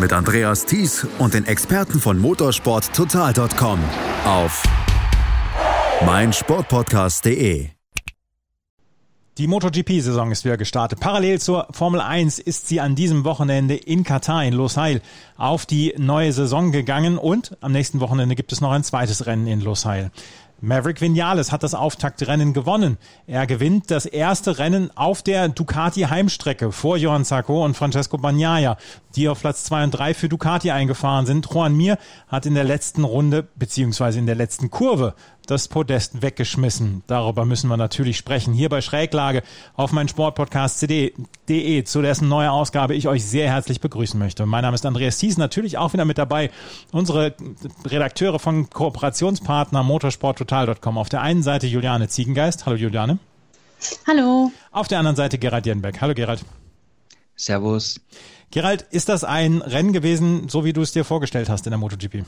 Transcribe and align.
Mit 0.00 0.12
Andreas 0.12 0.66
Thies 0.66 1.06
und 1.18 1.34
den 1.34 1.46
Experten 1.46 2.00
von 2.00 2.18
motorsporttotal.com 2.18 3.78
auf 4.24 4.62
meinsportpodcast.de. 6.04 7.68
Die 9.38 9.48
MotoGP-Saison 9.48 10.30
ist 10.30 10.44
wieder 10.44 10.56
gestartet. 10.56 11.00
Parallel 11.00 11.40
zur 11.40 11.66
Formel 11.72 12.00
1 12.00 12.38
ist 12.38 12.68
sie 12.68 12.80
an 12.80 12.94
diesem 12.94 13.24
Wochenende 13.24 13.74
in 13.74 14.04
Katar, 14.04 14.44
in 14.44 14.54
Losail, 14.54 15.00
auf 15.36 15.66
die 15.66 15.92
neue 15.98 16.32
Saison 16.32 16.70
gegangen 16.70 17.18
und 17.18 17.56
am 17.60 17.72
nächsten 17.72 17.98
Wochenende 17.98 18.36
gibt 18.36 18.52
es 18.52 18.60
noch 18.60 18.70
ein 18.70 18.84
zweites 18.84 19.26
Rennen 19.26 19.48
in 19.48 19.60
Losail. 19.60 20.12
Maverick 20.64 21.02
Vinales 21.02 21.52
hat 21.52 21.62
das 21.62 21.74
Auftaktrennen 21.74 22.54
gewonnen. 22.54 22.96
Er 23.26 23.46
gewinnt 23.46 23.90
das 23.90 24.06
erste 24.06 24.58
Rennen 24.58 24.90
auf 24.96 25.22
der 25.22 25.50
Ducati 25.50 26.02
Heimstrecke 26.02 26.72
vor 26.72 26.96
Johann 26.96 27.26
Zarco 27.26 27.62
und 27.62 27.76
Francesco 27.76 28.16
Bagnaia, 28.16 28.78
die 29.14 29.28
auf 29.28 29.40
Platz 29.40 29.64
zwei 29.64 29.84
und 29.84 29.90
drei 29.90 30.14
für 30.14 30.30
Ducati 30.30 30.70
eingefahren 30.70 31.26
sind. 31.26 31.46
Juan 31.52 31.76
Mir 31.76 31.98
hat 32.28 32.46
in 32.46 32.54
der 32.54 32.64
letzten 32.64 33.04
Runde 33.04 33.46
beziehungsweise 33.56 34.18
in 34.18 34.24
der 34.24 34.36
letzten 34.36 34.70
Kurve 34.70 35.14
das 35.46 35.68
Podest 35.68 36.22
weggeschmissen. 36.22 37.02
Darüber 37.06 37.44
müssen 37.44 37.68
wir 37.68 37.76
natürlich 37.76 38.16
sprechen. 38.16 38.54
Hier 38.54 38.68
bei 38.68 38.80
Schräglage 38.80 39.42
auf 39.74 39.92
mein 39.92 40.08
Sportpodcast 40.08 40.78
CD.de, 40.78 41.84
zu 41.84 42.02
dessen 42.02 42.28
neue 42.28 42.50
Ausgabe 42.50 42.94
ich 42.94 43.08
euch 43.08 43.24
sehr 43.24 43.48
herzlich 43.48 43.80
begrüßen 43.80 44.18
möchte. 44.18 44.46
Mein 44.46 44.62
Name 44.62 44.74
ist 44.74 44.86
Andreas 44.86 45.18
Thies, 45.18 45.36
natürlich 45.36 45.78
auch 45.78 45.92
wieder 45.92 46.04
mit 46.04 46.18
dabei 46.18 46.50
unsere 46.92 47.34
Redakteure 47.84 48.38
von 48.38 48.70
Kooperationspartner 48.70 49.82
motorsporttotal.com. 49.82 50.98
Auf 50.98 51.08
der 51.08 51.22
einen 51.22 51.42
Seite 51.42 51.66
Juliane 51.66 52.08
Ziegengeist. 52.08 52.66
Hallo 52.66 52.76
Juliane. 52.76 53.18
Hallo. 54.06 54.50
Auf 54.70 54.88
der 54.88 54.98
anderen 54.98 55.16
Seite 55.16 55.38
Gerald 55.38 55.66
Jenbeck. 55.66 56.00
Hallo 56.00 56.14
Gerald. 56.14 56.44
Servus. 57.36 58.00
Gerald, 58.50 58.82
ist 58.90 59.08
das 59.08 59.24
ein 59.24 59.62
Rennen 59.62 59.92
gewesen, 59.92 60.48
so 60.48 60.64
wie 60.64 60.72
du 60.72 60.80
es 60.80 60.92
dir 60.92 61.04
vorgestellt 61.04 61.48
hast 61.48 61.66
in 61.66 61.70
der 61.70 61.78
MotoGP? 61.78 62.24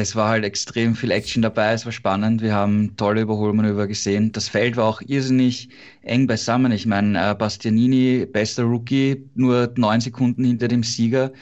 Es 0.00 0.14
war 0.14 0.28
halt 0.28 0.44
extrem 0.44 0.94
viel 0.94 1.10
Action 1.10 1.42
dabei, 1.42 1.72
es 1.72 1.84
war 1.84 1.90
spannend, 1.90 2.40
wir 2.40 2.54
haben 2.54 2.96
tolle 2.96 3.22
Überholmanöver 3.22 3.88
gesehen. 3.88 4.30
Das 4.30 4.48
Feld 4.48 4.76
war 4.76 4.84
auch 4.84 5.02
irrsinnig 5.02 5.70
eng 6.02 6.28
beisammen. 6.28 6.70
Ich 6.70 6.86
meine, 6.86 7.32
äh, 7.32 7.34
Bastianini, 7.34 8.24
bester 8.24 8.62
Rookie, 8.62 9.24
nur 9.34 9.72
neun 9.76 10.00
Sekunden 10.00 10.44
hinter 10.44 10.68
dem 10.68 10.84
Sieger. 10.84 11.32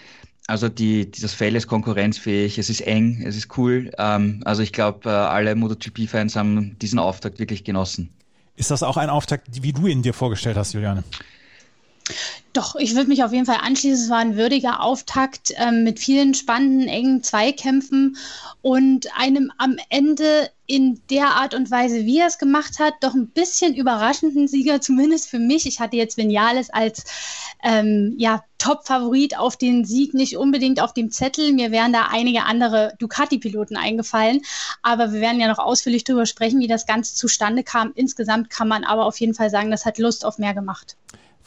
Also 0.46 0.70
die, 0.70 1.10
das 1.10 1.34
Feld 1.34 1.54
ist 1.54 1.66
konkurrenzfähig, 1.66 2.56
es 2.56 2.70
ist 2.70 2.80
eng, 2.80 3.22
es 3.26 3.36
ist 3.36 3.58
cool. 3.58 3.90
Ähm, 3.98 4.40
also 4.46 4.62
ich 4.62 4.72
glaube, 4.72 5.10
äh, 5.10 5.12
alle 5.12 5.54
MotoGP-Fans 5.54 6.34
haben 6.34 6.78
diesen 6.78 6.98
Auftakt 6.98 7.38
wirklich 7.38 7.62
genossen. 7.62 8.08
Ist 8.56 8.70
das 8.70 8.82
auch 8.82 8.96
ein 8.96 9.10
Auftakt, 9.10 9.48
wie 9.62 9.74
du 9.74 9.86
ihn 9.86 10.00
dir 10.00 10.14
vorgestellt 10.14 10.56
hast, 10.56 10.72
Juliane? 10.72 11.04
Doch, 12.56 12.74
ich 12.74 12.94
würde 12.94 13.10
mich 13.10 13.22
auf 13.22 13.34
jeden 13.34 13.44
Fall 13.44 13.58
anschließen. 13.60 14.04
Es 14.04 14.10
war 14.10 14.16
ein 14.16 14.38
würdiger 14.38 14.80
Auftakt 14.80 15.52
ähm, 15.56 15.84
mit 15.84 15.98
vielen 15.98 16.32
spannenden, 16.32 16.88
engen 16.88 17.22
Zweikämpfen 17.22 18.16
und 18.62 19.08
einem 19.14 19.52
am 19.58 19.76
Ende 19.90 20.48
in 20.64 21.02
der 21.10 21.36
Art 21.36 21.52
und 21.52 21.70
Weise, 21.70 22.06
wie 22.06 22.18
er 22.18 22.28
es 22.28 22.38
gemacht 22.38 22.78
hat, 22.78 22.94
doch 23.02 23.12
ein 23.12 23.28
bisschen 23.28 23.74
überraschenden 23.74 24.48
Sieger, 24.48 24.80
zumindest 24.80 25.28
für 25.28 25.38
mich. 25.38 25.66
Ich 25.66 25.80
hatte 25.80 25.98
jetzt 25.98 26.16
Vinales 26.16 26.70
als 26.70 27.04
ähm, 27.62 28.14
ja, 28.16 28.42
Top-Favorit 28.56 29.36
auf 29.36 29.58
den 29.58 29.84
Sieg 29.84 30.14
nicht 30.14 30.38
unbedingt 30.38 30.80
auf 30.80 30.94
dem 30.94 31.10
Zettel. 31.10 31.52
Mir 31.52 31.72
wären 31.72 31.92
da 31.92 32.06
einige 32.10 32.44
andere 32.44 32.94
Ducati-Piloten 32.98 33.76
eingefallen. 33.76 34.40
Aber 34.82 35.12
wir 35.12 35.20
werden 35.20 35.40
ja 35.40 35.48
noch 35.48 35.58
ausführlich 35.58 36.04
darüber 36.04 36.24
sprechen, 36.24 36.60
wie 36.60 36.68
das 36.68 36.86
Ganze 36.86 37.14
zustande 37.16 37.64
kam. 37.64 37.92
Insgesamt 37.94 38.48
kann 38.48 38.66
man 38.66 38.84
aber 38.84 39.04
auf 39.04 39.20
jeden 39.20 39.34
Fall 39.34 39.50
sagen, 39.50 39.70
das 39.70 39.84
hat 39.84 39.98
Lust 39.98 40.24
auf 40.24 40.38
mehr 40.38 40.54
gemacht. 40.54 40.96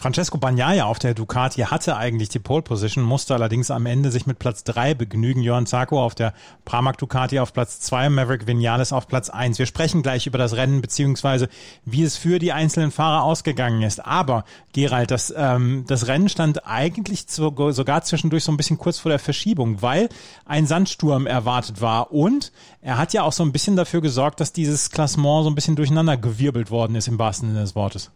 Francesco 0.01 0.37
Bagnaia 0.37 0.85
auf 0.85 0.97
der 0.97 1.13
Ducati 1.13 1.63
hatte 1.63 1.97
eigentlich 1.97 2.29
die 2.29 2.39
Pole 2.39 2.61
Position, 2.61 3.03
musste 3.03 3.33
allerdings 3.33 3.69
am 3.69 3.85
Ende 3.85 4.11
sich 4.11 4.25
mit 4.25 4.39
Platz 4.39 4.63
drei 4.63 4.93
begnügen. 4.93 5.41
Johann 5.41 5.65
Zarco 5.65 6.01
auf 6.01 6.15
der 6.15 6.33
Pramac 6.63 6.97
Ducati 6.97 7.37
auf 7.37 7.51
Platz 7.51 7.81
zwei, 7.81 8.09
Maverick 8.09 8.47
Vinales 8.47 8.93
auf 8.93 9.09
Platz 9.09 9.29
eins. 9.29 9.59
Wir 9.59 9.65
sprechen 9.65 10.01
gleich 10.01 10.25
über 10.25 10.37
das 10.37 10.55
Rennen 10.55 10.79
beziehungsweise 10.79 11.49
wie 11.83 12.03
es 12.03 12.15
für 12.15 12.39
die 12.39 12.53
einzelnen 12.53 12.91
Fahrer 12.91 13.23
ausgegangen 13.23 13.81
ist. 13.81 14.05
Aber 14.05 14.45
Gerald, 14.71 15.11
das, 15.11 15.33
ähm, 15.35 15.83
das 15.85 16.07
Rennen 16.07 16.29
stand 16.29 16.65
eigentlich 16.65 17.27
zu, 17.27 17.53
sogar 17.71 18.01
zwischendurch 18.01 18.45
so 18.45 18.53
ein 18.53 18.57
bisschen 18.57 18.77
kurz 18.77 18.99
vor 18.99 19.09
der 19.09 19.19
Verschiebung, 19.19 19.81
weil 19.81 20.07
ein 20.45 20.65
Sandsturm 20.65 21.27
erwartet 21.27 21.81
war 21.81 22.13
und 22.13 22.53
er 22.81 22.97
hat 22.97 23.11
ja 23.11 23.23
auch 23.23 23.33
so 23.33 23.43
ein 23.43 23.51
bisschen 23.51 23.75
dafür 23.75 23.99
gesorgt, 23.99 24.39
dass 24.39 24.53
dieses 24.53 24.91
Klassement 24.91 25.43
so 25.43 25.49
ein 25.49 25.55
bisschen 25.55 25.75
durcheinander 25.75 26.15
gewirbelt 26.15 26.71
worden 26.71 26.95
ist 26.95 27.09
im 27.09 27.19
wahrsten 27.19 27.49
Sinne 27.49 27.59
des 27.59 27.75
Wortes. 27.75 28.11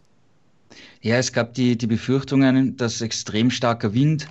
Ja, 1.00 1.16
es 1.16 1.32
gab 1.32 1.54
die, 1.54 1.76
die 1.76 1.86
Befürchtungen, 1.86 2.76
dass 2.76 3.00
extrem 3.00 3.50
starker 3.50 3.92
Wind 3.92 4.26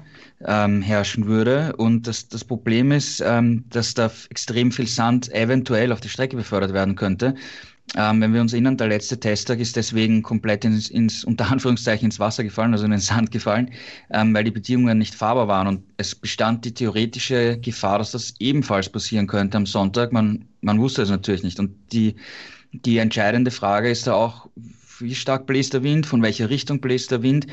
ähm, 0.45 0.81
herrschen 0.81 1.27
würde. 1.27 1.75
Und 1.77 2.07
das, 2.07 2.27
das 2.27 2.43
Problem 2.43 2.91
ist, 2.91 3.21
ähm, 3.25 3.65
dass 3.69 3.93
da 3.93 4.11
extrem 4.29 4.71
viel 4.71 4.87
Sand 4.87 5.31
eventuell 5.33 5.91
auf 5.91 6.01
die 6.01 6.09
Strecke 6.09 6.35
befördert 6.35 6.73
werden 6.73 6.95
könnte. 6.95 7.35
Ähm, 7.95 8.21
wenn 8.21 8.33
wir 8.33 8.41
uns 8.41 8.53
erinnern, 8.53 8.77
der 8.77 8.87
letzte 8.87 9.19
Testtag 9.19 9.59
ist 9.59 9.75
deswegen 9.75 10.23
komplett 10.23 10.65
ins, 10.65 10.89
ins, 10.89 11.23
unter 11.23 11.51
Anführungszeichen 11.51 12.05
ins 12.05 12.19
Wasser 12.19 12.43
gefallen, 12.43 12.71
also 12.73 12.85
in 12.85 12.91
den 12.91 12.99
Sand 12.99 13.29
gefallen, 13.29 13.71
ähm, 14.09 14.33
weil 14.33 14.45
die 14.45 14.51
Bedingungen 14.51 14.97
nicht 14.97 15.13
fahrbar 15.13 15.47
waren. 15.47 15.67
Und 15.67 15.83
es 15.97 16.15
bestand 16.15 16.65
die 16.65 16.73
theoretische 16.73 17.59
Gefahr, 17.59 17.99
dass 17.99 18.11
das 18.11 18.33
ebenfalls 18.39 18.89
passieren 18.89 19.27
könnte 19.27 19.57
am 19.57 19.65
Sonntag. 19.65 20.11
Man, 20.11 20.45
man 20.61 20.79
wusste 20.79 21.03
es 21.03 21.09
natürlich 21.09 21.43
nicht. 21.43 21.59
Und 21.59 21.75
die, 21.91 22.15
die 22.71 22.97
entscheidende 22.97 23.51
Frage 23.51 23.91
ist 23.91 24.07
da 24.07 24.13
auch, 24.13 24.49
wie 24.99 25.15
stark 25.15 25.45
bläst 25.45 25.73
der 25.73 25.83
Wind, 25.83 26.05
von 26.05 26.21
welcher 26.21 26.49
Richtung 26.49 26.81
bläst 26.81 27.11
der 27.11 27.21
Wind. 27.21 27.47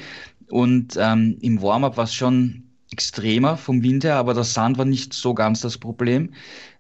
Und 0.49 0.97
ähm, 0.99 1.39
im 1.41 1.63
Warm-up 1.63 1.97
war 1.97 2.05
es 2.05 2.15
schon 2.15 2.65
extremer 2.93 3.57
vom 3.57 3.83
Wind 3.83 4.05
her, 4.05 4.17
aber 4.17 4.35
der 4.35 4.45
Sand 4.45 4.79
war 4.79 4.85
nicht 4.85 5.13
so 5.13 5.35
ganz 5.35 5.61
das 5.61 5.79
Problem. 5.79 6.35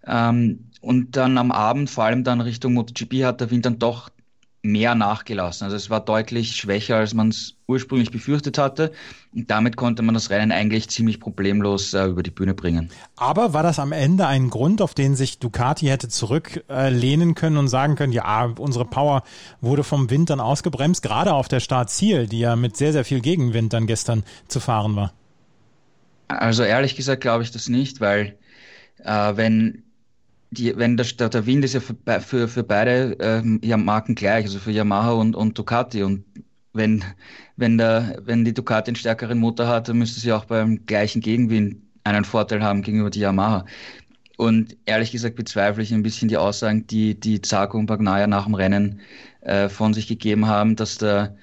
Ähm, 0.06 0.70
und 0.80 1.16
dann 1.16 1.38
am 1.38 1.52
Abend, 1.52 1.90
vor 1.90 2.04
allem 2.04 2.24
dann 2.24 2.40
Richtung 2.40 2.74
MotoGP, 2.74 3.24
hat 3.24 3.40
der 3.40 3.50
Wind 3.50 3.66
dann 3.66 3.78
doch 3.78 4.10
mehr 4.62 4.94
nachgelassen. 4.94 5.64
Also 5.64 5.76
es 5.76 5.88
war 5.88 6.00
deutlich 6.00 6.56
schwächer, 6.56 6.96
als 6.96 7.14
man 7.14 7.28
es 7.28 7.54
ursprünglich 7.66 8.10
befürchtet 8.10 8.58
hatte. 8.58 8.92
Und 9.34 9.50
damit 9.50 9.76
konnte 9.76 10.02
man 10.02 10.14
das 10.14 10.28
Rennen 10.28 10.52
eigentlich 10.52 10.90
ziemlich 10.90 11.18
problemlos 11.18 11.94
äh, 11.94 12.04
über 12.04 12.22
die 12.22 12.30
Bühne 12.30 12.52
bringen. 12.52 12.90
Aber 13.16 13.54
war 13.54 13.62
das 13.62 13.78
am 13.78 13.92
Ende 13.92 14.26
ein 14.26 14.50
Grund, 14.50 14.82
auf 14.82 14.92
den 14.92 15.16
sich 15.16 15.38
Ducati 15.38 15.86
hätte 15.86 16.08
zurücklehnen 16.08 17.30
äh, 17.30 17.34
können 17.34 17.56
und 17.56 17.68
sagen 17.68 17.94
können, 17.94 18.12
ja, 18.12 18.52
unsere 18.58 18.84
Power 18.84 19.22
wurde 19.60 19.82
vom 19.82 20.10
Wind 20.10 20.30
dann 20.30 20.40
ausgebremst, 20.40 21.02
gerade 21.02 21.32
auf 21.32 21.48
der 21.48 21.60
Startziel, 21.60 22.26
die 22.26 22.40
ja 22.40 22.56
mit 22.56 22.76
sehr, 22.76 22.92
sehr 22.92 23.04
viel 23.04 23.20
Gegenwind 23.20 23.72
dann 23.72 23.86
gestern 23.86 24.24
zu 24.48 24.60
fahren 24.60 24.94
war? 24.96 25.12
Also 26.28 26.62
ehrlich 26.62 26.96
gesagt 26.96 27.22
glaube 27.22 27.42
ich 27.42 27.50
das 27.50 27.68
nicht, 27.68 28.00
weil 28.00 28.36
äh, 28.98 29.36
wenn 29.36 29.84
die, 30.50 30.76
wenn 30.76 30.96
der, 30.96 31.06
der 31.06 31.46
Wind 31.46 31.64
ist 31.64 31.74
ja 31.74 31.80
für, 31.80 31.94
für, 32.20 32.48
für 32.48 32.62
beide 32.64 33.16
ähm, 33.20 33.60
Marken 33.84 34.14
gleich, 34.14 34.44
also 34.44 34.58
für 34.58 34.72
Yamaha 34.72 35.12
und, 35.12 35.36
und 35.36 35.56
Ducati. 35.58 36.02
Und 36.02 36.24
wenn, 36.72 37.04
wenn, 37.56 37.78
der, 37.78 38.18
wenn 38.24 38.44
die 38.44 38.54
Ducati 38.54 38.90
einen 38.90 38.96
stärkeren 38.96 39.38
Motor 39.38 39.68
hat, 39.68 39.88
dann 39.88 39.98
müsste 39.98 40.20
sie 40.20 40.32
auch 40.32 40.44
beim 40.44 40.86
gleichen 40.86 41.20
Gegenwind 41.20 41.76
einen 42.04 42.24
Vorteil 42.24 42.62
haben 42.62 42.82
gegenüber 42.82 43.10
die 43.10 43.20
Yamaha. 43.20 43.64
Und 44.36 44.76
ehrlich 44.86 45.12
gesagt 45.12 45.36
bezweifle 45.36 45.82
ich 45.82 45.92
ein 45.92 46.02
bisschen 46.02 46.28
die 46.28 46.38
Aussagen, 46.38 46.86
die 46.86 47.18
die 47.18 47.42
Zarko 47.42 47.78
und 47.78 47.86
Bagnaia 47.86 48.26
nach 48.26 48.46
dem 48.46 48.54
Rennen 48.54 49.00
äh, 49.42 49.68
von 49.68 49.92
sich 49.94 50.06
gegeben 50.06 50.46
haben, 50.46 50.76
dass 50.76 50.98
der, 50.98 51.36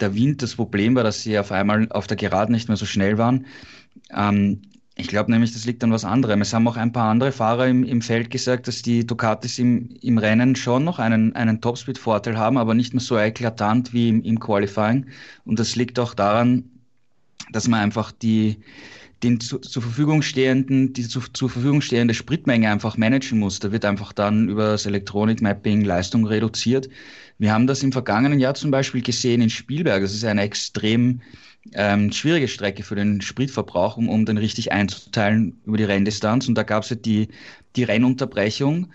der 0.00 0.14
Wind 0.14 0.42
das 0.42 0.54
Problem 0.54 0.94
war, 0.94 1.02
dass 1.02 1.22
sie 1.22 1.38
auf 1.38 1.50
einmal 1.52 1.88
auf 1.90 2.06
der 2.06 2.16
Geraden 2.16 2.52
nicht 2.52 2.68
mehr 2.68 2.76
so 2.76 2.86
schnell 2.86 3.18
waren. 3.18 3.46
Ähm, 4.10 4.62
ich 5.00 5.06
glaube 5.06 5.30
nämlich, 5.30 5.52
das 5.52 5.64
liegt 5.64 5.84
an 5.84 5.92
was 5.92 6.04
anderem. 6.04 6.42
Es 6.42 6.52
haben 6.52 6.66
auch 6.66 6.76
ein 6.76 6.92
paar 6.92 7.08
andere 7.08 7.30
Fahrer 7.30 7.68
im, 7.68 7.84
im 7.84 8.02
Feld 8.02 8.30
gesagt, 8.30 8.66
dass 8.66 8.82
die 8.82 9.06
Ducatis 9.06 9.58
im, 9.60 9.90
im 10.02 10.18
Rennen 10.18 10.56
schon 10.56 10.84
noch 10.84 10.98
einen, 10.98 11.36
einen 11.36 11.60
Topspeed-Vorteil 11.60 12.36
haben, 12.36 12.58
aber 12.58 12.74
nicht 12.74 12.94
mehr 12.94 13.00
so 13.00 13.16
eklatant 13.16 13.92
wie 13.92 14.08
im, 14.08 14.22
im 14.24 14.40
Qualifying. 14.40 15.06
Und 15.44 15.60
das 15.60 15.76
liegt 15.76 16.00
auch 16.00 16.14
daran, 16.14 16.64
dass 17.52 17.68
man 17.68 17.80
einfach 17.80 18.10
die, 18.10 18.58
den 19.22 19.40
zu, 19.40 19.58
zur 19.58 19.82
Verfügung 19.82 20.22
stehenden, 20.22 20.92
die 20.92 21.06
zu, 21.06 21.20
zur 21.32 21.50
Verfügung 21.50 21.80
stehende 21.80 22.14
Spritmenge 22.14 22.70
einfach 22.70 22.96
managen 22.96 23.38
muss. 23.38 23.58
Da 23.58 23.72
wird 23.72 23.84
einfach 23.84 24.12
dann 24.12 24.48
über 24.48 24.72
das 24.72 24.86
Elektronik-Mapping 24.86 25.84
Leistung 25.84 26.26
reduziert. 26.26 26.88
Wir 27.38 27.52
haben 27.52 27.66
das 27.66 27.82
im 27.82 27.92
vergangenen 27.92 28.38
Jahr 28.38 28.54
zum 28.54 28.70
Beispiel 28.70 29.02
gesehen 29.02 29.42
in 29.42 29.50
Spielberg. 29.50 30.02
Das 30.02 30.14
ist 30.14 30.24
eine 30.24 30.42
extrem 30.42 31.20
ähm, 31.74 32.12
schwierige 32.12 32.48
Strecke 32.48 32.82
für 32.82 32.94
den 32.94 33.20
Spritverbrauch, 33.20 33.96
um, 33.96 34.08
um 34.08 34.24
den 34.24 34.38
richtig 34.38 34.72
einzuteilen 34.72 35.60
über 35.64 35.76
die 35.76 35.84
Renndistanz. 35.84 36.48
Und 36.48 36.54
da 36.54 36.62
gab 36.62 36.84
es 36.84 36.90
ja 36.90 36.96
die, 36.96 37.28
die 37.76 37.84
Rennunterbrechung. 37.84 38.92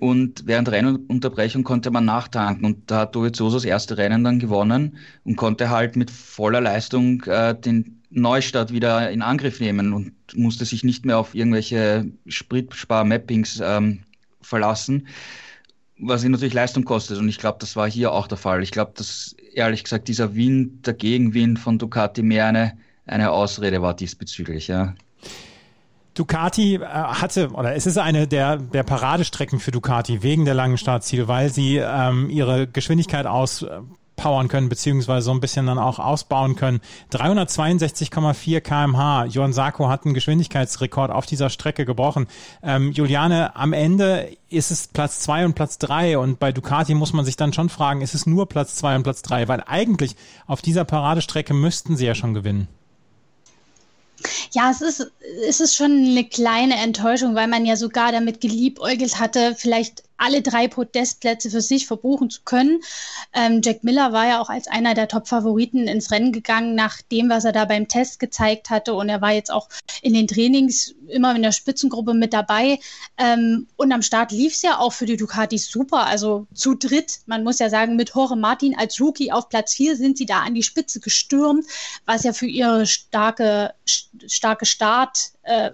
Und 0.00 0.46
während 0.46 0.70
Rennunterbrechung 0.70 1.62
konnte 1.62 1.90
man 1.90 2.06
nachtanken. 2.06 2.64
Und 2.64 2.90
da 2.90 3.00
hat 3.00 3.14
Dovizioso 3.14 3.56
das 3.56 3.64
erste 3.64 3.98
Rennen 3.98 4.24
dann 4.24 4.38
gewonnen 4.38 4.96
und 5.24 5.36
konnte 5.36 5.70
halt 5.70 5.94
mit 5.94 6.10
voller 6.10 6.60
Leistung 6.60 7.22
äh, 7.24 7.54
den 7.54 7.99
Neustart 8.10 8.72
wieder 8.72 9.10
in 9.10 9.22
Angriff 9.22 9.60
nehmen 9.60 9.92
und 9.92 10.12
musste 10.34 10.64
sich 10.64 10.82
nicht 10.84 11.06
mehr 11.06 11.18
auf 11.18 11.34
irgendwelche 11.34 12.10
Spritspar-Mappings 12.26 13.60
ähm, 13.64 14.00
verlassen, 14.40 15.06
was 15.98 16.24
ihn 16.24 16.32
natürlich 16.32 16.54
Leistung 16.54 16.84
kostet. 16.84 17.18
Und 17.18 17.28
ich 17.28 17.38
glaube, 17.38 17.58
das 17.60 17.76
war 17.76 17.88
hier 17.88 18.12
auch 18.12 18.26
der 18.26 18.38
Fall. 18.38 18.62
Ich 18.62 18.72
glaube, 18.72 18.92
dass 18.96 19.36
ehrlich 19.54 19.84
gesagt 19.84 20.08
dieser 20.08 20.34
Wind, 20.34 20.86
der 20.86 20.94
Gegenwind 20.94 21.58
von 21.58 21.78
Ducati 21.78 22.22
mehr 22.22 22.46
eine, 22.46 22.78
eine 23.06 23.30
Ausrede 23.30 23.80
war 23.80 23.94
diesbezüglich. 23.94 24.66
Ja. 24.66 24.94
Ducati 26.14 26.76
äh, 26.76 26.80
hatte, 26.84 27.50
oder 27.50 27.74
es 27.74 27.86
ist 27.86 27.96
eine 27.96 28.26
der, 28.26 28.56
der 28.56 28.82
Paradestrecken 28.82 29.60
für 29.60 29.70
Ducati 29.70 30.22
wegen 30.22 30.44
der 30.44 30.54
langen 30.54 30.78
Startziele, 30.78 31.28
weil 31.28 31.50
sie 31.52 31.76
ähm, 31.76 32.28
ihre 32.28 32.66
Geschwindigkeit 32.66 33.26
auspowern 34.20 34.48
können, 34.48 34.68
beziehungsweise 34.68 35.24
so 35.26 35.32
ein 35.32 35.40
bisschen 35.40 35.66
dann 35.66 35.78
auch 35.78 35.98
ausbauen 35.98 36.56
können. 36.56 36.80
362,4 37.12 38.60
kmh. 38.60 39.24
Johann 39.26 39.52
Sarko 39.52 39.88
hat 39.88 40.04
einen 40.04 40.14
Geschwindigkeitsrekord 40.14 41.10
auf 41.10 41.26
dieser 41.26 41.50
Strecke 41.50 41.84
gebrochen. 41.84 42.26
Ähm, 42.62 42.92
Juliane, 42.92 43.56
am 43.56 43.72
Ende 43.72 44.36
ist 44.48 44.70
es 44.70 44.88
Platz 44.88 45.20
zwei 45.20 45.44
und 45.44 45.54
Platz 45.54 45.78
drei 45.78 46.18
und 46.18 46.38
bei 46.38 46.52
Ducati 46.52 46.94
muss 46.94 47.12
man 47.12 47.24
sich 47.24 47.36
dann 47.36 47.52
schon 47.52 47.68
fragen, 47.68 48.02
ist 48.02 48.14
es 48.14 48.26
nur 48.26 48.48
Platz 48.48 48.74
zwei 48.74 48.96
und 48.96 49.02
Platz 49.02 49.22
drei? 49.22 49.48
Weil 49.48 49.62
eigentlich 49.66 50.16
auf 50.46 50.60
dieser 50.60 50.84
Paradestrecke 50.84 51.54
müssten 51.54 51.96
sie 51.96 52.06
ja 52.06 52.14
schon 52.14 52.34
gewinnen. 52.34 52.68
Ja, 54.52 54.70
es 54.70 54.82
ist, 54.82 55.10
es 55.48 55.60
ist 55.60 55.76
schon 55.76 55.92
eine 55.92 56.24
kleine 56.24 56.76
Enttäuschung, 56.76 57.34
weil 57.34 57.48
man 57.48 57.64
ja 57.64 57.76
sogar 57.76 58.12
damit 58.12 58.42
geliebäugelt 58.42 59.18
hatte, 59.18 59.54
vielleicht 59.56 60.02
alle 60.20 60.42
drei 60.42 60.68
Podestplätze 60.68 61.50
für 61.50 61.60
sich 61.60 61.86
verbuchen 61.86 62.30
zu 62.30 62.42
können. 62.44 62.80
Ähm, 63.32 63.60
Jack 63.64 63.84
Miller 63.84 64.12
war 64.12 64.26
ja 64.26 64.40
auch 64.40 64.50
als 64.50 64.68
einer 64.68 64.94
der 64.94 65.08
Top-Favoriten 65.08 65.88
ins 65.88 66.10
Rennen 66.10 66.32
gegangen, 66.32 66.74
nach 66.74 67.00
dem, 67.02 67.30
was 67.30 67.44
er 67.44 67.52
da 67.52 67.64
beim 67.64 67.88
Test 67.88 68.20
gezeigt 68.20 68.70
hatte. 68.70 68.94
Und 68.94 69.08
er 69.08 69.20
war 69.20 69.32
jetzt 69.32 69.50
auch 69.50 69.68
in 70.02 70.14
den 70.14 70.28
Trainings 70.28 70.94
immer 71.08 71.34
in 71.34 71.42
der 71.42 71.52
Spitzengruppe 71.52 72.14
mit 72.14 72.32
dabei. 72.32 72.78
Ähm, 73.16 73.66
und 73.76 73.92
am 73.92 74.02
Start 74.02 74.32
lief 74.32 74.54
es 74.54 74.62
ja 74.62 74.78
auch 74.78 74.92
für 74.92 75.06
die 75.06 75.16
Ducatis 75.16 75.70
super. 75.70 76.06
Also 76.06 76.46
zu 76.54 76.74
dritt, 76.74 77.20
man 77.26 77.42
muss 77.42 77.58
ja 77.58 77.70
sagen, 77.70 77.96
mit 77.96 78.12
Jorge 78.14 78.36
Martin 78.36 78.76
als 78.76 79.00
Rookie 79.00 79.32
auf 79.32 79.48
Platz 79.48 79.74
vier 79.74 79.96
sind 79.96 80.18
sie 80.18 80.26
da 80.26 80.40
an 80.40 80.54
die 80.54 80.62
Spitze 80.62 81.00
gestürmt, 81.00 81.64
was 82.04 82.24
ja 82.24 82.32
für 82.32 82.46
ihre 82.46 82.86
starke, 82.86 83.74
starke 84.26 84.66
Start 84.66 85.32
äh, 85.42 85.70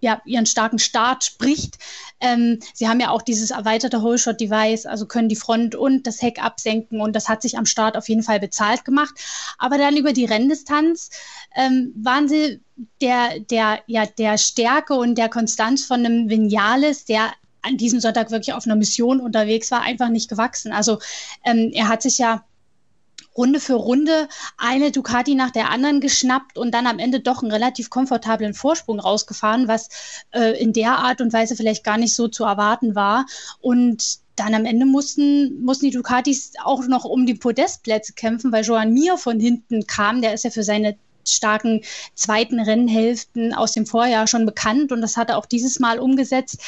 ja, 0.00 0.20
ihren 0.24 0.46
starken 0.46 0.78
Start 0.78 1.24
spricht. 1.24 1.78
Ähm, 2.20 2.58
sie 2.74 2.88
haben 2.88 3.00
ja 3.00 3.10
auch 3.10 3.22
dieses 3.22 3.50
erweiterte 3.50 4.02
Whole-Shot-Device, 4.02 4.86
also 4.86 5.06
können 5.06 5.28
die 5.28 5.36
Front 5.36 5.74
und 5.74 6.06
das 6.06 6.20
Heck 6.20 6.42
absenken 6.42 7.00
und 7.00 7.14
das 7.14 7.28
hat 7.28 7.42
sich 7.42 7.56
am 7.56 7.66
Start 7.66 7.96
auf 7.96 8.08
jeden 8.08 8.22
Fall 8.22 8.40
bezahlt 8.40 8.84
gemacht. 8.84 9.14
Aber 9.58 9.78
dann 9.78 9.96
über 9.96 10.12
die 10.12 10.24
Renndistanz 10.24 11.10
ähm, 11.54 11.92
waren 11.96 12.28
sie 12.28 12.60
der, 13.00 13.40
der, 13.40 13.80
ja, 13.86 14.06
der 14.06 14.38
Stärke 14.38 14.94
und 14.94 15.16
der 15.16 15.28
Konstanz 15.28 15.84
von 15.84 16.04
einem 16.04 16.28
Vinales, 16.28 17.04
der 17.04 17.32
an 17.62 17.76
diesem 17.76 18.00
Sonntag 18.00 18.30
wirklich 18.30 18.54
auf 18.54 18.64
einer 18.66 18.76
Mission 18.76 19.20
unterwegs 19.20 19.70
war, 19.70 19.82
einfach 19.82 20.08
nicht 20.08 20.30
gewachsen. 20.30 20.72
Also 20.72 20.98
ähm, 21.44 21.70
er 21.74 21.88
hat 21.88 22.02
sich 22.02 22.18
ja 22.18 22.44
Runde 23.36 23.60
für 23.60 23.74
Runde 23.74 24.28
eine 24.56 24.90
Ducati 24.90 25.34
nach 25.34 25.50
der 25.50 25.70
anderen 25.70 26.00
geschnappt 26.00 26.58
und 26.58 26.72
dann 26.72 26.86
am 26.86 26.98
Ende 26.98 27.20
doch 27.20 27.42
einen 27.42 27.52
relativ 27.52 27.90
komfortablen 27.90 28.54
Vorsprung 28.54 29.00
rausgefahren, 29.00 29.68
was 29.68 29.88
äh, 30.32 30.60
in 30.60 30.72
der 30.72 30.98
Art 30.98 31.20
und 31.20 31.32
Weise 31.32 31.56
vielleicht 31.56 31.84
gar 31.84 31.96
nicht 31.96 32.14
so 32.14 32.28
zu 32.28 32.44
erwarten 32.44 32.94
war. 32.94 33.26
Und 33.60 34.18
dann 34.36 34.54
am 34.54 34.64
Ende 34.64 34.86
mussten, 34.86 35.62
mussten 35.62 35.86
die 35.86 35.92
Ducatis 35.92 36.52
auch 36.64 36.86
noch 36.86 37.04
um 37.04 37.26
die 37.26 37.34
Podestplätze 37.34 38.14
kämpfen, 38.14 38.52
weil 38.52 38.64
Joan 38.64 38.92
Mir 38.92 39.16
von 39.16 39.38
hinten 39.38 39.86
kam. 39.86 40.22
Der 40.22 40.34
ist 40.34 40.44
ja 40.44 40.50
für 40.50 40.64
seine 40.64 40.96
starken 41.26 41.82
zweiten 42.14 42.60
Rennhälften 42.60 43.54
aus 43.54 43.72
dem 43.72 43.86
Vorjahr 43.86 44.26
schon 44.26 44.46
bekannt 44.46 44.92
und 44.92 45.00
das 45.00 45.16
hat 45.16 45.28
er 45.28 45.38
auch 45.38 45.46
dieses 45.46 45.78
Mal 45.78 45.98
umgesetzt 45.98 46.62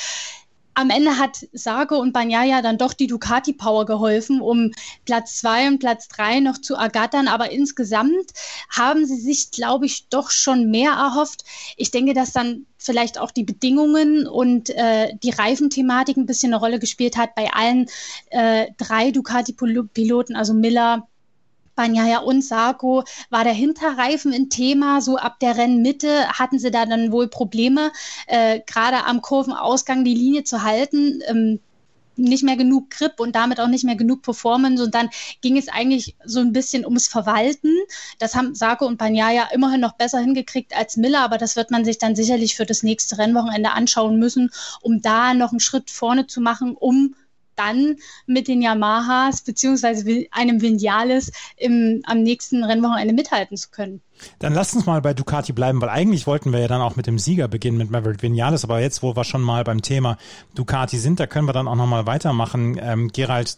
am 0.74 0.90
Ende 0.90 1.18
hat 1.18 1.46
Sargo 1.52 1.96
und 1.96 2.12
Banyaya 2.12 2.62
dann 2.62 2.78
doch 2.78 2.94
die 2.94 3.06
Ducati 3.06 3.52
Power 3.52 3.84
geholfen, 3.86 4.40
um 4.40 4.72
Platz 5.04 5.36
zwei 5.38 5.68
und 5.68 5.78
Platz 5.78 6.08
drei 6.08 6.40
noch 6.40 6.58
zu 6.58 6.74
ergattern. 6.74 7.28
Aber 7.28 7.50
insgesamt 7.50 8.32
haben 8.70 9.04
sie 9.06 9.20
sich, 9.20 9.50
glaube 9.50 9.86
ich, 9.86 10.08
doch 10.08 10.30
schon 10.30 10.70
mehr 10.70 10.92
erhofft. 10.92 11.44
Ich 11.76 11.90
denke, 11.90 12.14
dass 12.14 12.32
dann 12.32 12.66
vielleicht 12.78 13.18
auch 13.18 13.30
die 13.30 13.44
Bedingungen 13.44 14.26
und 14.26 14.70
äh, 14.70 15.14
die 15.22 15.30
Reifenthematik 15.30 16.16
ein 16.16 16.26
bisschen 16.26 16.52
eine 16.52 16.60
Rolle 16.60 16.78
gespielt 16.78 17.16
hat 17.16 17.34
bei 17.34 17.52
allen 17.52 17.86
äh, 18.30 18.68
drei 18.76 19.10
Ducati-Piloten, 19.10 20.34
also 20.34 20.54
Miller, 20.54 21.06
Banyaya 21.74 22.18
und 22.18 22.42
Sarko 22.42 23.04
war 23.30 23.44
der 23.44 23.52
Hinterreifen 23.52 24.32
ein 24.32 24.50
Thema. 24.50 25.00
So 25.00 25.16
ab 25.16 25.38
der 25.40 25.56
Rennmitte 25.56 26.28
hatten 26.28 26.58
sie 26.58 26.70
da 26.70 26.86
dann 26.86 27.12
wohl 27.12 27.28
Probleme, 27.28 27.92
äh, 28.26 28.60
gerade 28.66 29.04
am 29.04 29.22
Kurvenausgang 29.22 30.04
die 30.04 30.14
Linie 30.14 30.44
zu 30.44 30.62
halten. 30.62 31.20
Ähm, 31.26 31.60
nicht 32.16 32.44
mehr 32.44 32.56
genug 32.56 32.90
Grip 32.90 33.20
und 33.20 33.34
damit 33.34 33.60
auch 33.60 33.68
nicht 33.68 33.84
mehr 33.84 33.96
genug 33.96 34.22
Performance. 34.22 34.82
Und 34.82 34.94
dann 34.94 35.08
ging 35.40 35.56
es 35.56 35.68
eigentlich 35.68 36.14
so 36.24 36.40
ein 36.40 36.52
bisschen 36.52 36.84
ums 36.84 37.08
Verwalten. 37.08 37.74
Das 38.18 38.34
haben 38.34 38.54
Sarko 38.54 38.86
und 38.86 38.98
Banyaya 38.98 39.48
immerhin 39.52 39.80
noch 39.80 39.94
besser 39.94 40.18
hingekriegt 40.20 40.76
als 40.76 40.96
Miller, 40.96 41.20
aber 41.20 41.38
das 41.38 41.56
wird 41.56 41.70
man 41.70 41.84
sich 41.84 41.98
dann 41.98 42.16
sicherlich 42.16 42.56
für 42.56 42.66
das 42.66 42.82
nächste 42.82 43.18
Rennwochenende 43.18 43.72
anschauen 43.72 44.18
müssen, 44.18 44.50
um 44.80 45.00
da 45.00 45.34
noch 45.34 45.50
einen 45.50 45.60
Schritt 45.60 45.90
vorne 45.90 46.26
zu 46.26 46.40
machen, 46.40 46.76
um 46.76 47.14
dann 47.56 47.96
mit 48.26 48.48
den 48.48 48.62
Yamahas 48.62 49.42
beziehungsweise 49.42 50.26
einem 50.30 50.60
Vinales 50.60 51.32
im, 51.56 52.02
am 52.04 52.22
nächsten 52.22 52.64
Rennwochenende 52.64 53.14
mithalten 53.14 53.56
zu 53.56 53.70
können. 53.70 54.00
Dann 54.38 54.54
lasst 54.54 54.74
uns 54.74 54.86
mal 54.86 55.00
bei 55.00 55.14
Ducati 55.14 55.52
bleiben, 55.52 55.80
weil 55.80 55.88
eigentlich 55.88 56.26
wollten 56.26 56.52
wir 56.52 56.60
ja 56.60 56.68
dann 56.68 56.80
auch 56.80 56.96
mit 56.96 57.06
dem 57.06 57.18
Sieger 57.18 57.48
beginnen, 57.48 57.78
mit 57.78 57.90
Maverick 57.90 58.22
Vinales, 58.22 58.64
aber 58.64 58.80
jetzt, 58.80 59.02
wo 59.02 59.16
wir 59.16 59.24
schon 59.24 59.42
mal 59.42 59.64
beim 59.64 59.82
Thema 59.82 60.16
Ducati 60.54 60.98
sind, 60.98 61.18
da 61.18 61.26
können 61.26 61.48
wir 61.48 61.52
dann 61.52 61.68
auch 61.68 61.76
nochmal 61.76 62.06
weitermachen. 62.06 62.78
Ähm, 62.80 63.08
Gerald, 63.08 63.56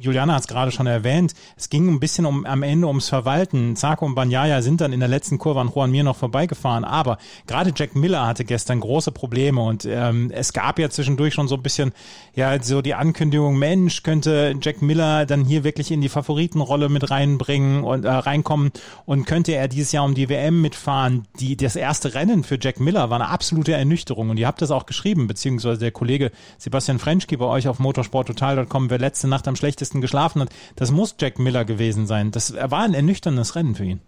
Juliana 0.00 0.34
hat 0.34 0.42
es 0.42 0.48
gerade 0.48 0.70
schon 0.70 0.86
erwähnt, 0.86 1.34
es 1.56 1.70
ging 1.70 1.88
ein 1.88 1.98
bisschen 1.98 2.24
um 2.24 2.46
am 2.46 2.62
Ende 2.62 2.86
ums 2.86 3.08
Verwalten. 3.08 3.74
Zarko 3.74 4.06
und 4.06 4.14
Banyaya 4.14 4.62
sind 4.62 4.80
dann 4.80 4.92
in 4.92 5.00
der 5.00 5.08
letzten 5.08 5.38
Kurve 5.38 5.60
an 5.60 5.70
Juan 5.74 5.90
Mir 5.90 6.04
noch 6.04 6.16
vorbeigefahren, 6.16 6.84
aber 6.84 7.18
gerade 7.46 7.72
Jack 7.74 7.96
Miller 7.96 8.26
hatte 8.26 8.44
gestern 8.44 8.80
große 8.80 9.10
Probleme 9.10 9.60
und 9.60 9.84
ähm, 9.84 10.30
es 10.32 10.52
gab 10.52 10.78
ja 10.78 10.88
zwischendurch 10.88 11.34
schon 11.34 11.48
so 11.48 11.56
ein 11.56 11.62
bisschen 11.62 11.92
ja 12.34 12.62
so 12.62 12.80
die 12.80 12.94
Ankündigung, 12.94 13.58
Mensch, 13.58 14.04
könnte 14.04 14.54
Jack 14.60 14.82
Miller 14.82 15.26
dann 15.26 15.44
hier 15.44 15.64
wirklich 15.64 15.90
in 15.90 16.00
die 16.00 16.08
Favoritenrolle 16.08 16.88
mit 16.88 17.10
reinbringen 17.10 17.82
und 17.82 18.04
äh, 18.04 18.10
reinkommen 18.10 18.70
und 19.04 19.26
könnte 19.26 19.52
er 19.52 19.66
dieses 19.66 19.90
Jahr 19.90 20.04
um 20.04 20.14
die 20.14 20.28
WM 20.28 20.60
mitfahren. 20.60 21.26
Die 21.40 21.56
das 21.56 21.74
erste 21.74 22.14
Rennen 22.14 22.44
für 22.44 22.58
Jack 22.60 22.78
Miller 22.78 23.10
war 23.10 23.20
eine 23.20 23.30
absolute 23.30 23.72
Ernüchterung 23.72 24.30
und 24.30 24.36
ihr 24.38 24.46
habt 24.46 24.62
das 24.62 24.70
auch 24.70 24.86
geschrieben, 24.86 25.26
beziehungsweise 25.26 25.80
der 25.80 25.90
Kollege 25.90 26.30
Sebastian 26.58 27.00
Frenschke 27.00 27.36
bei 27.36 27.46
euch 27.46 27.66
auf 27.66 27.80
motorsporttotal.com, 27.80 28.90
wer 28.90 28.98
letzte 28.98 29.26
Nacht 29.26 29.48
am 29.48 29.56
schlechtesten 29.56 29.87
schlechtesten 29.88 30.00
geschlafen 30.00 30.42
hat. 30.42 30.50
Das 30.76 30.90
muss 30.90 31.16
Jack 31.18 31.38
Miller 31.38 31.64
gewesen 31.64 32.06
sein. 32.06 32.30
Das 32.30 32.54
war 32.54 32.82
ein 32.82 32.94
ernüchterndes 32.94 33.54
Rennen 33.54 33.74
für 33.74 33.84
ihn. 33.84 34.00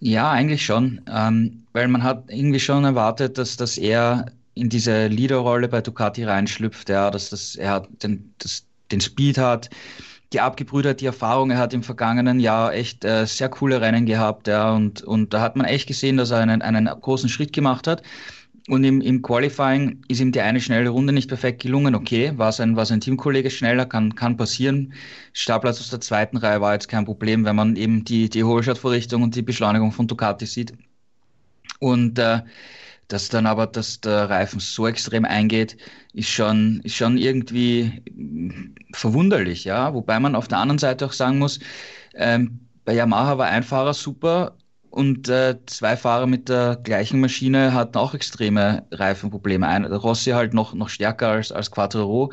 Ja, 0.00 0.30
eigentlich 0.30 0.64
schon, 0.64 1.00
ähm, 1.12 1.64
weil 1.72 1.88
man 1.88 2.04
hat 2.04 2.24
irgendwie 2.28 2.60
schon 2.60 2.84
erwartet, 2.84 3.36
dass, 3.36 3.56
dass 3.56 3.76
er 3.76 4.26
in 4.54 4.68
diese 4.68 5.08
Leaderrolle 5.08 5.68
bei 5.68 5.80
Ducati 5.80 6.24
reinschlüpft, 6.24 6.88
ja, 6.88 7.10
dass, 7.10 7.30
dass 7.30 7.56
er 7.56 7.86
den, 8.02 8.32
das, 8.38 8.64
den 8.92 9.00
Speed 9.00 9.38
hat, 9.38 9.70
die 10.32 10.40
Abgebrühtheit, 10.40 11.00
die 11.00 11.06
Erfahrung, 11.06 11.50
er 11.50 11.58
hat 11.58 11.74
im 11.74 11.82
vergangenen 11.82 12.38
Jahr 12.38 12.74
echt 12.74 13.04
äh, 13.04 13.26
sehr 13.26 13.48
coole 13.48 13.80
Rennen 13.80 14.06
gehabt, 14.06 14.46
ja, 14.46 14.72
und, 14.72 15.02
und 15.02 15.34
da 15.34 15.40
hat 15.40 15.56
man 15.56 15.66
echt 15.66 15.88
gesehen, 15.88 16.16
dass 16.16 16.30
er 16.30 16.38
einen, 16.38 16.62
einen 16.62 16.86
großen 16.86 17.28
Schritt 17.28 17.52
gemacht 17.52 17.88
hat. 17.88 18.02
Und 18.68 18.84
im, 18.84 19.00
im 19.00 19.22
Qualifying 19.22 20.02
ist 20.08 20.20
ihm 20.20 20.30
die 20.30 20.42
eine 20.42 20.60
schnelle 20.60 20.90
Runde 20.90 21.14
nicht 21.14 21.28
perfekt 21.28 21.62
gelungen. 21.62 21.94
Okay, 21.94 22.32
war 22.36 22.52
sein, 22.52 22.76
war 22.76 22.84
sein 22.84 23.00
Teamkollege 23.00 23.50
schneller, 23.50 23.86
kann, 23.86 24.14
kann 24.14 24.36
passieren. 24.36 24.92
Startplatz 25.32 25.80
aus 25.80 25.88
der 25.88 26.02
zweiten 26.02 26.36
Reihe 26.36 26.60
war 26.60 26.74
jetzt 26.74 26.88
kein 26.88 27.06
Problem, 27.06 27.46
wenn 27.46 27.56
man 27.56 27.76
eben 27.76 28.04
die, 28.04 28.28
die 28.28 28.44
Hohlschaltvorrichtung 28.44 29.22
und 29.22 29.34
die 29.34 29.42
Beschleunigung 29.42 29.90
von 29.90 30.06
Ducati 30.06 30.44
sieht. 30.44 30.74
Und 31.80 32.18
äh, 32.18 32.42
dass 33.08 33.30
dann 33.30 33.46
aber, 33.46 33.66
dass 33.66 34.00
der 34.02 34.28
Reifen 34.28 34.60
so 34.60 34.86
extrem 34.86 35.24
eingeht, 35.24 35.78
ist 36.12 36.28
schon, 36.28 36.80
ist 36.84 36.94
schon 36.94 37.16
irgendwie 37.16 38.02
verwunderlich, 38.92 39.64
ja. 39.64 39.94
Wobei 39.94 40.20
man 40.20 40.34
auf 40.34 40.46
der 40.48 40.58
anderen 40.58 40.78
Seite 40.78 41.06
auch 41.06 41.12
sagen 41.14 41.38
muss, 41.38 41.58
ähm, 42.14 42.60
bei 42.84 42.94
Yamaha 42.94 43.38
war 43.38 43.46
ein 43.46 43.62
Fahrer 43.62 43.94
super, 43.94 44.56
und 44.90 45.28
äh, 45.28 45.56
zwei 45.66 45.96
Fahrer 45.96 46.26
mit 46.26 46.48
der 46.48 46.76
gleichen 46.82 47.20
Maschine 47.20 47.72
hatten 47.74 47.96
auch 47.98 48.14
extreme 48.14 48.86
Reifenprobleme. 48.90 49.66
Ein, 49.66 49.84
Rossi 49.84 50.30
halt 50.30 50.54
noch, 50.54 50.74
noch 50.74 50.88
stärker 50.88 51.28
als, 51.28 51.52
als 51.52 51.70
Quattro. 51.70 52.32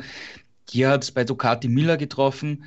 Hier 0.68 0.90
hat 0.90 1.04
es 1.04 1.12
bei 1.12 1.24
Ducati 1.24 1.68
Miller 1.68 1.96
getroffen. 1.96 2.64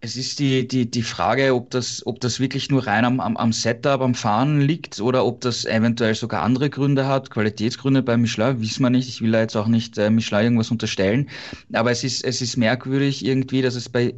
Es 0.00 0.16
ist 0.16 0.38
die, 0.38 0.68
die, 0.68 0.90
die 0.90 1.02
Frage, 1.02 1.54
ob 1.54 1.70
das, 1.70 2.06
ob 2.06 2.20
das 2.20 2.38
wirklich 2.40 2.70
nur 2.70 2.86
rein 2.86 3.04
am, 3.04 3.20
am, 3.20 3.36
am 3.36 3.52
Setup, 3.52 4.00
am 4.02 4.14
Fahren 4.14 4.60
liegt 4.60 5.00
oder 5.00 5.24
ob 5.24 5.40
das 5.40 5.64
eventuell 5.64 6.14
sogar 6.14 6.42
andere 6.42 6.68
Gründe 6.68 7.06
hat, 7.06 7.30
Qualitätsgründe 7.30 8.02
bei 8.02 8.16
Michelin, 8.16 8.60
wissen 8.60 8.82
wir 8.82 8.90
nicht. 8.90 9.08
Ich 9.08 9.22
will 9.22 9.32
da 9.32 9.40
jetzt 9.40 9.56
auch 9.56 9.66
nicht 9.66 9.96
äh, 9.96 10.10
Michelin 10.10 10.44
irgendwas 10.44 10.70
unterstellen. 10.70 11.30
Aber 11.72 11.90
es 11.90 12.04
ist, 12.04 12.24
es 12.24 12.42
ist 12.42 12.56
merkwürdig 12.56 13.24
irgendwie, 13.24 13.62
dass 13.62 13.76
es 13.76 13.88
bei 13.88 14.14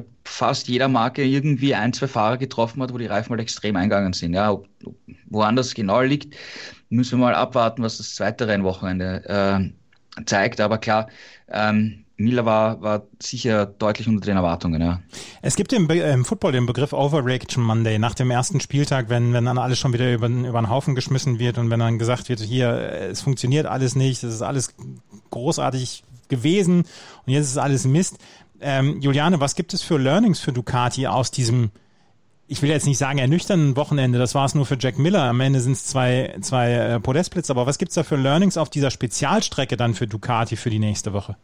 bei 0.00 0.06
fast 0.24 0.68
jeder 0.68 0.88
Marke 0.88 1.24
irgendwie 1.24 1.74
ein, 1.74 1.92
zwei 1.92 2.06
Fahrer 2.06 2.36
getroffen 2.36 2.82
hat, 2.82 2.92
wo 2.92 2.98
die 2.98 3.06
Reifen 3.06 3.32
mal 3.32 3.40
extrem 3.40 3.76
eingegangen 3.76 4.12
sind. 4.12 4.34
Ja, 4.34 4.52
ob, 4.52 4.68
woanders 5.26 5.74
genau 5.74 6.00
liegt, 6.02 6.36
müssen 6.90 7.18
wir 7.18 7.26
mal 7.26 7.34
abwarten, 7.34 7.82
was 7.82 7.98
das 7.98 8.14
zweite 8.14 8.46
Rennwochenende 8.46 9.72
äh, 10.16 10.24
zeigt. 10.24 10.60
Aber 10.60 10.78
klar, 10.78 11.08
ähm, 11.50 12.04
Miller 12.18 12.44
war, 12.44 12.82
war 12.82 13.02
sicher 13.22 13.64
deutlich 13.66 14.08
unter 14.08 14.26
den 14.26 14.36
Erwartungen, 14.36 14.82
ja. 14.82 15.00
Es 15.40 15.54
gibt 15.54 15.72
im, 15.72 15.88
im 15.88 16.24
Football 16.24 16.52
den 16.52 16.66
Begriff 16.66 16.92
Overreaction 16.92 17.62
Monday 17.62 17.98
nach 17.98 18.14
dem 18.14 18.30
ersten 18.30 18.60
Spieltag, 18.60 19.08
wenn, 19.08 19.32
wenn 19.32 19.44
dann 19.44 19.56
alles 19.56 19.78
schon 19.78 19.92
wieder 19.92 20.12
über, 20.12 20.26
über 20.26 20.60
den 20.60 20.68
Haufen 20.68 20.96
geschmissen 20.96 21.38
wird 21.38 21.58
und 21.58 21.70
wenn 21.70 21.78
dann 21.78 21.98
gesagt 21.98 22.28
wird, 22.28 22.40
hier, 22.40 22.70
es 23.10 23.22
funktioniert 23.22 23.66
alles 23.66 23.94
nicht, 23.94 24.24
es 24.24 24.34
ist 24.34 24.42
alles 24.42 24.74
großartig 25.30 26.02
gewesen 26.28 26.84
und 27.24 27.32
jetzt 27.32 27.46
ist 27.46 27.58
alles 27.58 27.86
Mist. 27.86 28.18
Ähm, 28.60 29.00
Juliane, 29.00 29.40
was 29.40 29.54
gibt 29.54 29.74
es 29.74 29.82
für 29.82 29.98
Learnings 29.98 30.40
für 30.40 30.52
Ducati 30.52 31.06
aus 31.06 31.30
diesem, 31.30 31.70
ich 32.46 32.62
will 32.62 32.70
jetzt 32.70 32.86
nicht 32.86 32.98
sagen 32.98 33.18
ernüchternden 33.18 33.76
Wochenende, 33.76 34.18
das 34.18 34.34
war 34.34 34.44
es 34.46 34.54
nur 34.54 34.66
für 34.66 34.76
Jack 34.78 34.98
Miller, 34.98 35.22
am 35.22 35.40
Ende 35.40 35.60
sind 35.60 35.72
es 35.72 35.86
zwei, 35.86 36.36
zwei 36.40 36.72
äh, 36.72 37.00
Podestplätze, 37.00 37.52
aber 37.52 37.66
was 37.66 37.78
gibt 37.78 37.90
es 37.90 37.94
da 37.94 38.02
für 38.02 38.16
Learnings 38.16 38.56
auf 38.56 38.70
dieser 38.70 38.90
Spezialstrecke 38.90 39.76
dann 39.76 39.94
für 39.94 40.06
Ducati 40.06 40.56
für 40.56 40.70
die 40.70 40.78
nächste 40.78 41.12
Woche? 41.12 41.36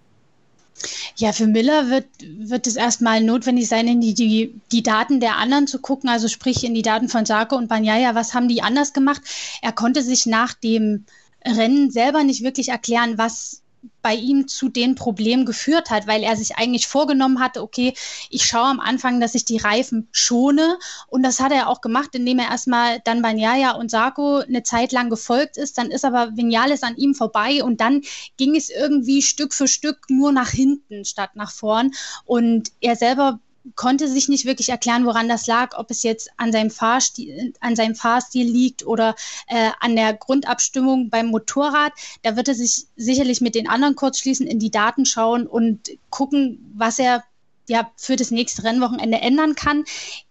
Ja, 1.17 1.33
für 1.33 1.47
Miller 1.47 1.89
wird, 1.89 2.07
wird 2.21 2.67
es 2.67 2.77
erstmal 2.77 3.23
notwendig 3.23 3.69
sein, 3.69 3.87
in 3.87 4.01
die, 4.01 4.15
die, 4.15 4.61
die 4.73 4.83
Daten 4.83 5.21
der 5.21 5.37
anderen 5.37 5.67
zu 5.67 5.79
gucken, 5.79 6.11
also 6.11 6.27
sprich 6.29 6.65
in 6.65 6.75
die 6.75 6.83
Daten 6.83 7.09
von 7.09 7.25
Sarko 7.25 7.57
und 7.57 7.69
Banyaya, 7.69 8.15
was 8.15 8.35
haben 8.35 8.49
die 8.49 8.63
anders 8.63 8.93
gemacht? 8.93 9.23
Er 9.63 9.73
konnte 9.73 10.03
sich 10.03 10.27
nach 10.27 10.53
dem 10.53 11.05
Rennen 11.47 11.91
selber 11.91 12.25
nicht 12.25 12.43
wirklich 12.43 12.71
erklären, 12.71 13.19
was 13.19 13.63
bei 14.03 14.15
ihm 14.15 14.49
zu 14.49 14.69
den 14.69 14.95
Problemen 14.95 15.47
geführt 15.47 15.91
hat, 15.91 16.07
weil 16.07 16.23
er 16.23 16.37
sich 16.37 16.57
eigentlich 16.57 16.87
vorgenommen 16.87 17.41
hatte, 17.41 17.63
okay, 17.63 17.95
ich 18.29 18.45
schaue 18.45 18.69
am 18.69 18.81
Anfang, 18.81 19.21
dass 19.21 19.35
ich 19.35 19.45
die 19.45 19.57
Reifen 19.57 20.09
schone. 20.13 20.79
Und 21.09 21.23
das 21.23 21.41
hat 21.41 21.53
er 21.53 21.69
auch 21.69 21.81
gemacht, 21.81 22.15
indem 22.15 22.39
er 22.39 22.51
erstmal 22.51 23.01
dann 23.01 23.23
Banyaya 23.23 23.73
und 23.73 23.91
Sarko 23.91 24.39
eine 24.39 24.63
Zeit 24.63 24.93
lang 24.93 25.09
gefolgt 25.09 25.57
ist. 25.57 25.79
Dann 25.79 25.91
ist 25.91 26.05
aber 26.05 26.37
Vinales 26.37 26.83
an 26.83 26.97
ihm 26.97 27.15
vorbei 27.15 27.65
und 27.65 27.81
dann 27.81 28.03
ging 28.37 28.57
es 28.57 28.69
irgendwie 28.69 29.23
Stück 29.23 29.55
für 29.55 29.69
Stück 29.69 29.99
nur 30.09 30.33
nach 30.33 30.51
hinten 30.51 31.05
statt 31.05 31.31
nach 31.35 31.53
vorn. 31.53 31.93
Und 32.25 32.73
er 32.81 32.97
selber 32.97 33.41
konnte 33.75 34.09
sich 34.09 34.29
nicht 34.29 34.45
wirklich 34.45 34.69
erklären, 34.69 35.07
woran 35.07 35.29
das 35.29 35.47
lag, 35.47 35.77
ob 35.79 35.91
es 35.91 36.03
jetzt 36.03 36.31
an 36.37 36.53
seinem 36.53 36.71
Fahrstil, 36.71 37.55
an 37.61 37.77
seinem 37.77 37.95
Fahrstil 37.95 38.47
liegt 38.47 38.87
oder 38.87 39.15
äh, 39.47 39.71
an 39.81 39.97
der 39.97 40.15
Grundabstimmung 40.15 41.11
beim 41.11 41.27
Motorrad. 41.27 41.93
Da 42.23 42.37
wird 42.37 42.49
er 42.49 42.55
sich 42.55 42.87
sicherlich 42.97 43.41
mit 43.41 43.55
den 43.55 43.69
anderen 43.69 43.97
kurz 43.97 44.19
schließen, 44.19 44.47
in 44.47 44.59
die 44.59 44.71
Daten 44.71 45.07
schauen 45.07 45.47
und 45.47 45.91
gucken, 46.11 46.73
was 46.77 46.99
er 46.99 47.25
ja 47.67 47.91
für 47.97 48.17
das 48.17 48.31
nächste 48.31 48.65
Rennwochenende 48.65 49.19
ändern 49.19 49.55
kann. 49.55 49.85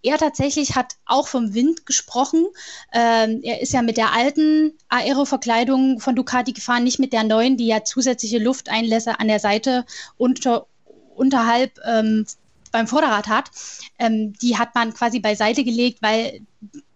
Er 0.03 0.17
tatsächlich 0.17 0.75
hat 0.75 0.97
auch 1.05 1.27
vom 1.27 1.53
Wind 1.53 1.85
gesprochen. 1.85 2.45
Ähm, 2.93 3.41
er 3.43 3.61
ist 3.61 3.73
ja 3.73 3.81
mit 3.81 3.97
der 3.97 4.13
alten 4.13 4.73
Aeroverkleidung 4.89 5.99
von 5.99 6.15
Ducati 6.15 6.53
gefahren, 6.53 6.83
nicht 6.83 6.99
mit 6.99 7.13
der 7.13 7.23
neuen, 7.23 7.57
die 7.57 7.67
ja 7.67 7.83
zusätzliche 7.83 8.37
Lufteinlässe 8.37 9.19
an 9.19 9.27
der 9.27 9.39
Seite 9.39 9.85
unter 10.17 10.67
unterhalb 11.15 11.79
ähm, 11.85 12.25
beim 12.73 12.87
Vorderrad 12.87 13.27
hat, 13.27 13.51
ähm, 13.99 14.33
die 14.33 14.57
hat 14.57 14.75
man 14.75 14.93
quasi 14.93 15.19
beiseite 15.19 15.63
gelegt, 15.63 16.01
weil 16.01 16.41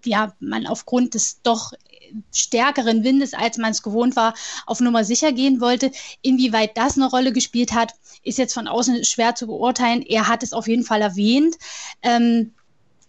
ja 0.04 0.34
man 0.40 0.68
aufgrund 0.68 1.14
des 1.14 1.42
doch 1.44 1.72
stärkeren 2.34 3.04
Windes, 3.04 3.34
als 3.34 3.58
man 3.58 3.72
es 3.72 3.84
gewohnt 3.84 4.16
war, 4.16 4.34
auf 4.66 4.80
Nummer 4.80 5.04
sicher 5.04 5.32
gehen 5.32 5.62
wollte. 5.62 5.92
Inwieweit 6.22 6.78
das 6.78 6.98
eine 6.98 7.10
Rolle 7.10 7.32
gespielt 7.32 7.74
hat, 7.74 7.94
ist 8.24 8.38
jetzt 8.38 8.54
von 8.54 8.68
außen 8.68 9.04
schwer 9.04 9.36
zu 9.36 9.48
beurteilen. 9.48 10.02
Er 10.02 10.28
hat 10.28 10.44
es 10.44 10.54
auf 10.54 10.68
jeden 10.68 10.84
Fall 10.84 11.02
erwähnt. 11.02 11.56
Ähm, 12.02 12.54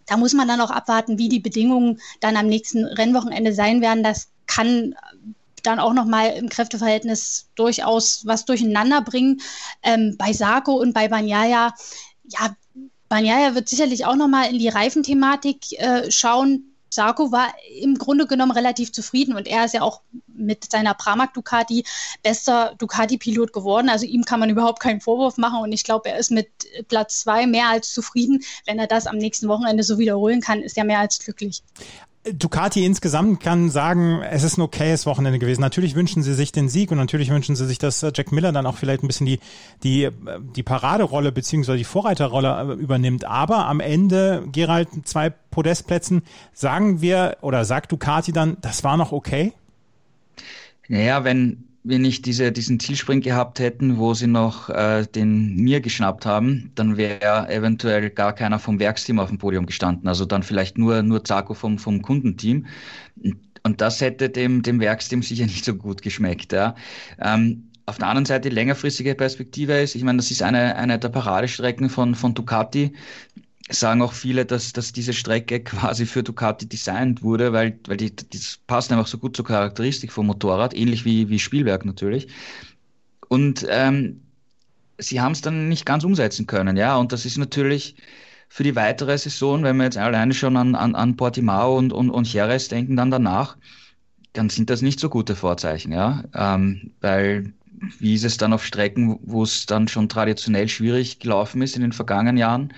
da 0.05 0.17
muss 0.17 0.33
man 0.33 0.47
dann 0.47 0.61
auch 0.61 0.71
abwarten, 0.71 1.17
wie 1.17 1.29
die 1.29 1.39
Bedingungen 1.39 1.99
dann 2.19 2.35
am 2.35 2.47
nächsten 2.47 2.83
Rennwochenende 2.85 3.53
sein 3.53 3.81
werden. 3.81 4.03
Das 4.03 4.29
kann 4.47 4.95
dann 5.63 5.79
auch 5.79 5.93
nochmal 5.93 6.33
im 6.37 6.49
Kräfteverhältnis 6.49 7.49
durchaus 7.55 8.25
was 8.25 8.45
durcheinander 8.45 9.01
bringen. 9.01 9.41
Ähm, 9.83 10.15
bei 10.17 10.33
Sarko 10.33 10.73
und 10.73 10.93
bei 10.93 11.07
Banyaya 11.07 11.73
ja, 12.31 12.55
Banyaya 13.09 13.55
wird 13.55 13.67
sicherlich 13.67 14.05
auch 14.05 14.15
nochmal 14.15 14.49
in 14.51 14.59
die 14.59 14.69
Reifenthematik 14.69 15.79
äh, 15.79 16.09
schauen. 16.11 16.65
Sarko 16.91 17.31
war 17.31 17.53
im 17.81 17.95
Grunde 17.97 18.25
genommen 18.25 18.51
relativ 18.51 18.91
zufrieden 18.91 19.35
und 19.35 19.47
er 19.47 19.65
ist 19.65 19.75
ja 19.75 19.81
auch 19.81 20.01
mit 20.27 20.71
seiner 20.71 20.95
Pramac 20.95 21.33
Ducati 21.33 21.85
bester 22.23 22.73
Ducati-Pilot 22.79 23.53
geworden. 23.53 23.89
Also 23.89 24.05
ihm 24.05 24.25
kann 24.25 24.39
man 24.39 24.49
überhaupt 24.49 24.79
keinen 24.79 25.01
Vorwurf 25.01 25.37
machen 25.37 25.59
und 25.59 25.71
ich 25.71 25.83
glaube, 25.83 26.09
er 26.09 26.17
ist 26.17 26.31
mit 26.31 26.49
Platz 26.87 27.19
zwei 27.19 27.45
mehr 27.45 27.67
als 27.67 27.93
zufrieden. 27.93 28.41
Wenn 28.65 28.79
er 28.79 28.87
das 28.87 29.05
am 29.05 29.17
nächsten 29.17 29.47
Wochenende 29.47 29.83
so 29.83 29.99
wiederholen 29.99 30.41
kann, 30.41 30.61
ist 30.61 30.77
er 30.77 30.83
mehr 30.83 30.99
als 30.99 31.19
glücklich. 31.19 31.61
Ducati 32.33 32.85
insgesamt 32.85 33.39
kann 33.39 33.69
sagen, 33.69 34.21
es 34.21 34.43
ist 34.43 34.57
ein 34.57 34.61
okayes 34.61 35.05
Wochenende 35.05 35.39
gewesen. 35.39 35.61
Natürlich 35.61 35.95
wünschen 35.95 36.21
sie 36.21 36.33
sich 36.33 36.51
den 36.51 36.67
Sieg 36.67 36.91
und 36.91 36.97
natürlich 36.97 37.29
wünschen 37.29 37.55
sie 37.55 37.65
sich, 37.65 37.77
dass 37.77 38.03
äh, 38.03 38.11
Jack 38.13 38.33
Miller 38.33 38.51
dann 38.51 38.65
auch 38.65 38.75
vielleicht 38.75 39.03
ein 39.03 39.07
bisschen 39.07 39.25
die, 39.25 39.39
die, 39.83 40.03
äh, 40.03 40.11
die 40.55 40.63
Paraderolle 40.63 41.31
beziehungsweise 41.31 41.77
die 41.77 41.85
Vorreiterrolle 41.85 42.73
äh, 42.73 42.73
übernimmt. 42.73 43.23
Aber 43.23 43.67
am 43.67 43.79
Ende, 43.79 44.43
Gerald, 44.51 44.89
zwei 45.05 45.29
Podestplätzen, 45.29 46.23
sagen 46.53 47.01
wir 47.01 47.37
oder 47.41 47.63
sagt 47.63 47.91
Ducati 47.93 48.33
dann, 48.33 48.57
das 48.61 48.83
war 48.83 48.97
noch 48.97 49.13
okay? 49.13 49.53
Naja, 50.89 51.23
wenn, 51.23 51.68
wir 51.89 51.99
nicht 51.99 52.25
diese, 52.25 52.51
diesen 52.51 52.79
Zielsprint 52.79 53.23
gehabt 53.23 53.59
hätten, 53.59 53.97
wo 53.97 54.13
sie 54.13 54.27
noch 54.27 54.69
äh, 54.69 55.05
den 55.05 55.55
mir 55.55 55.81
geschnappt 55.81 56.25
haben, 56.25 56.71
dann 56.75 56.97
wäre 56.97 57.49
eventuell 57.49 58.09
gar 58.09 58.33
keiner 58.33 58.59
vom 58.59 58.79
Werksteam 58.79 59.19
auf 59.19 59.29
dem 59.29 59.37
Podium 59.37 59.65
gestanden. 59.65 60.07
Also 60.07 60.25
dann 60.25 60.43
vielleicht 60.43 60.77
nur, 60.77 61.03
nur 61.03 61.23
Zarko 61.23 61.53
vom, 61.53 61.79
vom 61.79 62.01
Kundenteam. 62.01 62.67
Und 63.63 63.81
das 63.81 63.99
hätte 64.01 64.29
dem, 64.29 64.61
dem 64.61 64.79
Werksteam 64.79 65.21
sicher 65.21 65.45
nicht 65.45 65.65
so 65.65 65.75
gut 65.75 66.01
geschmeckt. 66.01 66.53
Ja. 66.53 66.75
Ähm, 67.19 67.69
auf 67.85 67.97
der 67.97 68.07
anderen 68.07 68.25
Seite, 68.25 68.49
die 68.49 68.55
längerfristige 68.55 69.15
Perspektive 69.15 69.73
ist, 69.79 69.95
ich 69.95 70.03
meine, 70.03 70.17
das 70.17 70.29
ist 70.29 70.43
eine, 70.43 70.75
eine 70.75 70.99
der 70.99 71.09
Paradestrecken 71.09 71.89
von, 71.89 72.13
von 72.13 72.35
Ducati 72.35 72.93
sagen 73.69 74.01
auch 74.01 74.13
viele, 74.13 74.45
dass, 74.45 74.73
dass 74.73 74.91
diese 74.93 75.13
Strecke 75.13 75.59
quasi 75.63 76.05
für 76.05 76.23
Ducati 76.23 76.67
designt 76.67 77.23
wurde, 77.23 77.53
weil, 77.53 77.79
weil 77.87 77.97
die, 77.97 78.15
das 78.15 78.59
passt 78.67 78.91
einfach 78.91 79.07
so 79.07 79.17
gut 79.17 79.35
zur 79.35 79.45
Charakteristik 79.45 80.11
vom 80.11 80.27
Motorrad, 80.27 80.75
ähnlich 80.75 81.05
wie, 81.05 81.29
wie 81.29 81.39
Spielwerk 81.39 81.85
natürlich. 81.85 82.27
Und 83.27 83.65
ähm, 83.69 84.21
sie 84.97 85.21
haben 85.21 85.33
es 85.33 85.41
dann 85.41 85.69
nicht 85.69 85.85
ganz 85.85 86.03
umsetzen 86.03 86.47
können, 86.47 86.77
ja. 86.77 86.97
Und 86.97 87.11
das 87.11 87.25
ist 87.25 87.37
natürlich 87.37 87.95
für 88.49 88.63
die 88.63 88.75
weitere 88.75 89.17
Saison, 89.17 89.63
wenn 89.63 89.77
wir 89.77 89.83
jetzt 89.85 89.97
alleine 89.97 90.33
schon 90.33 90.57
an, 90.57 90.75
an, 90.75 90.95
an 90.95 91.15
Portimao 91.15 91.77
und, 91.77 91.93
und, 91.93 92.09
und 92.09 92.31
Jerez 92.31 92.67
denken, 92.67 92.95
dann 92.95 93.11
danach, 93.11 93.57
dann 94.33 94.49
sind 94.49 94.69
das 94.69 94.81
nicht 94.81 94.99
so 94.99 95.09
gute 95.09 95.35
Vorzeichen, 95.35 95.91
ja. 95.91 96.23
Ähm, 96.33 96.91
weil 97.01 97.53
wie 97.99 98.15
ist 98.15 98.25
es 98.25 98.37
dann 98.37 98.51
auf 98.51 98.65
Strecken, 98.65 99.19
wo 99.21 99.43
es 99.43 99.65
dann 99.65 99.87
schon 99.87 100.09
traditionell 100.09 100.67
schwierig 100.67 101.19
gelaufen 101.19 101.61
ist 101.61 101.75
in 101.75 101.81
den 101.81 101.93
vergangenen 101.93 102.37
Jahren, 102.37 102.73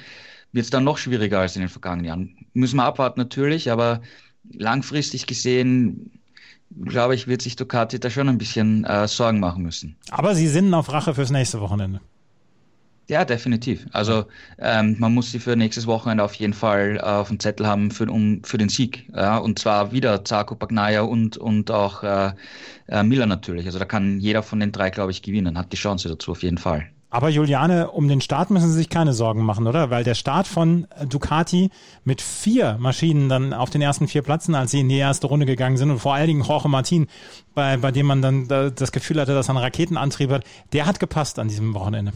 wird 0.52 0.66
es 0.66 0.70
dann 0.70 0.84
noch 0.84 0.98
schwieriger 0.98 1.40
als 1.40 1.56
in 1.56 1.62
den 1.62 1.70
vergangenen 1.70 2.06
Jahren. 2.06 2.36
Müssen 2.54 2.78
wir 2.78 2.84
abwarten 2.84 3.20
natürlich, 3.20 3.72
aber 3.72 4.02
langfristig 4.52 5.28
gesehen, 5.28 6.12
glaube 6.86 7.16
ich, 7.16 7.28
wird 7.28 7.42
sich 7.42 7.56
Ducati 7.56 8.00
da 8.00 8.10
schon 8.10 8.30
ein 8.30 8.38
bisschen 8.38 8.86
äh, 8.86 9.08
Sorgen 9.08 9.40
machen 9.40 9.64
müssen. 9.64 9.96
Aber 10.10 10.36
sie 10.36 10.48
sind 10.48 10.74
auf 10.74 10.92
Rache 10.92 11.14
fürs 11.14 11.32
nächste 11.32 11.60
Wochenende. 11.62 12.02
Ja, 13.12 13.26
definitiv. 13.26 13.88
Also 13.92 14.26
ähm, 14.58 14.96
man 14.98 15.14
muss 15.14 15.32
sie 15.32 15.40
für 15.40 15.58
nächstes 15.58 15.86
Wochenende 15.86 16.24
auf 16.24 16.34
jeden 16.36 16.54
Fall 16.54 16.96
äh, 16.96 17.02
auf 17.02 17.28
dem 17.28 17.42
Zettel 17.42 17.68
haben 17.68 17.92
für, 17.92 18.10
um, 18.10 18.42
für 18.46 18.58
den 18.58 18.70
Sieg. 18.70 19.10
Ja? 19.14 19.38
Und 19.38 19.60
zwar 19.60 19.92
wieder 19.92 20.24
Zarko 20.24 20.56
Bagnaia 20.56 21.02
und, 21.02 21.36
und 21.36 21.72
auch 21.72 22.04
äh, 22.04 22.32
äh, 22.88 23.04
Miller 23.04 23.26
natürlich. 23.26 23.66
Also 23.66 23.80
da 23.80 23.86
kann 23.86 24.20
jeder 24.22 24.44
von 24.44 24.62
den 24.62 24.72
drei, 24.72 24.92
glaube 24.92 25.12
ich, 25.12 25.22
gewinnen, 25.22 25.58
hat 25.58 25.74
die 25.74 25.78
Chance 25.78 26.08
dazu 26.08 26.32
auf 26.32 26.42
jeden 26.42 26.58
Fall. 26.58 26.90
Aber 27.14 27.28
Juliane, 27.28 27.92
um 27.92 28.08
den 28.08 28.22
Start 28.22 28.52
müssen 28.52 28.70
Sie 28.70 28.78
sich 28.78 28.90
keine 28.90 29.12
Sorgen 29.12 29.44
machen, 29.44 29.68
oder? 29.68 29.90
Weil 29.90 30.06
der 30.06 30.16
Start 30.16 30.48
von 30.48 30.88
Ducati 31.10 31.70
mit 32.06 32.22
vier 32.22 32.78
Maschinen 32.80 33.28
dann 33.28 33.54
auf 33.54 33.70
den 33.70 33.82
ersten 33.82 34.08
vier 34.08 34.22
Plätzen, 34.22 34.56
als 34.56 34.72
sie 34.72 34.80
in 34.80 34.88
die 34.88 34.98
erste 34.98 35.28
Runde 35.28 35.46
gegangen 35.46 35.76
sind 35.76 35.92
und 35.92 36.00
vor 36.00 36.14
allen 36.14 36.28
Dingen 36.28 36.42
Jorge 36.42 36.70
Martin, 36.70 37.08
bei, 37.54 37.76
bei 37.76 37.92
dem 37.92 38.06
man 38.06 38.22
dann 38.22 38.48
das 38.48 38.94
Gefühl 38.94 39.20
hatte, 39.20 39.34
dass 39.34 39.50
er 39.50 39.56
einen 39.56 39.64
Raketenantrieb 39.64 40.32
hat, 40.32 40.46
der 40.72 40.86
hat 40.86 41.02
gepasst 41.02 41.38
an 41.38 41.50
diesem 41.50 41.74
Wochenende. 41.74 42.14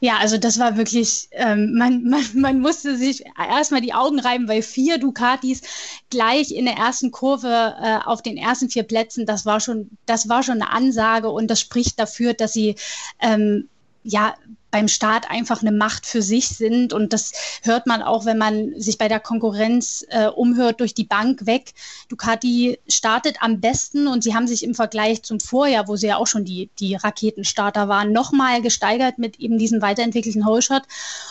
Ja, 0.00 0.16
also 0.16 0.38
das 0.38 0.58
war 0.58 0.78
wirklich, 0.78 1.28
ähm, 1.32 1.74
man, 1.74 2.02
man, 2.02 2.24
man 2.34 2.60
musste 2.60 2.96
sich 2.96 3.22
erstmal 3.38 3.82
die 3.82 3.92
Augen 3.92 4.18
reiben, 4.20 4.48
weil 4.48 4.62
vier 4.62 4.96
Ducatis 4.96 5.60
gleich 6.08 6.50
in 6.50 6.64
der 6.64 6.74
ersten 6.74 7.10
Kurve 7.10 7.74
äh, 7.80 7.98
auf 8.04 8.22
den 8.22 8.38
ersten 8.38 8.70
vier 8.70 8.84
Plätzen, 8.84 9.26
das 9.26 9.44
war 9.44 9.60
schon, 9.60 9.90
das 10.06 10.30
war 10.30 10.42
schon 10.42 10.62
eine 10.62 10.72
Ansage 10.72 11.28
und 11.28 11.48
das 11.48 11.60
spricht 11.60 12.00
dafür, 12.00 12.32
dass 12.32 12.54
sie 12.54 12.74
ähm, 13.20 13.68
ja 14.02 14.34
beim 14.72 14.88
Staat 14.88 15.30
einfach 15.30 15.60
eine 15.60 15.70
Macht 15.70 16.06
für 16.06 16.22
sich 16.22 16.48
sind. 16.48 16.92
Und 16.92 17.12
das 17.12 17.32
hört 17.62 17.86
man 17.86 18.02
auch, 18.02 18.24
wenn 18.24 18.38
man 18.38 18.72
sich 18.80 18.96
bei 18.98 19.06
der 19.06 19.20
Konkurrenz 19.20 20.04
äh, 20.08 20.28
umhört, 20.28 20.80
durch 20.80 20.94
die 20.94 21.04
Bank 21.04 21.46
weg. 21.46 21.74
Ducati 22.08 22.78
startet 22.88 23.36
am 23.40 23.60
besten 23.60 24.08
und 24.08 24.24
sie 24.24 24.34
haben 24.34 24.48
sich 24.48 24.64
im 24.64 24.74
Vergleich 24.74 25.22
zum 25.22 25.40
Vorjahr, 25.40 25.88
wo 25.88 25.96
sie 25.96 26.08
ja 26.08 26.16
auch 26.16 26.26
schon 26.26 26.46
die, 26.46 26.70
die 26.80 26.94
Raketenstarter 26.94 27.86
waren, 27.86 28.12
nochmal 28.12 28.62
gesteigert 28.62 29.18
mit 29.18 29.38
eben 29.38 29.58
diesem 29.58 29.82
weiterentwickelten 29.82 30.46
Holshot. 30.46 30.82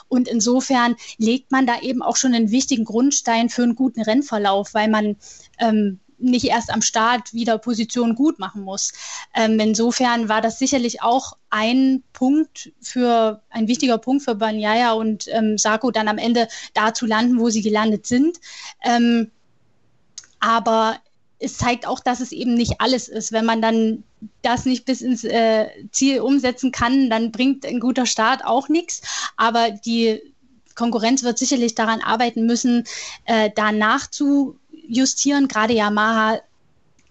Und 0.08 0.28
insofern 0.28 0.96
legt 1.18 1.52
man 1.52 1.66
da 1.66 1.82
eben 1.82 2.04
auch 2.04 2.18
schon 2.18 2.36
einen 2.36 2.52
wichtigen 2.52 2.86
Grundstein 2.86 3.50
für 3.50 3.64
einen 3.64 3.76
guten 3.76 4.04
Rennverlauf, 4.04 4.76
weil 4.76 4.88
man 4.88 5.16
ähm, 5.58 6.00
nicht 6.22 6.46
erst 6.46 6.72
am 6.72 6.82
Start 6.82 7.34
wieder 7.34 7.58
Position 7.58 8.16
gut 8.16 8.40
machen 8.40 8.64
muss. 8.64 8.94
Ähm, 9.34 9.60
insofern 9.60 10.30
war 10.30 10.42
das 10.42 10.60
sicherlich 10.60 11.02
auch 11.02 11.38
ein 11.50 12.04
Punkt 12.14 12.72
für, 12.82 13.42
ein 13.50 13.68
wichtiger 13.68 13.98
Punkt 13.98 14.24
für 14.24 14.36
Banyaya 14.36 14.94
und 14.94 15.26
ähm, 15.30 15.58
Sako 15.58 15.92
dann 15.92 16.08
am 16.08 16.18
Ende 16.18 16.48
da 16.74 16.94
zu 16.94 17.06
landen, 17.06 17.40
wo 17.40 17.50
sie 17.50 17.62
gelandet 17.62 18.08
sind. 18.08 18.38
Ähm, 18.84 19.32
aber 20.40 20.98
es 21.40 21.58
zeigt 21.58 21.88
auch, 21.88 22.00
dass 22.00 22.20
es 22.20 22.32
eben 22.32 22.54
nicht 22.54 22.80
alles 22.80 23.08
ist. 23.08 23.32
Wenn 23.32 23.46
man 23.46 23.62
dann 23.62 24.04
das 24.44 24.66
nicht 24.66 24.86
bis 24.86 25.02
ins 25.02 25.24
äh, 25.24 25.68
Ziel 25.92 26.22
umsetzen 26.22 26.72
kann, 26.72 27.10
dann 27.10 27.32
bringt 27.32 27.66
ein 27.66 27.80
guter 27.80 28.06
Start 28.06 28.46
auch 28.46 28.70
nichts. 28.70 29.02
Aber 29.38 29.72
die 29.72 30.22
Konkurrenz 30.76 31.24
wird 31.24 31.38
sicherlich 31.38 31.76
daran 31.76 32.02
arbeiten 32.02 32.46
müssen, 32.46 32.86
äh, 33.26 33.50
da 33.56 33.72
nachzu 33.72 34.58
justieren. 34.92 35.48
Gerade 35.48 35.74
Yamaha 35.74 36.40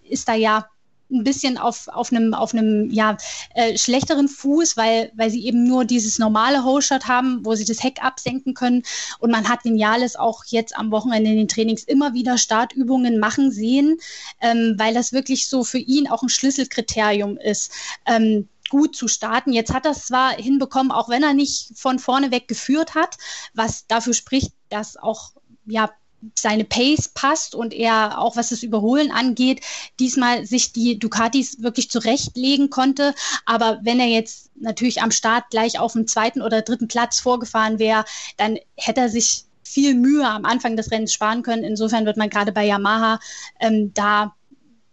ist 0.08 0.28
da 0.28 0.34
ja 0.34 0.66
ein 1.12 1.25
bisschen 1.25 1.58
auf, 1.58 1.88
auf 1.88 2.12
einem, 2.12 2.34
auf 2.34 2.54
einem 2.54 2.90
ja, 2.90 3.16
äh, 3.54 3.76
schlechteren 3.76 4.28
Fuß, 4.28 4.76
weil, 4.76 5.10
weil 5.16 5.30
sie 5.30 5.44
eben 5.44 5.64
nur 5.64 5.84
dieses 5.84 6.18
normale 6.18 6.64
Holeshot 6.64 7.08
haben, 7.08 7.44
wo 7.44 7.54
sie 7.54 7.64
das 7.64 7.82
Heck 7.82 8.02
absenken 8.02 8.54
können. 8.54 8.84
Und 9.18 9.30
man 9.30 9.49
hat 9.49 9.64
Vinales 9.64 10.16
auch 10.16 10.44
jetzt 10.46 10.76
am 10.76 10.90
Wochenende 10.90 11.30
in 11.30 11.37
den 11.37 11.49
Trainings 11.49 11.82
immer 11.84 12.14
wieder 12.14 12.38
Startübungen 12.38 13.18
machen 13.18 13.50
sehen, 13.50 13.99
ähm, 14.40 14.75
weil 14.78 14.94
das 14.94 15.12
wirklich 15.12 15.49
so 15.49 15.64
für 15.64 15.78
ihn 15.78 16.08
auch 16.08 16.22
ein 16.22 16.28
Schlüsselkriterium 16.28 17.37
ist. 17.37 17.72
Ähm, 18.06 18.49
gut 18.68 18.94
zu 18.94 19.08
starten. 19.08 19.52
Jetzt 19.52 19.75
hat 19.75 19.84
er 19.84 19.90
es 19.90 20.06
zwar 20.06 20.30
hinbekommen, 20.30 20.92
auch 20.92 21.08
wenn 21.08 21.25
er 21.25 21.34
nicht 21.34 21.72
von 21.75 21.99
vorne 21.99 22.30
weg 22.30 22.46
geführt 22.46 22.94
hat, 22.94 23.18
was 23.52 23.88
dafür 23.88 24.14
spricht, 24.14 24.52
dass 24.68 24.96
auch 24.96 25.32
ja 25.66 25.90
seine 26.35 26.65
Pace 26.65 27.09
passt 27.09 27.55
und 27.55 27.73
er 27.73 28.19
auch 28.19 28.37
was 28.37 28.50
das 28.50 28.62
Überholen 28.62 29.11
angeht, 29.11 29.62
diesmal 29.99 30.47
sich 30.47 30.73
die 30.73 30.99
Ducatis 30.99 31.62
wirklich 31.62 31.91
zurechtlegen 31.91 32.71
konnte. 32.71 33.15
Aber 33.47 33.81
wenn 33.83 34.00
er 34.00 34.09
jetzt 34.09 34.50
natürlich 34.55 35.03
am 35.03 35.11
Start 35.11 35.50
gleich 35.50 35.79
auf 35.79 35.93
dem 35.93 36.07
zweiten 36.07 36.43
oder 36.43 36.62
dritten 36.62 36.89
Platz 36.89 37.21
vorgefahren 37.21 37.79
wäre, 37.79 38.05
dann 38.37 38.59
hätte 38.77 39.00
er 39.03 39.09
sich 39.09 39.45
viel 39.62 39.95
Mühe 39.95 40.27
am 40.27 40.45
Anfang 40.45 40.77
des 40.77 40.91
Rennens 40.91 41.12
sparen 41.12 41.43
können. 41.43 41.65
Insofern 41.65 42.05
wird 42.05 42.17
man 42.17 42.29
gerade 42.29 42.53
bei 42.53 42.67
Yamaha 42.67 43.21
ähm, 43.61 43.93
da 43.95 44.35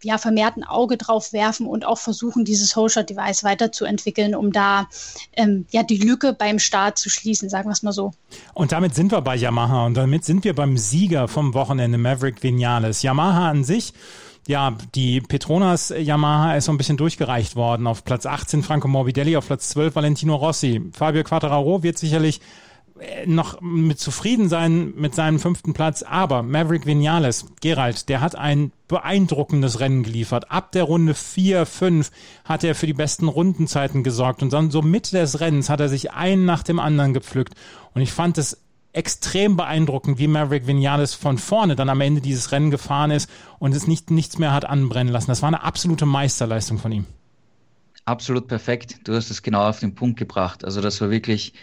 ja, 0.04 0.18
vermehrt 0.18 0.58
ein 0.58 0.64
Auge 0.64 0.98
drauf 0.98 1.34
werfen 1.34 1.68
und 1.68 1.86
auch 1.86 1.98
versuchen, 1.98 2.46
dieses 2.46 2.76
Whole-Shot-Device 2.76 3.44
weiterzuentwickeln, 3.44 4.36
um 4.36 4.52
da 4.52 4.88
ähm, 5.34 5.66
ja, 5.72 5.84
die 5.84 5.98
Lücke 5.98 6.34
beim 6.34 6.60
Start 6.60 6.98
zu 6.98 7.10
schließen, 7.10 7.50
sagen 7.50 7.68
wir 7.70 7.74
es 7.74 7.84
mal 7.84 7.92
so. 7.92 8.14
Und 8.54 8.72
damit 8.72 8.96
sind 8.96 9.12
wir 9.12 9.22
bei 9.22 9.36
Yamaha 9.36 9.86
und 9.86 9.96
damit 9.96 10.26
sind 10.26 10.44
wir 10.44 10.54
beim 10.56 10.78
Sieger 10.78 11.28
vom 11.28 11.54
Wochenende, 11.54 11.98
Maverick 11.98 12.44
Vinales. 12.44 13.02
Yamaha 13.02 13.50
an 13.50 13.64
sich 13.64 13.94
ja, 14.48 14.78
die 14.96 15.20
Petronas 15.20 15.94
Yamaha 15.96 16.56
ist 16.56 16.66
so 16.66 16.72
ein 16.72 16.78
bisschen 16.78 16.98
durchgereicht 16.98 17.56
worden. 17.56 17.86
Auf 17.86 18.06
Platz 18.06 18.26
18 18.26 18.64
Franco 18.64 18.88
Morbidelli, 18.88 19.36
auf 19.36 19.48
Platz 19.48 19.70
12 19.70 19.96
Valentino 19.96 20.36
Rossi. 20.36 20.82
Fabio 20.94 21.24
Quattararo 21.24 21.84
wird 21.84 21.98
sicherlich 21.98 22.40
noch 23.26 23.62
mit 23.62 24.00
zufrieden 24.00 24.50
sein 24.50 24.94
mit 24.96 25.16
seinem 25.16 25.40
fünften 25.40 25.74
Platz, 25.74 26.04
aber 26.04 26.44
Maverick 26.44 26.86
Vinales, 26.86 27.46
Gerald, 27.62 28.10
der 28.10 28.22
hat 28.22 28.36
ein 28.36 28.72
beeindruckendes 28.88 29.80
Rennen 29.80 30.04
geliefert. 30.04 30.52
Ab 30.52 30.72
der 30.72 30.84
Runde 30.84 31.14
4, 31.14 31.66
5 31.66 32.12
hat 32.46 32.64
er 32.64 32.76
für 32.76 32.88
die 32.88 32.94
besten 32.94 33.28
Rundenzeiten 33.28 34.04
gesorgt 34.04 34.42
und 34.42 34.54
dann 34.54 34.72
so 34.72 34.82
Mitte 34.82 35.18
des 35.18 35.40
Rennens 35.40 35.70
hat 35.70 35.80
er 35.80 35.90
sich 35.90 36.12
einen 36.12 36.46
nach 36.46 36.64
dem 36.64 36.80
anderen 36.80 37.14
gepflückt 37.14 37.54
und 37.94 38.02
ich 38.02 38.12
fand 38.12 38.38
es 38.38 38.62
extrem 38.94 39.58
beeindruckend, 39.58 40.18
wie 40.18 40.28
Maverick 40.28 40.66
Vinales 40.66 41.14
von 41.14 41.38
vorne 41.38 41.76
dann 41.76 41.90
am 41.90 42.02
Ende 42.02 42.20
dieses 42.20 42.52
Rennen 42.52 42.72
gefahren 42.72 43.12
ist 43.12 43.30
und 43.60 43.76
es 43.76 43.86
nicht 43.86 44.10
nichts 44.10 44.40
mehr 44.40 44.54
hat 44.54 44.66
anbrennen 44.66 45.14
lassen. 45.14 45.28
Das 45.28 45.42
war 45.42 45.48
eine 45.48 45.64
absolute 45.64 46.06
Meisterleistung 46.06 46.80
von 46.80 46.92
ihm. 46.92 47.06
Absolut 48.06 48.48
perfekt. 48.48 49.02
Du 49.04 49.14
hast 49.14 49.30
es 49.30 49.44
genau 49.44 49.68
auf 49.68 49.82
den 49.82 49.94
Punkt 49.94 50.18
gebracht. 50.18 50.64
Also 50.64 50.80
das 50.80 51.02
war 51.02 51.10
wirklich 51.10 51.54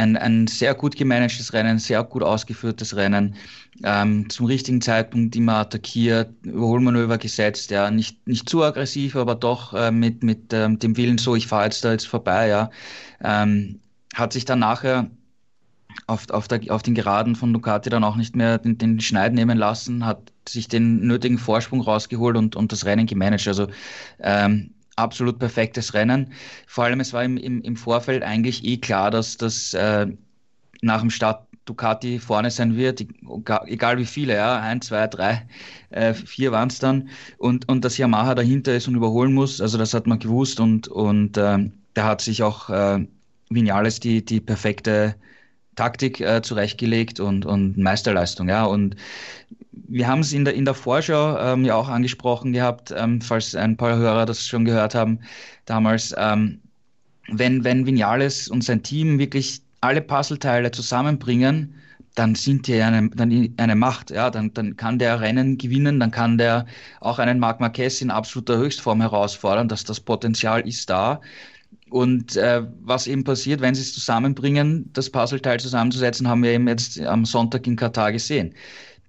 ein, 0.00 0.16
ein 0.16 0.46
sehr 0.46 0.74
gut 0.74 0.96
gemanagtes 0.96 1.52
Rennen, 1.52 1.78
sehr 1.78 2.02
gut 2.04 2.22
ausgeführtes 2.22 2.96
Rennen, 2.96 3.36
ähm, 3.84 4.28
zum 4.30 4.46
richtigen 4.46 4.80
Zeitpunkt 4.80 5.36
immer 5.36 5.56
attackiert, 5.56 6.30
Überholmanöver 6.44 7.18
gesetzt, 7.18 7.70
ja, 7.70 7.90
nicht, 7.90 8.26
nicht 8.26 8.48
zu 8.48 8.62
aggressiv, 8.62 9.16
aber 9.16 9.34
doch 9.34 9.74
äh, 9.74 9.90
mit, 9.90 10.22
mit 10.22 10.52
ähm, 10.52 10.78
dem 10.78 10.96
Willen, 10.96 11.18
so, 11.18 11.36
ich 11.36 11.46
fahre 11.46 11.64
jetzt 11.64 11.84
da 11.84 11.92
jetzt 11.92 12.08
vorbei, 12.08 12.48
ja. 12.48 12.70
Ähm, 13.22 13.80
hat 14.14 14.32
sich 14.32 14.44
dann 14.44 14.58
nachher 14.58 15.10
auf, 16.06 16.28
auf, 16.30 16.48
der, 16.48 16.60
auf 16.70 16.82
den 16.82 16.94
Geraden 16.94 17.36
von 17.36 17.52
Ducati 17.52 17.90
dann 17.90 18.04
auch 18.04 18.16
nicht 18.16 18.34
mehr 18.34 18.58
den, 18.58 18.78
den 18.78 19.00
Schneid 19.00 19.34
nehmen 19.34 19.58
lassen, 19.58 20.04
hat 20.06 20.32
sich 20.48 20.68
den 20.68 21.00
nötigen 21.06 21.38
Vorsprung 21.38 21.80
rausgeholt 21.80 22.36
und, 22.36 22.56
und 22.56 22.72
das 22.72 22.84
Rennen 22.84 23.06
gemanagt. 23.06 23.46
Also 23.46 23.68
ähm, 24.18 24.72
absolut 24.96 25.38
perfektes 25.38 25.94
Rennen. 25.94 26.32
Vor 26.66 26.84
allem, 26.84 27.00
es 27.00 27.12
war 27.12 27.24
im, 27.24 27.36
im, 27.36 27.62
im 27.62 27.76
Vorfeld 27.76 28.22
eigentlich 28.22 28.64
eh 28.64 28.76
klar, 28.78 29.10
dass 29.10 29.36
das 29.36 29.74
äh, 29.74 30.06
nach 30.82 31.00
dem 31.00 31.10
Start 31.10 31.46
Ducati 31.66 32.18
vorne 32.18 32.50
sein 32.50 32.76
wird, 32.76 33.04
egal 33.66 33.98
wie 33.98 34.04
viele, 34.04 34.34
ja, 34.34 34.60
ein, 34.60 34.80
zwei, 34.80 35.06
drei, 35.06 35.46
äh, 35.90 36.14
vier 36.14 36.52
waren 36.52 36.68
es 36.68 36.78
dann, 36.78 37.10
und, 37.38 37.68
und 37.68 37.84
dass 37.84 37.96
Yamaha 37.96 38.34
dahinter 38.34 38.74
ist 38.74 38.88
und 38.88 38.96
überholen 38.96 39.32
muss, 39.32 39.60
also 39.60 39.78
das 39.78 39.94
hat 39.94 40.06
man 40.06 40.18
gewusst 40.18 40.58
und, 40.58 40.88
und 40.88 41.36
äh, 41.36 41.70
da 41.94 42.04
hat 42.04 42.22
sich 42.22 42.42
auch 42.42 42.70
äh, 42.70 43.06
Vinales 43.50 44.00
die, 44.00 44.24
die 44.24 44.40
perfekte 44.40 45.14
Taktik 45.76 46.20
äh, 46.20 46.42
zurechtgelegt 46.42 47.20
und, 47.20 47.46
und 47.46 47.78
Meisterleistung, 47.78 48.48
ja, 48.48 48.64
und 48.64 48.96
wir 49.72 50.06
haben 50.06 50.20
es 50.20 50.32
in 50.32 50.44
der, 50.44 50.54
in 50.54 50.64
der 50.64 50.74
Vorschau 50.74 51.38
ähm, 51.38 51.64
ja 51.64 51.74
auch 51.74 51.88
angesprochen 51.88 52.52
gehabt, 52.52 52.94
ähm, 52.96 53.20
falls 53.20 53.54
ein 53.54 53.76
paar 53.76 53.96
Hörer 53.96 54.26
das 54.26 54.46
schon 54.46 54.64
gehört 54.64 54.94
haben 54.94 55.20
damals. 55.64 56.14
Ähm, 56.16 56.60
wenn, 57.28 57.64
wenn 57.64 57.86
Vinales 57.86 58.48
und 58.48 58.64
sein 58.64 58.82
Team 58.82 59.18
wirklich 59.18 59.62
alle 59.80 60.00
Puzzleteile 60.00 60.70
zusammenbringen, 60.70 61.74
dann 62.14 62.34
sind 62.34 62.66
die 62.66 62.80
eine, 62.80 63.08
dann 63.10 63.54
eine 63.56 63.76
Macht. 63.76 64.10
Ja, 64.10 64.30
dann, 64.30 64.52
dann 64.52 64.76
kann 64.76 64.98
der 64.98 65.20
Rennen 65.20 65.58
gewinnen, 65.58 66.00
dann 66.00 66.10
kann 66.10 66.38
der 66.38 66.66
auch 67.00 67.18
einen 67.18 67.38
Marc 67.38 67.60
Marquez 67.60 68.00
in 68.00 68.10
absoluter 68.10 68.58
Höchstform 68.58 69.00
herausfordern, 69.00 69.68
dass 69.68 69.84
das 69.84 70.00
Potenzial 70.00 70.66
ist 70.66 70.90
da. 70.90 71.20
Und 71.90 72.36
äh, 72.36 72.62
was 72.80 73.06
eben 73.06 73.24
passiert, 73.24 73.60
wenn 73.60 73.74
sie 73.74 73.82
es 73.82 73.92
zusammenbringen, 73.92 74.90
das 74.92 75.10
Puzzleteil 75.10 75.60
zusammenzusetzen, 75.60 76.28
haben 76.28 76.42
wir 76.42 76.52
eben 76.52 76.68
jetzt 76.68 77.00
am 77.00 77.24
Sonntag 77.24 77.66
in 77.66 77.76
Katar 77.76 78.12
gesehen. 78.12 78.54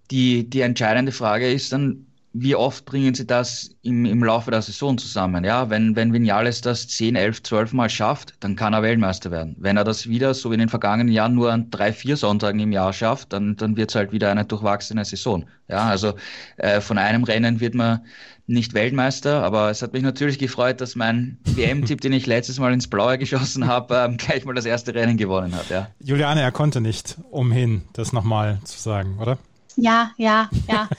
Die, 0.10 0.50
die 0.50 0.62
entscheidende 0.62 1.12
Frage 1.12 1.52
ist 1.52 1.72
dann, 1.72 2.08
wie 2.34 2.56
oft 2.56 2.86
bringen 2.86 3.14
sie 3.14 3.28
das 3.28 3.76
im, 3.82 4.06
im 4.06 4.24
Laufe 4.24 4.52
der 4.52 4.62
Saison 4.62 4.98
zusammen? 4.98 5.44
Ja, 5.44 5.70
wenn, 5.70 5.96
wenn 5.98 6.14
Vinales 6.14 6.62
das 6.62 6.88
10, 6.88 7.16
11, 7.16 7.44
12 7.44 7.74
Mal 7.74 7.90
schafft, 7.90 8.36
dann 8.40 8.56
kann 8.56 8.74
er 8.74 8.82
Weltmeister 8.82 9.32
werden. 9.32 9.56
Wenn 9.60 9.76
er 9.76 9.84
das 9.84 10.08
wieder, 10.08 10.34
so 10.34 10.50
wie 10.50 10.54
in 10.54 10.62
den 10.62 10.70
vergangenen 10.70 11.12
Jahren, 11.12 11.36
nur 11.36 11.52
an 11.52 11.70
drei, 11.72 11.92
vier 11.92 12.16
Sonntagen 12.16 12.60
im 12.60 12.72
Jahr 12.72 12.94
schafft, 12.94 13.34
dann, 13.34 13.58
dann 13.58 13.76
wird 13.76 13.90
es 13.90 13.96
halt 13.96 14.14
wieder 14.14 14.32
eine 14.32 14.46
durchwachsene 14.46 15.04
Saison. 15.04 15.46
Ja, 15.68 15.88
also 15.88 16.14
äh, 16.58 16.80
von 16.80 16.98
einem 16.98 17.26
Rennen 17.26 17.60
wird 17.60 17.76
man 17.76 18.06
nicht 18.52 18.74
Weltmeister, 18.74 19.44
aber 19.44 19.70
es 19.70 19.82
hat 19.82 19.94
mich 19.94 20.04
natürlich 20.04 20.38
gefreut, 20.38 20.82
dass 20.82 20.96
mein 20.96 21.38
WM-Tipp, 21.46 22.02
den 22.02 22.14
ich 22.14 22.28
letztes 22.28 22.60
Mal 22.60 22.74
ins 22.74 22.88
Blaue 22.88 23.18
geschossen 23.18 23.68
habe, 23.68 23.96
ähm, 24.06 24.18
gleich 24.18 24.46
mal 24.46 24.54
das 24.54 24.66
erste 24.66 24.94
Rennen 24.94 25.18
gewonnen 25.18 25.56
hat. 25.56 25.70
Ja. 25.70 25.88
Juliane, 26.00 26.42
er 26.42 26.52
konnte 26.52 26.82
nicht 26.82 27.18
umhin, 27.32 27.84
das 27.94 28.14
nochmal 28.14 28.60
zu 28.66 28.80
sagen, 28.80 29.18
oder? 29.20 29.38
Ja, 29.78 30.12
ja, 30.18 30.50
ja. 30.68 30.90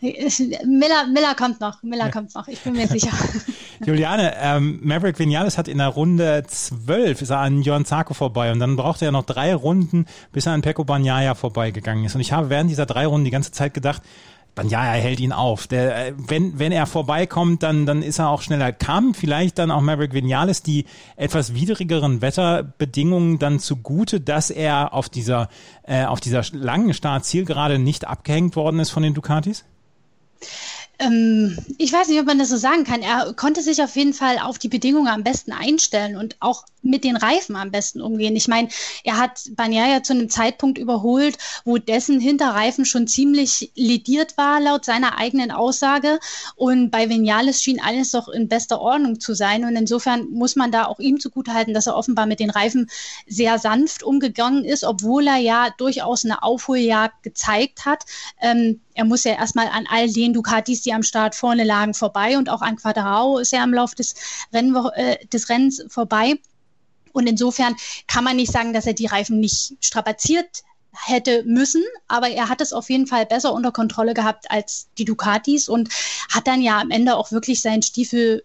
Miller, 0.00 1.06
Miller 1.12 1.34
kommt 1.34 1.60
noch. 1.60 1.82
Miller 1.82 2.06
ja. 2.06 2.10
kommt 2.10 2.34
noch. 2.34 2.48
Ich 2.48 2.60
bin 2.60 2.74
mir 2.74 2.86
sicher. 2.86 3.10
Juliane, 3.84 4.34
ähm, 4.38 4.78
Maverick 4.82 5.18
Vinales 5.18 5.56
hat 5.56 5.68
in 5.68 5.78
der 5.78 5.88
Runde 5.88 6.44
12 6.46 7.22
ist 7.22 7.30
er 7.30 7.38
an 7.38 7.62
Jörn 7.62 7.86
Zarko 7.86 8.14
vorbei 8.14 8.52
und 8.52 8.58
dann 8.60 8.76
brauchte 8.76 9.06
er 9.06 9.12
noch 9.12 9.24
drei 9.24 9.54
Runden, 9.54 10.06
bis 10.32 10.46
er 10.46 10.52
an 10.52 10.62
Pecco 10.62 10.84
Bagnaia 10.84 11.34
vorbeigegangen 11.34 12.04
ist. 12.04 12.14
Und 12.14 12.20
ich 12.20 12.32
habe 12.32 12.50
während 12.50 12.70
dieser 12.70 12.86
drei 12.86 13.06
Runden 13.06 13.24
die 13.24 13.30
ganze 13.30 13.52
Zeit 13.52 13.72
gedacht, 13.72 14.02
Banyaya 14.54 14.92
hält 14.92 15.20
ihn 15.20 15.32
auf. 15.32 15.66
Der, 15.66 16.08
äh, 16.08 16.12
wenn, 16.16 16.58
wenn 16.58 16.72
er 16.72 16.86
vorbeikommt, 16.86 17.62
dann, 17.62 17.86
dann 17.86 18.02
ist 18.02 18.18
er 18.18 18.28
auch 18.28 18.42
schneller. 18.42 18.72
Kam 18.72 19.14
vielleicht 19.14 19.58
dann 19.58 19.70
auch 19.70 19.80
Maverick 19.80 20.12
Vinales 20.12 20.62
die 20.62 20.86
etwas 21.16 21.54
widrigeren 21.54 22.22
Wetterbedingungen 22.22 23.38
dann 23.38 23.58
zugute, 23.58 24.20
dass 24.20 24.50
er 24.50 24.92
auf 24.92 25.08
dieser, 25.08 25.48
äh, 25.82 26.04
auf 26.04 26.20
dieser 26.20 26.42
langen 26.52 26.94
Startzielgerade 26.94 27.78
nicht 27.78 28.06
abgehängt 28.06 28.56
worden 28.56 28.80
ist 28.80 28.90
von 28.90 29.02
den 29.02 29.14
Ducatis? 29.14 29.64
Ähm, 31.00 31.56
ich 31.78 31.92
weiß 31.92 32.08
nicht, 32.08 32.20
ob 32.20 32.26
man 32.26 32.38
das 32.38 32.50
so 32.50 32.58
sagen 32.58 32.84
kann. 32.84 33.00
Er 33.00 33.32
konnte 33.32 33.62
sich 33.62 33.82
auf 33.82 33.96
jeden 33.96 34.12
Fall 34.12 34.38
auf 34.38 34.58
die 34.58 34.68
Bedingungen 34.68 35.08
am 35.08 35.24
besten 35.24 35.50
einstellen 35.50 36.14
und 36.14 36.36
auch 36.40 36.66
mit 36.82 37.04
den 37.04 37.16
Reifen 37.16 37.56
am 37.56 37.70
besten 37.70 38.02
umgehen. 38.02 38.36
Ich 38.36 38.48
meine, 38.48 38.68
er 39.02 39.18
hat 39.18 39.40
Banyaya 39.52 40.02
zu 40.02 40.12
einem 40.12 40.28
Zeitpunkt 40.28 40.78
überholt, 40.78 41.38
wo 41.64 41.78
dessen 41.78 42.20
Hinterreifen 42.20 42.84
schon 42.84 43.06
ziemlich 43.06 43.72
lediert 43.74 44.36
war, 44.36 44.60
laut 44.60 44.84
seiner 44.84 45.18
eigenen 45.18 45.50
Aussage. 45.50 46.20
Und 46.54 46.90
bei 46.90 47.08
Vinales 47.08 47.62
schien 47.62 47.80
alles 47.80 48.10
doch 48.10 48.28
in 48.28 48.48
bester 48.48 48.80
Ordnung 48.80 49.20
zu 49.20 49.34
sein. 49.34 49.64
Und 49.64 49.76
insofern 49.76 50.28
muss 50.30 50.54
man 50.54 50.70
da 50.70 50.84
auch 50.84 51.00
ihm 51.00 51.18
zugutehalten, 51.18 51.72
dass 51.72 51.86
er 51.86 51.96
offenbar 51.96 52.26
mit 52.26 52.40
den 52.40 52.50
Reifen 52.50 52.90
sehr 53.26 53.58
sanft 53.58 54.02
umgegangen 54.02 54.64
ist, 54.64 54.84
obwohl 54.84 55.26
er 55.26 55.38
ja 55.38 55.70
durchaus 55.78 56.26
eine 56.26 56.42
Aufholjagd 56.42 57.22
gezeigt 57.22 57.86
hat. 57.86 58.04
Ähm, 58.40 58.80
er 59.00 59.06
muss 59.06 59.24
ja 59.24 59.32
erstmal 59.32 59.68
an 59.68 59.86
all 59.88 60.12
den 60.12 60.34
Ducatis, 60.34 60.82
die 60.82 60.92
am 60.92 61.02
Start 61.02 61.34
vorne 61.34 61.64
lagen, 61.64 61.94
vorbei 61.94 62.36
und 62.36 62.50
auch 62.50 62.60
an 62.60 62.76
Quadrao 62.76 63.38
ist 63.38 63.54
er 63.54 63.64
im 63.64 63.72
Lauf 63.72 63.94
des, 63.94 64.14
Renn 64.52 64.76
äh, 64.94 65.24
des 65.28 65.48
Rennens 65.48 65.82
vorbei. 65.88 66.34
Und 67.12 67.26
insofern 67.26 67.74
kann 68.06 68.24
man 68.24 68.36
nicht 68.36 68.52
sagen, 68.52 68.74
dass 68.74 68.86
er 68.86 68.92
die 68.92 69.06
Reifen 69.06 69.40
nicht 69.40 69.72
strapaziert 69.80 70.64
hätte 70.92 71.44
müssen, 71.44 71.82
aber 72.08 72.28
er 72.28 72.50
hat 72.50 72.60
es 72.60 72.74
auf 72.74 72.90
jeden 72.90 73.06
Fall 73.06 73.24
besser 73.24 73.54
unter 73.54 73.72
Kontrolle 73.72 74.12
gehabt 74.12 74.50
als 74.50 74.88
die 74.98 75.06
Ducatis 75.06 75.70
und 75.70 75.88
hat 76.30 76.46
dann 76.46 76.60
ja 76.60 76.78
am 76.78 76.90
Ende 76.90 77.16
auch 77.16 77.32
wirklich 77.32 77.62
seinen 77.62 77.82
Stiefel 77.82 78.44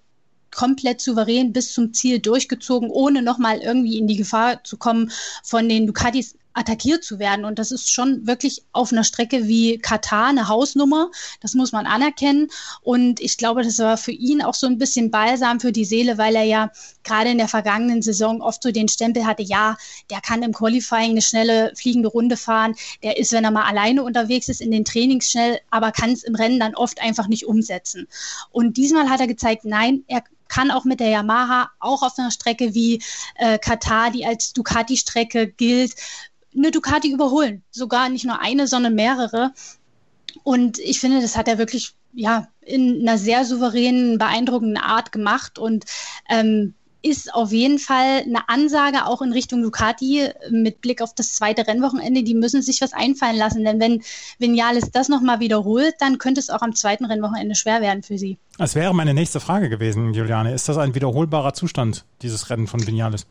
komplett 0.51 1.01
souverän 1.01 1.51
bis 1.51 1.73
zum 1.73 1.93
Ziel 1.93 2.19
durchgezogen, 2.19 2.89
ohne 2.89 3.21
nochmal 3.21 3.57
irgendwie 3.57 3.97
in 3.97 4.07
die 4.07 4.15
Gefahr 4.15 4.63
zu 4.63 4.77
kommen, 4.77 5.11
von 5.43 5.67
den 5.67 5.85
Ducatis 5.85 6.35
attackiert 6.55 7.03
zu 7.03 7.19
werden. 7.19 7.45
Und 7.45 7.59
das 7.59 7.71
ist 7.71 7.91
schon 7.91 8.25
wirklich 8.25 8.63
auf 8.71 8.91
einer 8.91 9.03
Strecke 9.03 9.47
wie 9.47 9.77
Katar 9.77 10.27
eine 10.27 10.47
Hausnummer. 10.47 11.11
Das 11.41 11.53
muss 11.53 11.71
man 11.71 11.85
anerkennen. 11.85 12.47
Und 12.81 13.19
ich 13.19 13.37
glaube, 13.37 13.61
das 13.63 13.77
war 13.79 13.97
für 13.97 14.11
ihn 14.11 14.41
auch 14.41 14.55
so 14.55 14.65
ein 14.65 14.77
bisschen 14.77 15.11
balsam 15.11 15.59
für 15.59 15.71
die 15.71 15.85
Seele, 15.85 16.17
weil 16.17 16.35
er 16.35 16.43
ja 16.43 16.71
gerade 17.03 17.29
in 17.29 17.37
der 17.37 17.47
vergangenen 17.47 18.01
Saison 18.01 18.41
oft 18.41 18.63
so 18.63 18.71
den 18.71 18.87
Stempel 18.87 19.25
hatte, 19.25 19.43
ja, 19.43 19.77
der 20.09 20.21
kann 20.21 20.43
im 20.43 20.53
Qualifying 20.53 21.11
eine 21.11 21.21
schnelle 21.21 21.73
fliegende 21.75 22.09
Runde 22.09 22.37
fahren. 22.37 22.75
Der 23.03 23.17
ist, 23.17 23.31
wenn 23.33 23.43
er 23.43 23.51
mal 23.51 23.65
alleine 23.65 24.03
unterwegs 24.03 24.47
ist, 24.47 24.61
in 24.61 24.71
den 24.71 24.85
Trainings 24.85 25.29
schnell, 25.29 25.59
aber 25.69 25.91
kann 25.91 26.11
es 26.11 26.23
im 26.23 26.35
Rennen 26.35 26.59
dann 26.59 26.75
oft 26.75 27.01
einfach 27.01 27.27
nicht 27.27 27.45
umsetzen. 27.45 28.07
Und 28.51 28.77
diesmal 28.77 29.09
hat 29.09 29.19
er 29.19 29.27
gezeigt, 29.27 29.65
nein, 29.65 30.03
er 30.07 30.23
kann 30.47 30.71
auch 30.71 30.85
mit 30.85 30.99
der 30.99 31.09
Yamaha, 31.09 31.71
auch 31.79 32.03
auf 32.03 32.17
einer 32.17 32.31
Strecke 32.31 32.73
wie 32.73 33.01
äh, 33.35 33.57
Katar, 33.57 34.11
die 34.11 34.25
als 34.25 34.53
Ducati-Strecke 34.53 35.47
gilt, 35.47 35.95
eine 36.55 36.71
Ducati 36.71 37.11
überholen. 37.11 37.63
Sogar 37.71 38.09
nicht 38.09 38.25
nur 38.25 38.39
eine, 38.41 38.67
sondern 38.67 38.95
mehrere. 38.95 39.51
Und 40.43 40.79
ich 40.79 40.99
finde, 40.99 41.21
das 41.21 41.37
hat 41.37 41.47
er 41.47 41.57
wirklich 41.57 41.93
ja 42.13 42.47
in 42.61 43.01
einer 43.01 43.17
sehr 43.17 43.45
souveränen, 43.45 44.17
beeindruckenden 44.17 44.77
Art 44.77 45.11
gemacht 45.11 45.59
und 45.59 45.85
ähm, 46.29 46.73
ist 47.05 47.33
auf 47.35 47.51
jeden 47.51 47.77
Fall 47.77 48.23
eine 48.23 48.49
Ansage 48.49 49.05
auch 49.05 49.21
in 49.21 49.31
Richtung 49.31 49.61
Ducati 49.61 50.29
mit 50.49 50.81
Blick 50.81 51.03
auf 51.03 51.13
das 51.13 51.33
zweite 51.33 51.67
Rennwochenende. 51.67 52.23
Die 52.23 52.33
müssen 52.33 52.63
sich 52.63 52.81
was 52.81 52.93
einfallen 52.93 53.37
lassen, 53.37 53.63
denn 53.63 53.79
wenn 53.79 54.01
Vinales 54.39 54.89
das 54.91 55.07
nochmal 55.07 55.39
wiederholt, 55.39 55.93
dann 55.99 56.17
könnte 56.17 56.39
es 56.39 56.49
auch 56.49 56.63
am 56.63 56.73
zweiten 56.73 57.05
Rennwochenende 57.05 57.53
schwer 57.53 57.81
werden 57.81 58.01
für 58.01 58.17
sie. 58.17 58.39
Das 58.57 58.73
wäre 58.73 58.95
meine 58.95 59.13
nächste 59.13 59.39
Frage 59.39 59.69
gewesen, 59.69 60.15
Juliane. 60.15 60.53
Ist 60.53 60.67
das 60.67 60.79
ein 60.79 60.95
wiederholbarer 60.95 61.53
Zustand, 61.53 62.05
dieses 62.23 62.49
Rennen 62.49 62.65
von 62.65 62.85
Vinales? 62.87 63.27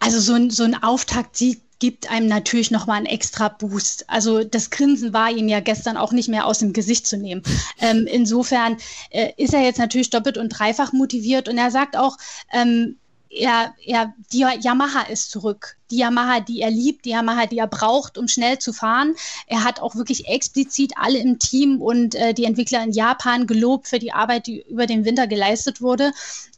Also 0.00 0.18
so 0.18 0.34
ein, 0.34 0.50
so 0.50 0.64
ein 0.64 0.82
Auftaktsieg 0.82 1.60
gibt 1.80 2.10
einem 2.10 2.28
natürlich 2.28 2.70
nochmal 2.70 2.98
einen 2.98 3.06
extra 3.06 3.48
Boost. 3.48 4.04
Also 4.08 4.44
das 4.44 4.70
Grinsen 4.70 5.12
war 5.12 5.30
ihm 5.30 5.48
ja 5.48 5.60
gestern 5.60 5.96
auch 5.96 6.12
nicht 6.12 6.28
mehr 6.28 6.46
aus 6.46 6.60
dem 6.60 6.72
Gesicht 6.72 7.06
zu 7.06 7.16
nehmen. 7.16 7.42
Ähm, 7.80 8.06
insofern 8.06 8.76
äh, 9.10 9.32
ist 9.36 9.54
er 9.54 9.62
jetzt 9.62 9.78
natürlich 9.78 10.10
doppelt 10.10 10.38
und 10.38 10.50
dreifach 10.50 10.92
motiviert 10.92 11.48
und 11.48 11.58
er 11.58 11.70
sagt 11.70 11.96
auch, 11.96 12.16
ähm, 12.52 12.96
er, 13.30 13.74
er, 13.84 14.12
die 14.32 14.40
Yamaha 14.40 15.02
ist 15.02 15.30
zurück. 15.30 15.76
Die 15.90 15.98
Yamaha, 15.98 16.40
die 16.40 16.60
er 16.60 16.70
liebt, 16.70 17.04
die 17.04 17.10
Yamaha, 17.10 17.46
die 17.46 17.58
er 17.58 17.68
braucht, 17.68 18.18
um 18.18 18.26
schnell 18.26 18.58
zu 18.58 18.72
fahren. 18.72 19.14
Er 19.46 19.62
hat 19.62 19.80
auch 19.80 19.94
wirklich 19.94 20.26
explizit 20.26 20.94
alle 20.96 21.18
im 21.18 21.38
Team 21.38 21.80
und 21.80 22.16
äh, 22.16 22.34
die 22.34 22.44
Entwickler 22.44 22.82
in 22.82 22.92
Japan 22.92 23.46
gelobt 23.46 23.86
für 23.86 24.00
die 24.00 24.12
Arbeit, 24.12 24.48
die 24.48 24.64
über 24.68 24.86
den 24.86 25.04
Winter 25.04 25.28
geleistet 25.28 25.80
wurde. 25.80 26.12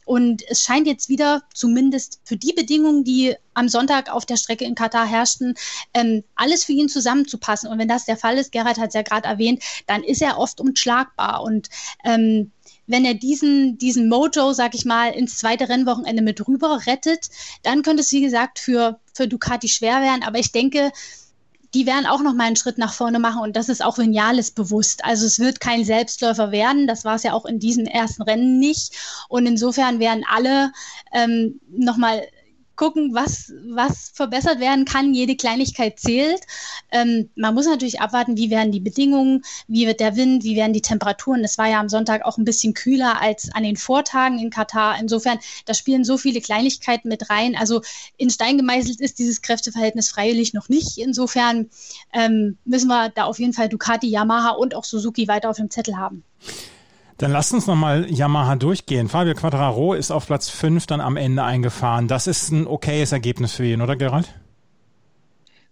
Und 0.05 0.43
es 0.49 0.63
scheint 0.63 0.87
jetzt 0.87 1.09
wieder, 1.09 1.43
zumindest 1.53 2.19
für 2.23 2.37
die 2.37 2.53
Bedingungen, 2.53 3.03
die 3.03 3.35
am 3.53 3.69
Sonntag 3.69 4.11
auf 4.11 4.25
der 4.25 4.37
Strecke 4.37 4.65
in 4.65 4.75
Katar 4.75 5.05
herrschten, 5.05 5.55
ähm, 5.93 6.23
alles 6.35 6.63
für 6.63 6.73
ihn 6.73 6.89
zusammenzupassen. 6.89 7.69
Und 7.69 7.77
wenn 7.79 7.87
das 7.87 8.05
der 8.05 8.17
Fall 8.17 8.37
ist, 8.37 8.51
Gerhard 8.51 8.77
hat 8.77 8.89
es 8.89 8.95
ja 8.95 9.01
gerade 9.01 9.27
erwähnt, 9.27 9.63
dann 9.87 10.03
ist 10.03 10.21
er 10.21 10.37
oft 10.37 10.59
unschlagbar. 10.59 11.43
Und 11.43 11.69
ähm, 12.03 12.51
wenn 12.87 13.05
er 13.05 13.13
diesen, 13.13 13.77
diesen 13.77 14.09
Mojo, 14.09 14.53
sag 14.53 14.75
ich 14.75 14.85
mal, 14.85 15.11
ins 15.11 15.37
zweite 15.37 15.69
Rennwochenende 15.69 16.21
mit 16.21 16.45
rüber 16.47 16.81
rettet, 16.85 17.29
dann 17.61 17.81
könnte 17.81 18.01
es, 18.01 18.11
wie 18.11 18.21
gesagt, 18.21 18.59
für, 18.59 18.99
für 19.13 19.27
Ducati 19.27 19.69
schwer 19.69 20.01
werden. 20.01 20.23
Aber 20.23 20.39
ich 20.39 20.51
denke, 20.51 20.91
die 21.73 21.85
werden 21.85 22.05
auch 22.05 22.21
noch 22.21 22.33
mal 22.33 22.45
einen 22.45 22.55
Schritt 22.55 22.77
nach 22.77 22.93
vorne 22.93 23.19
machen 23.19 23.41
und 23.41 23.55
das 23.55 23.69
ist 23.69 23.83
auch 23.83 23.97
Vinales 23.97 24.51
bewusst. 24.51 25.03
Also 25.05 25.25
es 25.25 25.39
wird 25.39 25.59
kein 25.59 25.83
Selbstläufer 25.83 26.51
werden, 26.51 26.87
das 26.87 27.03
war 27.05 27.15
es 27.15 27.23
ja 27.23 27.33
auch 27.33 27.45
in 27.45 27.59
diesem 27.59 27.85
ersten 27.85 28.23
Rennen 28.23 28.59
nicht 28.59 28.93
und 29.29 29.45
insofern 29.45 29.99
werden 29.99 30.23
alle 30.29 30.71
ähm, 31.11 31.59
noch 31.69 31.97
mal 31.97 32.21
gucken, 32.75 33.13
was, 33.13 33.51
was 33.69 34.11
verbessert 34.13 34.59
werden 34.59 34.85
kann. 34.85 35.13
Jede 35.13 35.35
Kleinigkeit 35.35 35.99
zählt. 35.99 36.41
Ähm, 36.91 37.29
man 37.35 37.53
muss 37.53 37.65
natürlich 37.65 38.01
abwarten, 38.01 38.37
wie 38.37 38.49
werden 38.49 38.71
die 38.71 38.79
Bedingungen, 38.79 39.43
wie 39.67 39.87
wird 39.87 39.99
der 39.99 40.15
Wind, 40.15 40.43
wie 40.43 40.55
werden 40.55 40.73
die 40.73 40.81
Temperaturen. 40.81 41.43
Es 41.43 41.57
war 41.57 41.69
ja 41.69 41.79
am 41.79 41.89
Sonntag 41.89 42.25
auch 42.25 42.37
ein 42.37 42.45
bisschen 42.45 42.73
kühler 42.73 43.21
als 43.21 43.53
an 43.53 43.63
den 43.63 43.77
Vortagen 43.77 44.39
in 44.39 44.49
Katar. 44.49 44.97
Insofern, 44.99 45.39
da 45.65 45.73
spielen 45.73 46.03
so 46.03 46.17
viele 46.17 46.41
Kleinigkeiten 46.41 47.09
mit 47.09 47.29
rein. 47.29 47.55
Also 47.55 47.81
in 48.17 48.29
Stein 48.29 48.57
gemeißelt 48.57 48.99
ist 48.99 49.19
dieses 49.19 49.41
Kräfteverhältnis 49.41 50.09
freiwillig 50.09 50.53
noch 50.53 50.69
nicht. 50.69 50.97
Insofern 50.97 51.69
ähm, 52.11 52.57
müssen 52.65 52.87
wir 52.87 53.09
da 53.09 53.25
auf 53.25 53.39
jeden 53.39 53.53
Fall 53.53 53.69
Ducati, 53.69 54.07
Yamaha 54.07 54.51
und 54.51 54.75
auch 54.75 54.83
Suzuki 54.83 55.27
weiter 55.27 55.49
auf 55.49 55.57
dem 55.57 55.69
Zettel 55.69 55.97
haben. 55.97 56.23
Dann 57.17 57.31
lasst 57.31 57.53
uns 57.53 57.67
nochmal 57.67 58.09
Yamaha 58.09 58.55
durchgehen. 58.55 59.07
Fabio 59.07 59.33
Quattraro 59.33 59.93
ist 59.93 60.11
auf 60.11 60.27
Platz 60.27 60.49
5 60.49 60.87
dann 60.87 61.01
am 61.01 61.17
Ende 61.17 61.43
eingefahren. 61.43 62.07
Das 62.07 62.27
ist 62.27 62.51
ein 62.51 62.67
okayes 62.67 63.11
Ergebnis 63.11 63.53
für 63.53 63.65
ihn, 63.65 63.81
oder 63.81 63.95
Gerald? 63.95 64.33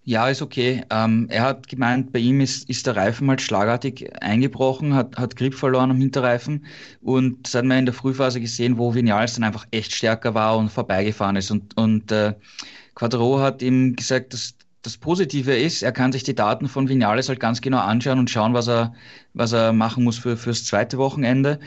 Ja, 0.04 0.30
ist 0.30 0.42
okay. 0.42 0.84
Ähm, 0.90 1.28
er 1.30 1.44
hat 1.44 1.68
gemeint, 1.68 2.12
bei 2.12 2.20
ihm 2.20 2.42
ist, 2.42 2.68
ist 2.70 2.88
der 2.88 2.96
Reifen 2.96 3.30
halt 3.30 3.42
schlagartig 3.42 4.12
eingebrochen, 4.22 4.96
hat, 4.96 5.18
hat 5.18 5.36
Grip 5.36 5.54
verloren 5.54 5.92
am 5.92 6.00
Hinterreifen 6.00 6.66
und 7.02 7.46
das 7.46 7.54
hat 7.54 7.66
man 7.66 7.80
in 7.80 7.86
der 7.86 7.94
Frühphase 7.94 8.42
gesehen, 8.42 8.80
wo 8.80 8.96
Vinales 8.96 9.36
dann 9.36 9.44
einfach 9.44 9.68
echt 9.70 9.94
stärker 9.94 10.34
war 10.34 10.58
und 10.58 10.70
vorbeigefahren 10.72 11.36
ist. 11.36 11.52
Und, 11.52 11.78
und 11.78 12.12
äh, 12.12 12.34
Quattro 12.96 13.40
hat 13.40 13.62
ihm 13.62 13.96
gesagt, 13.96 14.34
dass 14.34 14.56
das 14.82 14.98
Positive 14.98 15.56
ist, 15.56 15.84
er 15.84 15.92
kann 15.92 16.12
sich 16.12 16.24
die 16.24 16.34
Daten 16.34 16.68
von 16.68 16.90
Vinales 16.90 17.30
halt 17.30 17.40
ganz 17.40 17.62
genau 17.62 17.80
anschauen 17.80 18.18
und 18.18 18.30
schauen, 18.30 18.54
was 18.54 18.68
er, 18.68 18.94
was 19.34 19.52
er 19.52 19.74
machen 19.74 20.04
muss 20.04 20.18
für, 20.18 20.38
fürs 20.38 20.66
zweite 20.66 20.98
Wochenende. 20.98 21.60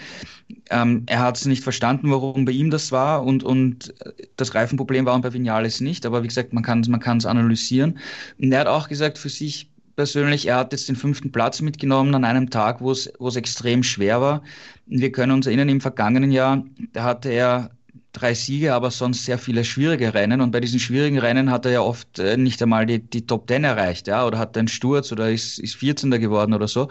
Ähm, 0.70 1.04
er 1.06 1.20
hat 1.20 1.36
es 1.36 1.46
nicht 1.46 1.62
verstanden, 1.62 2.10
warum 2.10 2.44
bei 2.44 2.52
ihm 2.52 2.70
das 2.70 2.90
war 2.90 3.24
und, 3.24 3.44
und 3.44 3.94
das 4.36 4.54
Reifenproblem 4.54 5.06
war 5.06 5.14
und 5.14 5.22
bei 5.22 5.32
Vinales 5.32 5.80
nicht. 5.80 6.06
Aber 6.06 6.22
wie 6.24 6.28
gesagt, 6.28 6.52
man 6.52 6.64
kann 6.64 6.80
es 6.80 6.88
man 6.88 7.00
kann's 7.00 7.24
analysieren. 7.24 7.98
Und 8.38 8.52
er 8.52 8.60
hat 8.60 8.66
auch 8.66 8.88
gesagt, 8.88 9.18
für 9.18 9.28
sich 9.28 9.70
persönlich, 9.94 10.46
er 10.48 10.56
hat 10.56 10.72
jetzt 10.72 10.88
den 10.88 10.96
fünften 10.96 11.30
Platz 11.30 11.60
mitgenommen 11.60 12.14
an 12.16 12.24
einem 12.24 12.50
Tag, 12.50 12.80
wo 12.80 12.90
es, 12.90 13.12
wo 13.20 13.28
es 13.28 13.36
extrem 13.36 13.84
schwer 13.84 14.20
war. 14.20 14.42
Wir 14.86 15.12
können 15.12 15.32
uns 15.32 15.46
erinnern, 15.46 15.68
im 15.68 15.80
vergangenen 15.80 16.32
Jahr, 16.32 16.64
da 16.92 17.04
hatte 17.04 17.28
er 17.30 17.70
drei 18.14 18.32
Siege, 18.34 18.72
aber 18.72 18.90
sonst 18.90 19.24
sehr 19.24 19.38
viele 19.38 19.64
schwierige 19.64 20.14
Rennen. 20.14 20.40
Und 20.40 20.50
bei 20.52 20.60
diesen 20.60 20.80
schwierigen 20.80 21.18
Rennen 21.18 21.50
hat 21.50 21.66
er 21.66 21.72
ja 21.72 21.80
oft 21.80 22.18
äh, 22.18 22.36
nicht 22.36 22.62
einmal 22.62 22.86
die, 22.86 23.00
die 23.00 23.26
Top 23.26 23.46
Ten 23.46 23.64
erreicht, 23.64 24.06
ja, 24.06 24.24
oder 24.26 24.38
hat 24.38 24.56
einen 24.56 24.68
Sturz 24.68 25.12
oder 25.12 25.30
ist, 25.30 25.58
ist 25.58 25.76
14. 25.76 26.10
geworden 26.12 26.54
oder 26.54 26.68
so. 26.68 26.88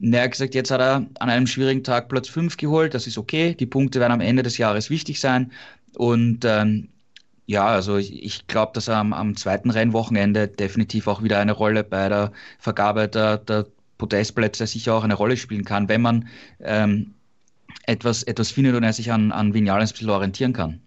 Und 0.00 0.12
er 0.12 0.24
hat 0.24 0.32
gesagt, 0.32 0.54
jetzt 0.54 0.70
hat 0.70 0.80
er 0.80 1.06
an 1.18 1.30
einem 1.30 1.46
schwierigen 1.46 1.82
Tag 1.82 2.08
Platz 2.08 2.28
5 2.28 2.56
geholt, 2.58 2.92
das 2.92 3.06
ist 3.06 3.16
okay. 3.16 3.54
Die 3.54 3.66
Punkte 3.66 4.00
werden 4.00 4.12
am 4.12 4.20
Ende 4.20 4.42
des 4.42 4.58
Jahres 4.58 4.90
wichtig 4.90 5.20
sein. 5.20 5.52
Und 5.96 6.44
ähm, 6.44 6.88
ja, 7.46 7.66
also 7.66 7.96
ich, 7.96 8.22
ich 8.22 8.46
glaube, 8.46 8.72
dass 8.74 8.88
er 8.88 8.96
am, 8.96 9.12
am 9.12 9.36
zweiten 9.36 9.70
Rennwochenende 9.70 10.48
definitiv 10.48 11.06
auch 11.06 11.22
wieder 11.22 11.38
eine 11.38 11.52
Rolle 11.52 11.84
bei 11.84 12.08
der 12.08 12.32
Vergabe 12.58 13.08
der, 13.08 13.38
der 13.38 13.66
Podestplätze 13.98 14.66
sicher 14.66 14.94
auch 14.94 15.04
eine 15.04 15.14
Rolle 15.14 15.36
spielen 15.36 15.64
kann, 15.64 15.88
wenn 15.88 16.02
man 16.02 16.28
ähm, 16.60 17.14
etwas, 17.86 18.22
etwas 18.22 18.50
findet 18.50 18.74
und 18.74 18.82
er 18.82 18.92
sich 18.92 19.12
an, 19.12 19.32
an 19.32 19.54
Vinales 19.54 19.90
ein 19.90 19.92
bisschen 19.94 20.10
orientieren 20.10 20.52
kann. 20.52 20.80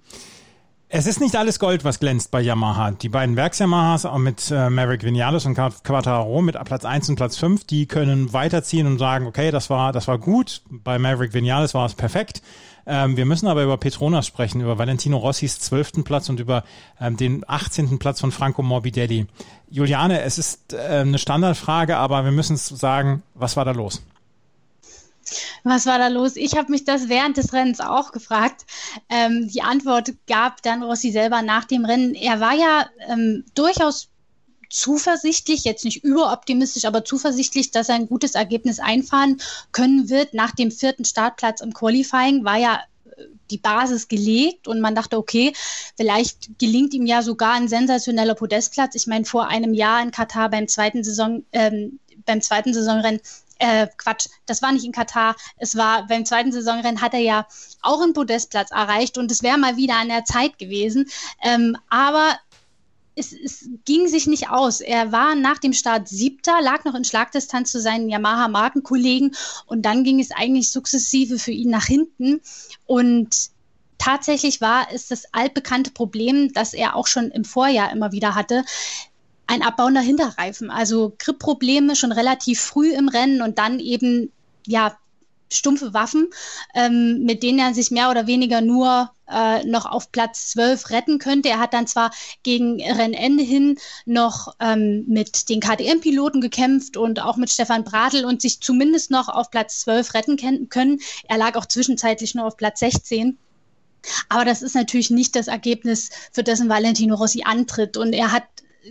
Es 0.90 1.06
ist 1.06 1.20
nicht 1.20 1.36
alles 1.36 1.60
Gold, 1.60 1.84
was 1.84 2.00
glänzt 2.00 2.32
bei 2.32 2.40
Yamaha. 2.40 2.92
Die 2.92 3.10
beiden 3.10 3.36
Werks-Yamahas 3.36 4.08
mit 4.20 4.50
äh, 4.52 4.70
Maverick 4.70 5.04
Vinales 5.04 5.46
und 5.46 5.56
Quattaro 5.56 6.42
mit 6.42 6.56
Platz 6.64 6.86
1 6.86 7.10
und 7.10 7.18
Platz 7.18 7.36
5, 7.36 7.66
die 7.66 7.88
können 7.88 8.32
weiterziehen 8.32 8.88
und 8.88 8.98
sagen, 8.98 9.28
okay, 9.28 9.52
das 9.52 9.70
war, 9.70 9.92
das 9.92 10.08
war 10.08 10.18
gut. 10.18 10.62
Bei 10.70 10.98
Maverick 10.98 11.34
Vinales 11.34 11.74
war 11.74 11.86
es 11.86 11.94
perfekt. 11.94 12.42
Ähm, 12.86 13.18
wir 13.18 13.26
müssen 13.26 13.48
aber 13.48 13.66
über 13.66 13.76
Petronas 13.76 14.26
sprechen, 14.26 14.62
über 14.62 14.78
Valentino 14.78 15.18
Rossis 15.18 15.60
zwölften 15.60 16.06
Platz 16.06 16.30
und 16.30 16.40
über 16.40 16.64
ähm, 17.02 17.18
den 17.18 17.44
18. 17.46 18.00
Platz 18.00 18.22
von 18.22 18.32
Franco 18.32 18.64
Morbidelli. 18.64 19.28
Juliane, 19.70 20.22
es 20.22 20.38
ist 20.38 20.72
äh, 20.72 20.78
eine 20.78 21.18
Standardfrage, 21.18 21.98
aber 21.98 22.24
wir 22.24 22.32
müssen 22.32 22.56
sagen, 22.56 23.24
was 23.36 23.58
war 23.58 23.66
da 23.66 23.72
los? 23.72 24.04
Was 25.64 25.86
war 25.86 25.98
da 25.98 26.08
los? 26.08 26.36
Ich 26.36 26.56
habe 26.56 26.72
mich 26.72 26.86
das 26.86 27.10
während 27.10 27.38
des 27.38 27.54
Rennens 27.54 27.80
auch 27.80 28.12
gefragt. 28.12 28.66
Ähm, 29.10 29.48
die 29.48 29.62
Antwort 29.62 30.14
gab 30.28 30.62
dann 30.62 30.84
Rossi 30.84 31.12
selber 31.12 31.42
nach 31.42 31.66
dem 31.66 31.86
Rennen. 31.86 32.16
Er 32.16 32.40
war 32.40 32.54
ja 32.54 32.88
ähm, 33.08 33.46
durchaus 33.56 34.10
zuversichtlich, 34.70 35.64
jetzt 35.64 35.86
nicht 35.86 36.04
überoptimistisch, 36.04 36.86
aber 36.86 37.06
zuversichtlich, 37.06 37.72
dass 37.72 37.90
er 37.90 37.96
ein 37.96 38.08
gutes 38.08 38.36
Ergebnis 38.36 38.80
einfahren 38.80 39.38
können 39.72 40.10
wird. 40.10 40.34
Nach 40.34 40.52
dem 40.52 40.72
vierten 40.72 41.06
Startplatz 41.06 41.62
im 41.62 41.74
Qualifying 41.74 42.44
war 42.44 42.58
ja 42.58 42.82
äh, 43.06 43.24
die 43.50 43.58
Basis 43.58 44.08
gelegt 44.08 44.68
und 44.68 44.82
man 44.82 44.96
dachte, 44.96 45.18
okay, 45.18 45.54
vielleicht 45.96 46.60
gelingt 46.60 46.94
ihm 46.94 47.06
ja 47.06 47.22
sogar 47.22 47.54
ein 47.54 47.68
sensationeller 47.68 48.36
Podestplatz. 48.36 48.96
Ich 48.96 49.08
meine, 49.08 49.26
vor 49.26 49.48
einem 49.48 49.74
Jahr 49.74 50.02
in 50.02 50.12
Katar 50.12 50.50
beim 50.50 50.68
zweiten 50.68 51.04
Saison, 51.04 51.46
ähm, 51.54 52.00
beim 52.26 52.42
zweiten 52.42 52.74
Saisonrennen 52.74 53.22
äh, 53.60 53.88
Quatsch, 53.98 54.28
das 54.46 54.62
war 54.62 54.72
nicht 54.72 54.86
in 54.86 54.92
Katar, 54.92 55.36
es 55.58 55.76
war 55.76 56.08
beim 56.08 56.26
zweiten 56.26 56.52
Saisonrennen 56.52 57.02
hat 57.02 57.14
er 57.14 57.20
ja 57.20 57.48
auch 57.82 58.02
einen 58.02 58.14
Podestplatz 58.14 58.72
erreicht 58.72 59.18
und 59.18 59.32
es 59.32 59.44
wäre 59.44 59.58
mal 59.58 59.78
wieder 59.78 59.96
an 59.96 60.10
der 60.10 60.26
Zeit 60.26 60.58
gewesen. 60.58 61.08
Ähm, 61.44 61.78
aber 61.90 62.38
es, 63.18 63.34
es, 63.34 63.68
ging 63.86 64.08
sich 64.08 64.28
nicht 64.28 64.50
aus. 64.50 64.80
Er 64.80 65.12
war 65.12 65.36
nach 65.36 65.58
dem 65.58 65.74
Start 65.74 66.08
siebter, 66.08 66.62
lag 66.62 66.86
noch 66.86 66.94
in 66.94 67.04
Schlagdistanz 67.04 67.72
zu 67.72 67.82
seinen 67.82 68.10
Yamaha-Markenkollegen 68.10 69.36
und 69.66 69.82
dann 69.84 70.04
ging 70.04 70.20
es 70.20 70.32
eigentlich 70.32 70.72
sukzessive 70.72 71.40
für 71.40 71.52
ihn 71.52 71.72
nach 71.72 71.86
hinten. 71.86 72.42
Und 72.86 73.50
tatsächlich 73.98 74.62
war 74.62 74.88
es 74.94 75.08
das 75.08 75.34
altbekannte 75.34 75.92
Problem, 75.92 76.54
das 76.54 76.74
er 76.74 76.96
auch 76.96 77.08
schon 77.08 77.32
im 77.32 77.44
Vorjahr 77.44 77.92
immer 77.92 78.12
wieder 78.12 78.36
hatte, 78.36 78.64
ein 79.48 79.62
abbauender 79.62 80.02
Hinterreifen. 80.02 80.70
Also 80.70 81.14
Gripprobleme 81.18 81.96
schon 81.96 82.12
relativ 82.12 82.62
früh 82.62 82.94
im 82.94 83.10
Rennen 83.10 83.42
und 83.42 83.58
dann 83.58 83.80
eben, 83.80 84.32
ja, 84.66 84.98
stumpfe 85.52 85.94
Waffen, 85.94 86.30
ähm, 86.76 87.24
mit 87.24 87.44
denen 87.44 87.60
er 87.60 87.74
sich 87.74 87.92
mehr 87.92 88.10
oder 88.10 88.28
weniger 88.28 88.62
nur 88.62 89.12
äh, 89.30 89.66
noch 89.66 89.86
auf 89.86 90.12
Platz 90.12 90.50
12 90.52 90.90
retten 90.90 91.20
könnte. 91.20 91.50
Er 91.50 91.60
hat 91.60 91.74
dann 91.74 91.88
zwar 91.88 92.12
gegen 92.44 92.82
Rennende 92.82 93.44
hin 93.44 93.78
noch 94.06 94.56
ähm, 94.60 95.06
mit 95.08 95.50
den 95.50 95.60
KTM-Piloten 95.60 96.42
gekämpft 96.42 96.98
und 96.98 97.22
auch 97.22 97.38
mit 97.38 97.50
Stefan 97.50 97.84
Bradl 97.84 98.26
und 98.26 98.42
sich 98.42 98.62
zumindest 98.62 99.12
noch 99.12 99.30
auf 99.30 99.52
Platz 99.52 99.80
12 99.82 100.14
retten 100.14 100.70
können. 100.70 101.00
Er 101.28 101.38
lag 101.38 101.56
auch 101.56 101.66
zwischenzeitlich 101.66 102.36
nur 102.36 102.46
auf 102.46 102.58
Platz 102.58 102.80
16. 102.80 103.38
Aber 104.30 104.46
das 104.46 104.62
ist 104.62 104.76
natürlich 104.76 105.10
nicht 105.10 105.36
das 105.36 105.48
Ergebnis, 105.48 106.10
für 106.32 106.44
dessen 106.44 106.70
Valentino 106.70 107.16
Rossi 107.16 107.44
antritt. 107.44 107.98
Und 107.98 108.14
er 108.14 108.32
hat 108.32 108.44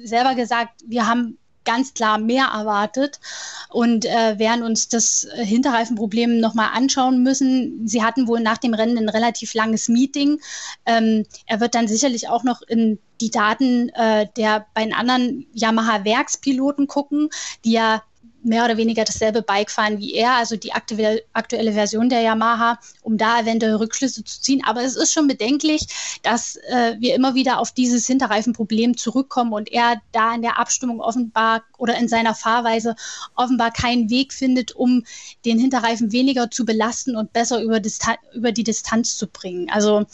selber 0.05 0.35
gesagt, 0.35 0.83
wir 0.87 1.07
haben 1.07 1.39
ganz 1.67 1.93
klar 1.93 2.17
mehr 2.17 2.47
erwartet 2.47 3.21
und 3.69 4.07
äh, 4.07 4.39
werden 4.39 4.63
uns 4.63 4.89
das 4.89 5.27
Hinterreifenproblem 5.35 6.41
nochmal 6.41 6.71
anschauen 6.73 7.23
müssen. 7.23 7.87
Sie 7.87 8.03
hatten 8.03 8.29
wohl 8.29 8.41
nach 8.41 8.59
dem 8.59 8.73
Rennen 8.73 8.97
ein 8.97 9.09
relativ 9.11 9.53
langes 9.53 9.89
Meeting. 9.89 10.41
Ähm, 10.87 11.27
er 11.45 11.61
wird 11.61 11.75
dann 11.75 11.89
sicherlich 11.89 12.29
auch 12.29 12.45
noch 12.45 12.63
in 12.63 12.99
die 13.21 13.31
Daten 13.31 13.91
äh, 13.91 14.29
der 14.37 14.67
beiden 14.75 14.95
anderen 14.95 15.47
Yamaha-Werkspiloten 15.53 16.87
gucken, 16.87 17.29
die 17.65 17.73
ja 17.73 18.03
mehr 18.47 18.65
oder 18.65 18.77
weniger 18.77 19.05
dasselbe 19.05 19.43
Bike 19.43 19.71
fahren 19.71 19.99
wie 19.99 20.15
er, 20.15 20.35
also 20.35 20.57
die 20.57 20.73
aktuelle, 20.73 21.23
aktuelle 21.33 21.73
Version 21.73 22.09
der 22.09 22.21
Yamaha, 22.21 22.79
um 23.03 23.19
da 23.19 23.41
eventuell 23.41 23.75
Rückschlüsse 23.75 24.25
zu 24.25 24.41
ziehen. 24.41 24.63
Aber 24.65 24.83
es 24.83 24.97
ist 24.97 25.13
schon 25.13 25.27
bedenklich, 25.27 25.87
dass 26.23 26.57
äh, 26.69 26.97
wir 26.99 27.15
immer 27.15 27.35
wieder 27.35 27.59
auf 27.59 27.73
dieses 27.73 28.07
Hinterreifenproblem 28.07 28.97
zurückkommen 28.97 29.53
und 29.53 29.73
er 29.73 30.01
da 30.13 30.35
in 30.35 30.43
der 30.43 30.59
Abstimmung 30.59 31.01
offenbar 31.01 31.65
oder 31.77 31.97
in 31.97 32.09
seiner 32.09 32.35
Fahrweise 32.35 32.95
offenbar 33.35 33.73
keinen 33.73 34.11
Weg 34.11 34.33
findet, 34.33 34.73
um 34.73 35.05
den 35.45 35.59
Hinterreifen 35.59 36.13
weniger 36.13 36.51
zu 36.51 36.65
belasten 36.65 37.17
und 37.17 37.33
besser 37.33 37.61
über, 37.63 37.81
Distan 37.81 38.17
über 38.33 38.53
die 38.53 38.65
Distanz 38.65 39.17
zu 39.17 39.27
bringen. 39.27 39.69
Also 39.71 40.07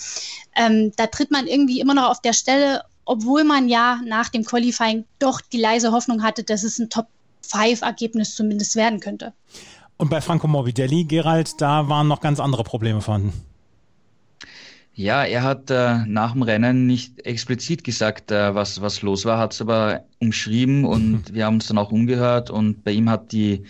ähm, 0.56 0.92
da 0.96 1.06
tritt 1.06 1.30
man 1.30 1.46
irgendwie 1.46 1.80
immer 1.80 1.94
noch 1.94 2.08
auf 2.08 2.22
der 2.22 2.32
Stelle, 2.32 2.82
obwohl 3.04 3.44
man 3.44 3.68
ja 3.68 4.00
nach 4.04 4.28
dem 4.28 4.44
Qualifying 4.44 5.04
doch 5.18 5.40
die 5.40 5.60
leise 5.60 5.92
Hoffnung 5.92 6.22
hatte, 6.22 6.44
dass 6.44 6.62
es 6.62 6.78
ein 6.78 6.88
Top 6.88 7.08
Five-Ergebnis 7.42 8.34
zumindest 8.34 8.76
werden 8.76 9.00
könnte. 9.00 9.32
Und 9.96 10.10
bei 10.10 10.20
Franco 10.20 10.48
Morbidelli, 10.48 11.04
Gerald, 11.04 11.60
da 11.60 11.88
waren 11.88 12.08
noch 12.08 12.20
ganz 12.20 12.40
andere 12.40 12.64
Probleme 12.64 13.00
vorhanden. 13.00 13.32
Ja, 14.94 15.24
er 15.24 15.42
hat 15.42 15.70
äh, 15.70 16.04
nach 16.06 16.32
dem 16.32 16.42
Rennen 16.42 16.86
nicht 16.86 17.24
explizit 17.24 17.82
gesagt, 17.82 18.30
äh, 18.30 18.54
was, 18.54 18.82
was 18.82 19.00
los 19.00 19.24
war, 19.24 19.38
hat 19.38 19.54
es 19.54 19.60
aber 19.62 20.04
umschrieben 20.18 20.84
und 20.84 21.24
wir 21.32 21.46
haben 21.46 21.54
uns 21.54 21.68
dann 21.68 21.78
auch 21.78 21.92
umgehört 21.92 22.50
und 22.50 22.84
bei 22.84 22.92
ihm 22.92 23.08
hat 23.08 23.32
die, 23.32 23.64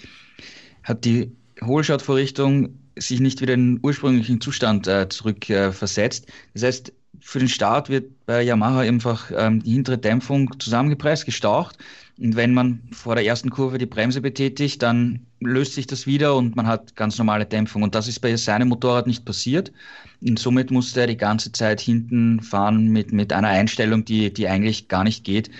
hat 0.82 1.04
die 1.04 1.30
Hohlschaltvorrichtung 1.62 2.78
sich 2.96 3.20
nicht 3.20 3.40
wieder 3.40 3.54
in 3.54 3.76
den 3.76 3.80
ursprünglichen 3.84 4.40
Zustand 4.40 4.88
äh, 4.88 5.08
zurückversetzt. 5.08 6.26
das 6.54 6.62
heißt, 6.64 6.92
für 7.20 7.38
den 7.38 7.48
Start 7.48 7.88
wird 7.88 8.26
bei 8.26 8.42
Yamaha 8.42 8.80
einfach 8.80 9.30
ähm, 9.36 9.62
die 9.62 9.72
hintere 9.72 9.98
Dämpfung 9.98 10.58
zusammengepresst, 10.58 11.24
gestaucht 11.24 11.78
und 12.18 12.36
wenn 12.36 12.52
man 12.52 12.82
vor 12.92 13.14
der 13.14 13.24
ersten 13.24 13.50
Kurve 13.50 13.78
die 13.78 13.86
Bremse 13.86 14.20
betätigt, 14.20 14.82
dann 14.82 15.26
löst 15.40 15.74
sich 15.74 15.86
das 15.86 16.06
wieder 16.06 16.36
und 16.36 16.56
man 16.56 16.66
hat 16.66 16.94
ganz 16.94 17.18
normale 17.18 17.46
Dämpfung. 17.46 17.82
Und 17.82 17.94
das 17.94 18.06
ist 18.06 18.20
bei 18.20 18.36
seinem 18.36 18.68
Motorrad 18.68 19.06
nicht 19.06 19.24
passiert. 19.24 19.72
Und 20.20 20.38
somit 20.38 20.70
musste 20.70 21.00
er 21.00 21.06
die 21.06 21.16
ganze 21.16 21.52
Zeit 21.52 21.80
hinten 21.80 22.40
fahren 22.42 22.88
mit, 22.88 23.12
mit 23.12 23.32
einer 23.32 23.48
Einstellung, 23.48 24.04
die, 24.04 24.32
die 24.32 24.46
eigentlich 24.46 24.88
gar 24.88 25.04
nicht 25.04 25.24
geht. 25.24 25.50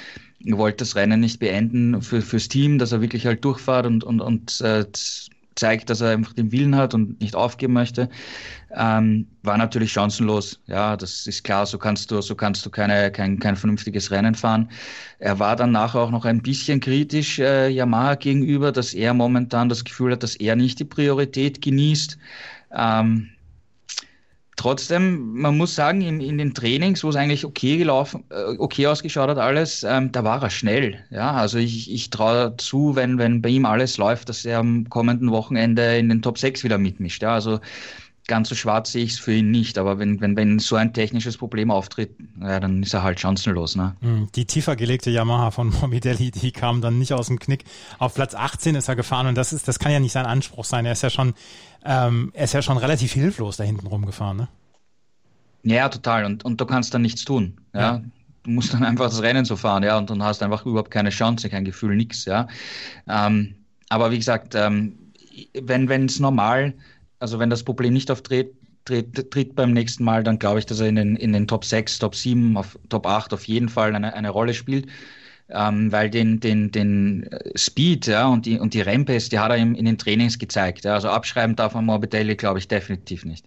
Er 0.45 0.59
wollte 0.59 0.79
das 0.79 0.95
Rennen 0.95 1.21
nicht 1.21 1.41
beenden 1.41 2.03
für, 2.03 2.21
fürs 2.21 2.49
Team, 2.49 2.79
dass 2.79 2.93
er 2.93 3.01
wirklich 3.01 3.27
halt 3.27 3.45
durchfahrt 3.45 3.87
und, 3.87 4.05
und, 4.05 4.21
und 4.21 4.61
äh, 4.61 4.85
zeigt, 5.55 5.91
dass 5.91 6.01
er 6.01 6.11
einfach 6.11 6.33
den 6.33 6.53
Willen 6.53 6.77
hat 6.77 6.95
und 6.95 7.21
nicht 7.21 7.35
aufgeben 7.35 7.73
möchte, 7.73 8.09
ähm, 8.75 9.27
war 9.43 9.59
natürlich 9.59 9.93
chancenlos. 9.93 10.61
Ja, 10.67 10.97
das 10.97 11.27
ist 11.27 11.45
klar, 11.45 11.67
so 11.67 11.79
kannst 11.79 12.11
du, 12.11 12.21
so 12.21 12.35
kannst 12.35 12.65
du 12.65 12.71
keine, 12.71 13.11
kein, 13.11 13.39
kein 13.39 13.57
vernünftiges 13.57 14.11
Rennen 14.11 14.35
fahren. 14.35 14.71
Er 15.19 15.39
war 15.39 15.57
dann 15.57 15.73
nachher 15.73 16.01
auch 16.01 16.11
noch 16.11 16.25
ein 16.25 16.43
bisschen 16.43 16.81
kritisch 16.81 17.39
äh, 17.39 17.69
Yamaha 17.69 18.15
gegenüber, 18.15 18.73
dass 18.73 18.95
er 18.95 19.15
momentan 19.15 19.69
das 19.69 19.85
Gefühl 19.85 20.13
hat, 20.13 20.23
dass 20.23 20.37
er 20.37 20.57
nicht 20.57 20.79
die 20.79 20.85
Priorität 20.85 21.61
genießt. 21.61 22.19
Ähm, 22.75 23.29
Trotzdem, 24.63 25.33
man 25.33 25.57
muss 25.57 25.75
sagen, 25.75 26.03
in, 26.03 26.21
in 26.21 26.39
den 26.39 26.55
Trainings, 26.55 27.03
wo 27.03 27.09
es 27.09 27.17
eigentlich 27.17 27.45
okay 27.45 27.79
gelaufen, 27.79 28.23
äh, 28.31 28.57
okay 28.59 28.87
ausgeschaut 28.87 29.29
hat, 29.29 29.37
alles, 29.37 29.83
ähm, 29.83 30.13
da 30.13 30.23
war 30.23 30.41
er 30.41 30.51
schnell. 30.51 31.05
Ja, 31.11 31.33
also 31.33 31.59
ich, 31.59 31.93
ich 31.93 32.11
traue 32.11 32.57
zu, 32.59 32.95
wenn, 32.95 33.19
wenn 33.19 33.43
bei 33.43 33.49
ihm 33.49 33.67
alles 33.67 33.99
läuft, 33.99 34.29
dass 34.29 34.45
er 34.45 34.61
am 34.61 34.89
kommenden 34.89 35.33
Wochenende 35.33 35.97
in 35.99 36.09
den 36.09 36.23
Top 36.23 36.39
6 36.39 36.63
wieder 36.63 36.79
mitmischt. 36.79 37.23
Ja, 37.25 37.35
also 37.35 37.59
ganz 38.33 38.49
so 38.49 38.55
schwarz 38.55 38.93
sehe 38.93 39.05
ich 39.05 39.13
es 39.13 39.19
für 39.19 39.35
ihn 39.35 39.51
nicht, 39.51 39.79
aber 39.79 39.99
wenn, 39.99 40.21
wenn, 40.21 40.37
wenn 40.37 40.59
so 40.59 40.77
ein 40.77 40.93
technisches 40.93 41.37
Problem 41.37 41.71
auftritt, 41.71 42.17
ja, 42.41 42.59
dann 42.61 42.83
ist 42.83 42.95
er 42.95 43.03
halt 43.03 43.21
chancenlos. 43.21 43.77
Ne? 43.77 43.95
Hm, 44.01 44.29
die 44.35 44.47
tiefer 44.47 44.75
gelegte 44.75 45.11
Yamaha 45.11 45.51
von 45.51 45.69
Morbidelli, 45.81 46.31
die 46.31 46.51
kam 46.51 46.81
dann 46.81 46.99
nicht 46.99 47.13
aus 47.13 47.29
dem 47.29 47.39
Knick. 47.39 47.65
Auf 47.99 48.15
Platz 48.15 48.35
18 48.35 48.75
ist 48.75 48.89
er 48.89 48.97
gefahren 48.97 49.27
und 49.27 49.37
das 49.37 49.53
ist, 49.53 49.69
das 49.69 49.79
kann 49.79 49.93
ja 49.93 50.01
nicht 50.01 50.13
sein 50.13 50.27
Anspruch 50.27 50.65
sein. 50.65 50.87
Er 50.87 50.93
ist 50.93 51.03
ja 51.03 51.11
schon 51.11 51.35
ähm, 51.85 52.31
er 52.35 52.45
ist 52.45 52.55
ja 52.55 52.63
schon 52.63 52.77
relativ 52.77 53.13
hilflos 53.13 53.57
da 53.57 53.65
hinten 53.65 53.87
rumgefahren, 53.87 54.37
ne? 54.37 54.49
Ja, 55.65 55.89
total. 55.89 56.25
Und, 56.25 56.45
und 56.45 56.61
du 56.61 56.67
kannst 56.67 56.93
dann 56.95 57.03
nichts 57.03 57.25
tun. 57.25 57.61
Ja? 57.73 57.81
ja. 57.81 58.03
Du 58.45 58.51
musst 58.51 58.75
dann 58.75 58.85
einfach 58.85 59.07
das 59.07 59.23
Rennen 59.23 59.45
so 59.45 59.57
fahren, 59.57 59.85
ja, 59.85 59.97
und 59.97 60.11
dann 60.11 60.23
hast 60.23 60.43
einfach 60.43 60.67
überhaupt 60.67 60.91
keine 60.91 61.11
Chance, 61.11 61.49
kein 61.49 61.65
Gefühl, 61.65 61.95
nichts, 61.95 62.25
ja. 62.25 62.49
Ähm, 63.09 63.55
aber 63.89 64.11
wie 64.11 64.19
gesagt, 64.19 64.57
ähm, 64.57 64.99
wenn 65.55 66.07
es 66.07 66.19
normal, 66.19 66.75
also 67.23 67.39
wenn 67.39 67.51
das 67.51 67.63
Problem 67.63 67.93
nicht 67.93 68.11
auftritt, 68.11 68.55
tritt, 68.85 69.31
tritt 69.31 69.55
beim 69.55 69.73
nächsten 69.73 70.05
Mal, 70.05 70.23
dann 70.25 70.39
glaube 70.39 70.59
ich, 70.59 70.67
dass 70.67 70.81
er 70.81 70.89
in 70.89 70.97
den, 70.97 71.17
in 71.17 71.33
den 71.33 71.47
Top 71.47 71.65
6, 71.65 71.99
Top 72.01 72.15
7, 72.15 72.57
auf, 72.57 72.79
Top 72.89 73.07
8 73.07 73.33
auf 73.33 73.45
jeden 73.45 73.69
Fall 73.69 73.95
eine, 73.95 74.15
eine 74.15 74.31
Rolle 74.31 74.55
spielt 74.55 74.89
ähm, 75.53 75.93
weil 75.93 76.11
den, 76.11 76.41
den, 76.41 76.71
den 76.71 77.29
Speed 77.57 78.07
ja, 78.07 78.27
und 78.27 78.47
die, 78.47 78.59
und 78.59 78.75
die 78.75 78.81
Rennpace, 78.81 79.29
die 79.29 79.39
hat 79.39 79.51
er 79.51 79.57
in, 79.57 79.75
in 79.75 79.85
den 79.85 79.99
Trainings 79.99 80.39
gezeigt. 80.39 80.85
Ja. 80.85 80.95
Also 80.95 81.09
abschreiben 81.09 81.57
darf 81.57 81.75
man 81.75 81.85
Morbidelli, 81.85 82.37
glaube 82.37 82.59
ich, 82.59 82.69
definitiv 82.69 83.25
nicht. 83.25 83.47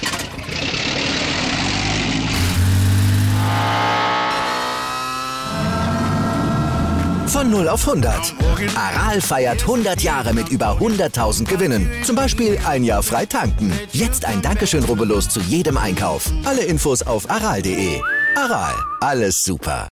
Von 7.31 7.49
0 7.49 7.69
auf 7.69 7.87
100. 7.87 8.35
Aral 8.75 9.21
feiert 9.21 9.61
100 9.61 10.01
Jahre 10.01 10.33
mit 10.33 10.49
über 10.49 10.77
100.000 10.79 11.45
Gewinnen. 11.45 11.89
Zum 12.03 12.13
Beispiel 12.13 12.59
ein 12.67 12.83
Jahr 12.83 13.01
frei 13.01 13.25
tanken. 13.25 13.71
Jetzt 13.93 14.25
ein 14.25 14.41
Dankeschön, 14.41 14.83
rubbellos 14.83 15.29
zu 15.29 15.39
jedem 15.39 15.77
Einkauf. 15.77 16.29
Alle 16.43 16.63
Infos 16.63 17.01
auf 17.03 17.31
aral.de. 17.31 18.01
Aral, 18.35 18.73
alles 18.99 19.43
super. 19.43 19.87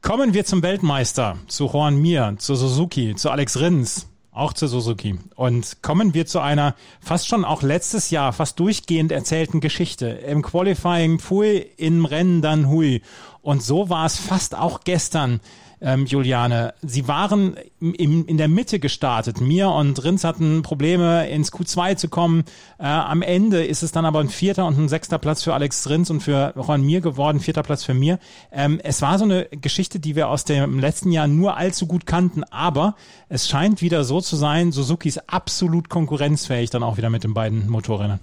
Kommen 0.00 0.32
wir 0.32 0.46
zum 0.46 0.62
Weltmeister, 0.62 1.36
zu 1.46 1.66
Juan 1.66 2.00
Mir, 2.00 2.36
zu 2.38 2.54
Suzuki, 2.54 3.14
zu 3.16 3.28
Alex 3.28 3.60
Rins, 3.60 4.06
auch 4.32 4.54
zu 4.54 4.66
Suzuki. 4.66 5.18
Und 5.34 5.82
kommen 5.82 6.14
wir 6.14 6.24
zu 6.24 6.40
einer 6.40 6.74
fast 7.02 7.28
schon 7.28 7.44
auch 7.44 7.60
letztes 7.60 8.08
Jahr 8.08 8.32
fast 8.32 8.58
durchgehend 8.58 9.12
erzählten 9.12 9.60
Geschichte. 9.60 10.06
Im 10.06 10.40
Qualifying 10.40 11.18
Pfui, 11.18 11.66
im 11.76 12.06
Rennen 12.06 12.40
dann 12.40 12.70
Hui. 12.70 13.02
Und 13.42 13.62
so 13.62 13.90
war 13.90 14.06
es 14.06 14.16
fast 14.16 14.54
auch 14.54 14.80
gestern 14.84 15.40
ähm, 15.86 16.04
Juliane. 16.04 16.74
Sie 16.82 17.06
waren 17.06 17.56
im, 17.80 18.26
in 18.26 18.36
der 18.36 18.48
Mitte 18.48 18.80
gestartet. 18.80 19.40
Mir 19.40 19.68
und 19.70 20.02
Rins 20.02 20.24
hatten 20.24 20.62
Probleme, 20.62 21.28
ins 21.28 21.52
Q2 21.52 21.96
zu 21.96 22.08
kommen. 22.08 22.44
Äh, 22.78 22.86
am 22.86 23.22
Ende 23.22 23.64
ist 23.64 23.84
es 23.84 23.92
dann 23.92 24.04
aber 24.04 24.18
ein 24.18 24.28
vierter 24.28 24.66
und 24.66 24.76
ein 24.78 24.88
sechster 24.88 25.18
Platz 25.18 25.44
für 25.44 25.54
Alex 25.54 25.88
Rins 25.88 26.10
und 26.10 26.22
für 26.22 26.52
Juan 26.56 26.82
Mir 26.82 27.00
geworden, 27.00 27.38
vierter 27.38 27.62
Platz 27.62 27.84
für 27.84 27.94
mir. 27.94 28.18
Ähm, 28.50 28.80
es 28.82 29.00
war 29.00 29.16
so 29.18 29.24
eine 29.24 29.44
Geschichte, 29.44 30.00
die 30.00 30.16
wir 30.16 30.28
aus 30.28 30.44
dem 30.44 30.80
letzten 30.80 31.12
Jahr 31.12 31.28
nur 31.28 31.56
allzu 31.56 31.86
gut 31.86 32.04
kannten, 32.04 32.42
aber 32.42 32.96
es 33.28 33.48
scheint 33.48 33.80
wieder 33.80 34.02
so 34.02 34.20
zu 34.20 34.34
sein, 34.34 34.72
Suzuki 34.72 35.08
ist 35.08 35.30
absolut 35.30 35.88
konkurrenzfähig 35.88 36.70
dann 36.70 36.82
auch 36.82 36.96
wieder 36.96 37.10
mit 37.10 37.22
den 37.22 37.32
beiden 37.32 37.68
Motorrädern. 37.68 38.18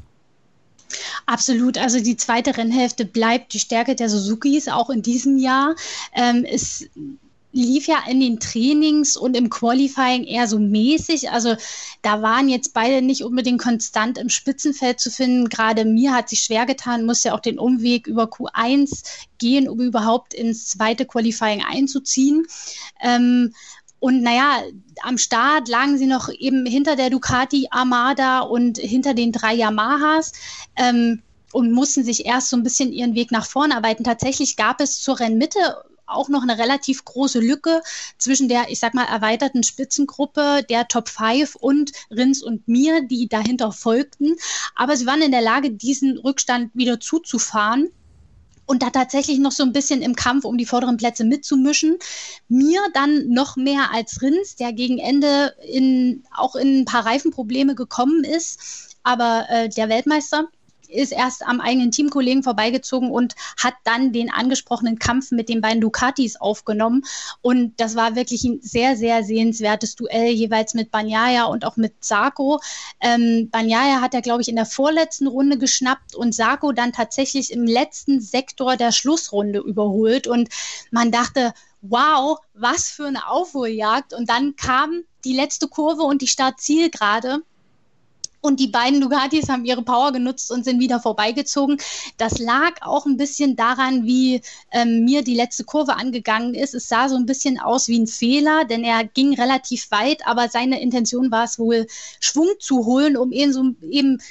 Absolut. 1.25 1.77
Also 1.77 2.01
die 2.01 2.17
zweite 2.17 2.57
Rennhälfte 2.57 3.05
bleibt 3.05 3.53
die 3.53 3.59
Stärke 3.59 3.95
der 3.95 4.09
Suzukis 4.09 4.67
auch 4.67 4.89
in 4.89 5.01
diesem 5.01 5.37
Jahr. 5.37 5.75
Ähm, 6.13 6.45
es 6.45 6.89
lief 7.53 7.87
ja 7.87 8.03
in 8.09 8.19
den 8.19 8.39
Trainings 8.39 9.15
und 9.15 9.37
im 9.37 9.49
Qualifying 9.49 10.23
eher 10.25 10.47
so 10.47 10.59
mäßig. 10.59 11.29
Also 11.31 11.55
da 12.01 12.21
waren 12.21 12.49
jetzt 12.49 12.73
beide 12.73 13.01
nicht 13.01 13.23
unbedingt 13.23 13.61
konstant 13.61 14.17
im 14.17 14.29
Spitzenfeld 14.29 14.99
zu 14.99 15.11
finden. 15.11 15.49
Gerade 15.49 15.85
mir 15.85 16.13
hat 16.13 16.29
sich 16.29 16.41
schwer 16.41 16.65
getan, 16.65 17.05
musste 17.05 17.29
ja 17.29 17.35
auch 17.35 17.39
den 17.39 17.59
Umweg 17.59 18.07
über 18.07 18.23
Q1 18.23 19.03
gehen, 19.37 19.69
um 19.69 19.79
überhaupt 19.79 20.33
ins 20.33 20.67
zweite 20.67 21.05
Qualifying 21.05 21.63
einzuziehen. 21.63 22.45
Ähm, 23.01 23.53
und 23.99 24.21
naja, 24.21 24.63
am 25.03 25.17
Start 25.17 25.69
lagen 25.69 25.97
sie 25.97 26.07
noch 26.07 26.29
eben 26.29 26.65
hinter 26.65 26.95
der 26.95 27.09
Ducati 27.09 27.67
Armada 27.69 28.39
und 28.39 28.77
hinter 28.79 29.13
den 29.13 29.31
drei 29.31 29.53
Yamahas. 29.53 30.33
Ähm, 30.75 31.21
und 31.53 31.71
mussten 31.71 32.03
sich 32.03 32.25
erst 32.25 32.49
so 32.49 32.57
ein 32.57 32.63
bisschen 32.63 32.91
ihren 32.91 33.13
Weg 33.13 33.31
nach 33.31 33.45
vorne 33.45 33.77
arbeiten. 33.77 34.03
Tatsächlich 34.03 34.55
gab 34.55 34.81
es 34.81 34.99
zur 34.99 35.19
Rennmitte 35.19 35.59
auch 36.05 36.29
noch 36.29 36.43
eine 36.43 36.57
relativ 36.57 37.05
große 37.05 37.39
Lücke 37.39 37.81
zwischen 38.17 38.49
der, 38.49 38.69
ich 38.69 38.79
sag 38.79 38.93
mal, 38.93 39.05
erweiterten 39.05 39.63
Spitzengruppe 39.63 40.63
der 40.69 40.87
Top 40.87 41.09
5 41.09 41.55
und 41.55 41.91
Rins 42.11 42.43
und 42.43 42.67
mir, 42.67 43.01
die 43.01 43.27
dahinter 43.27 43.71
folgten. 43.71 44.35
Aber 44.75 44.95
sie 44.97 45.05
waren 45.05 45.21
in 45.21 45.31
der 45.31 45.41
Lage, 45.41 45.71
diesen 45.71 46.17
Rückstand 46.17 46.71
wieder 46.73 46.99
zuzufahren 46.99 47.89
und 48.65 48.81
da 48.81 48.89
tatsächlich 48.89 49.39
noch 49.39 49.51
so 49.51 49.63
ein 49.63 49.73
bisschen 49.73 50.01
im 50.01 50.15
Kampf 50.15 50.45
um 50.45 50.57
die 50.57 50.65
vorderen 50.65 50.97
Plätze 50.97 51.23
mitzumischen. 51.23 51.97
Mir 52.47 52.79
dann 52.93 53.29
noch 53.29 53.55
mehr 53.55 53.91
als 53.91 54.21
Rins, 54.21 54.55
der 54.55 54.73
gegen 54.73 54.99
Ende 54.99 55.53
in, 55.67 56.23
auch 56.35 56.55
in 56.55 56.81
ein 56.81 56.85
paar 56.85 57.05
Reifenprobleme 57.05 57.75
gekommen 57.75 58.23
ist. 58.23 58.95
Aber 59.03 59.45
äh, 59.49 59.69
der 59.69 59.89
Weltmeister 59.89 60.47
ist 60.89 61.11
erst 61.11 61.45
am 61.45 61.59
eigenen 61.61 61.91
Teamkollegen 61.91 62.43
vorbeigezogen 62.43 63.11
und 63.11 63.35
hat 63.57 63.73
dann 63.83 64.11
den 64.11 64.31
angesprochenen 64.31 64.99
Kampf 64.99 65.31
mit 65.31 65.49
den 65.49 65.61
beiden 65.61 65.81
Ducatis 65.81 66.35
aufgenommen. 66.35 67.03
Und 67.41 67.79
das 67.79 67.95
war 67.95 68.15
wirklich 68.15 68.43
ein 68.43 68.59
sehr, 68.61 68.95
sehr 68.95 69.23
sehenswertes 69.23 69.95
Duell, 69.95 70.31
jeweils 70.31 70.73
mit 70.73 70.91
Banyaya 70.91 71.45
und 71.45 71.65
auch 71.65 71.77
mit 71.77 72.03
Sarko. 72.03 72.59
Ähm, 73.01 73.49
Banyaya 73.51 74.01
hat 74.01 74.13
er, 74.13 74.21
glaube 74.21 74.41
ich, 74.41 74.47
in 74.47 74.55
der 74.55 74.65
vorletzten 74.65 75.27
Runde 75.27 75.57
geschnappt 75.57 76.15
und 76.15 76.33
Sarko 76.35 76.71
dann 76.71 76.93
tatsächlich 76.93 77.51
im 77.51 77.65
letzten 77.65 78.21
Sektor 78.21 78.77
der 78.77 78.91
Schlussrunde 78.91 79.59
überholt. 79.59 80.27
Und 80.27 80.49
man 80.91 81.11
dachte, 81.11 81.53
wow, 81.81 82.39
was 82.53 82.89
für 82.89 83.07
eine 83.07 83.27
Aufholjagd. 83.27 84.13
Und 84.13 84.29
dann 84.29 84.55
kam 84.55 85.03
die 85.25 85.35
letzte 85.35 85.67
Kurve 85.67 86.03
und 86.03 86.21
die 86.21 86.27
Startzielgerade. 86.27 87.43
Und 88.45 88.59
die 88.59 88.67
beiden 88.67 88.99
Ducatis 88.99 89.47
haben 89.47 89.63
ihre 89.63 89.83
Power 89.83 90.11
genutzt 90.11 90.51
und 90.51 90.65
sind 90.65 90.81
wieder 90.81 90.99
vorbeigezogen. 90.99 91.77
Das 92.17 92.39
lag 92.39 92.73
auch 92.81 93.05
ein 93.05 93.15
bisschen 93.15 93.55
daran, 93.55 94.03
wie 94.03 94.41
ähm, 94.71 95.05
mir 95.05 95.23
die 95.23 95.33
letzte 95.33 95.63
Kurve 95.63 95.95
angegangen 95.95 96.53
ist. 96.53 96.73
Es 96.73 96.89
sah 96.89 97.07
so 97.07 97.15
ein 97.15 97.25
bisschen 97.25 97.57
aus 97.57 97.87
wie 97.87 97.97
ein 97.97 98.07
Fehler, 98.07 98.65
denn 98.65 98.83
er 98.83 99.05
ging 99.05 99.33
relativ 99.33 99.89
weit, 99.91 100.27
aber 100.27 100.49
seine 100.49 100.81
Intention 100.81 101.31
war 101.31 101.45
es 101.45 101.57
wohl, 101.57 101.87
Schwung 102.19 102.49
zu 102.59 102.85
holen, 102.85 103.15
um 103.15 103.31
eben, 103.31 103.53
so, 103.53 103.63
eben 103.89 104.21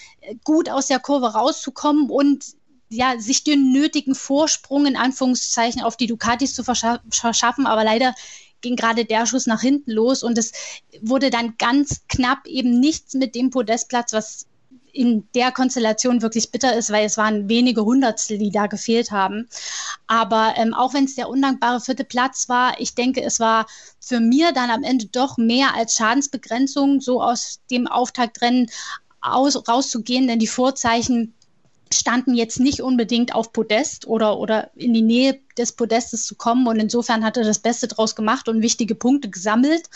gut 0.45 0.69
aus 0.69 0.89
der 0.89 1.01
Kurve 1.01 1.33
rauszukommen 1.33 2.11
und 2.11 2.45
ja, 2.91 3.19
sich 3.19 3.45
den 3.45 3.73
nötigen 3.73 4.15
Vorsprung 4.15 4.85
in 4.85 4.97
Anführungszeichen 4.97 5.81
auf 5.81 5.97
die 5.97 6.07
Ducatis 6.07 6.55
zu 6.55 6.63
verschaffen. 6.63 7.67
Aber 7.67 7.83
leider 7.83 8.15
ging 8.63 8.77
gerade 8.77 9.05
der 9.05 9.27
Schuss 9.27 9.47
nach 9.47 9.61
hinten 9.61 9.91
los 9.91 10.23
und 10.23 10.39
es 10.39 10.53
wurde 11.01 11.31
dann 11.31 11.55
ganz 11.59 12.03
knapp 12.09 12.47
eben 12.47 12.81
nichts 12.81 13.15
mit 13.15 13.35
dem 13.35 13.51
Podestplatz, 13.51 14.13
was 14.13 14.47
in 14.93 15.27
der 15.35 15.53
Konstellation 15.53 16.23
wirklich 16.23 16.51
bitter 16.51 16.77
ist, 16.77 16.91
weil 16.91 17.07
es 17.07 17.17
waren 17.17 17.49
wenige 17.49 17.85
Hundertstel, 17.85 18.39
die 18.39 18.51
da 18.51 18.67
gefehlt 18.67 19.11
haben. 19.11 19.49
Aber 20.07 20.55
ähm, 20.57 20.75
auch 20.75 20.93
wenn 20.95 21.05
es 21.05 21.15
der 21.15 21.29
undankbare 21.29 21.81
vierte 21.81 22.05
Platz 22.05 22.49
war, 22.49 22.79
ich 22.79 22.95
denke, 22.95 23.23
es 23.23 23.41
war 23.41 23.67
für 24.01 24.21
mir 24.21 24.53
dann 24.53 24.71
am 24.71 24.83
Ende 24.83 25.07
doch 25.07 25.39
mehr 25.39 25.75
als 25.75 25.97
Schadensbegrenzung, 25.97 27.01
so 27.01 27.23
aus 27.23 27.61
dem 27.71 27.87
Auftaktrennen 27.87 28.71
aus, 29.21 29.67
rauszugehen, 29.67 30.27
denn 30.27 30.39
die 30.39 30.47
Vorzeichen 30.47 31.35
standen 31.99 32.35
jetzt 32.35 32.61
nicht 32.61 32.83
unbedingt 32.83 33.35
auf 33.35 33.53
Podest 33.53 34.07
oder, 34.07 34.39
oder 34.39 34.71
in 34.75 34.93
die 34.95 35.03
Nähe 35.03 35.39
des 35.57 35.73
Podestes 35.73 36.27
zu 36.27 36.35
kommen. 36.35 36.67
Und 36.67 36.79
insofern 36.81 37.25
hat 37.25 37.37
er 37.37 37.45
das 37.45 37.59
Beste 37.59 37.89
draus 37.89 38.17
gemacht 38.17 38.49
und 38.49 38.63
wichtige 38.63 38.95
Punkte 38.95 39.29
gesammelt. 39.29 39.89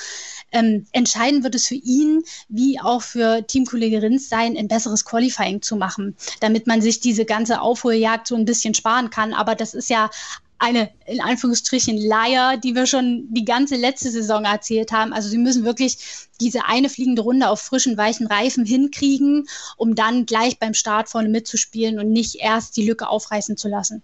Ähm, 0.52 0.86
entscheidend 0.92 1.44
wird 1.44 1.54
es 1.54 1.66
für 1.66 1.74
ihn, 1.74 2.22
wie 2.48 2.80
auch 2.80 3.02
für 3.02 3.46
Teamkollege 3.46 4.02
Rins 4.02 4.28
sein, 4.28 4.56
ein 4.56 4.68
besseres 4.68 5.04
Qualifying 5.04 5.62
zu 5.62 5.76
machen, 5.76 6.16
damit 6.40 6.66
man 6.66 6.80
sich 6.80 7.00
diese 7.00 7.24
ganze 7.24 7.60
Aufholjagd 7.60 8.26
so 8.26 8.36
ein 8.36 8.44
bisschen 8.44 8.74
sparen 8.74 9.10
kann. 9.10 9.32
Aber 9.32 9.54
das 9.54 9.74
ist 9.74 9.90
ja 9.90 10.10
eine 10.58 10.90
in 11.06 11.20
Anführungsstrichen 11.20 11.98
Leier, 11.98 12.56
die 12.56 12.74
wir 12.74 12.86
schon 12.86 13.26
die 13.30 13.44
ganze 13.44 13.76
letzte 13.76 14.10
Saison 14.10 14.44
erzählt 14.44 14.92
haben. 14.92 15.12
Also 15.12 15.28
sie 15.28 15.38
müssen 15.38 15.64
wirklich 15.64 15.98
diese 16.40 16.64
eine 16.64 16.88
fliegende 16.88 17.22
Runde 17.22 17.48
auf 17.48 17.60
frischen, 17.60 17.96
weichen 17.96 18.26
Reifen 18.26 18.64
hinkriegen, 18.64 19.46
um 19.76 19.94
dann 19.94 20.26
gleich 20.26 20.58
beim 20.58 20.74
Start 20.74 21.08
vorne 21.08 21.28
mitzuspielen 21.28 21.98
und 21.98 22.10
nicht 22.10 22.36
erst 22.36 22.76
die 22.76 22.86
Lücke 22.86 23.08
aufreißen 23.08 23.56
zu 23.56 23.68
lassen. 23.68 24.02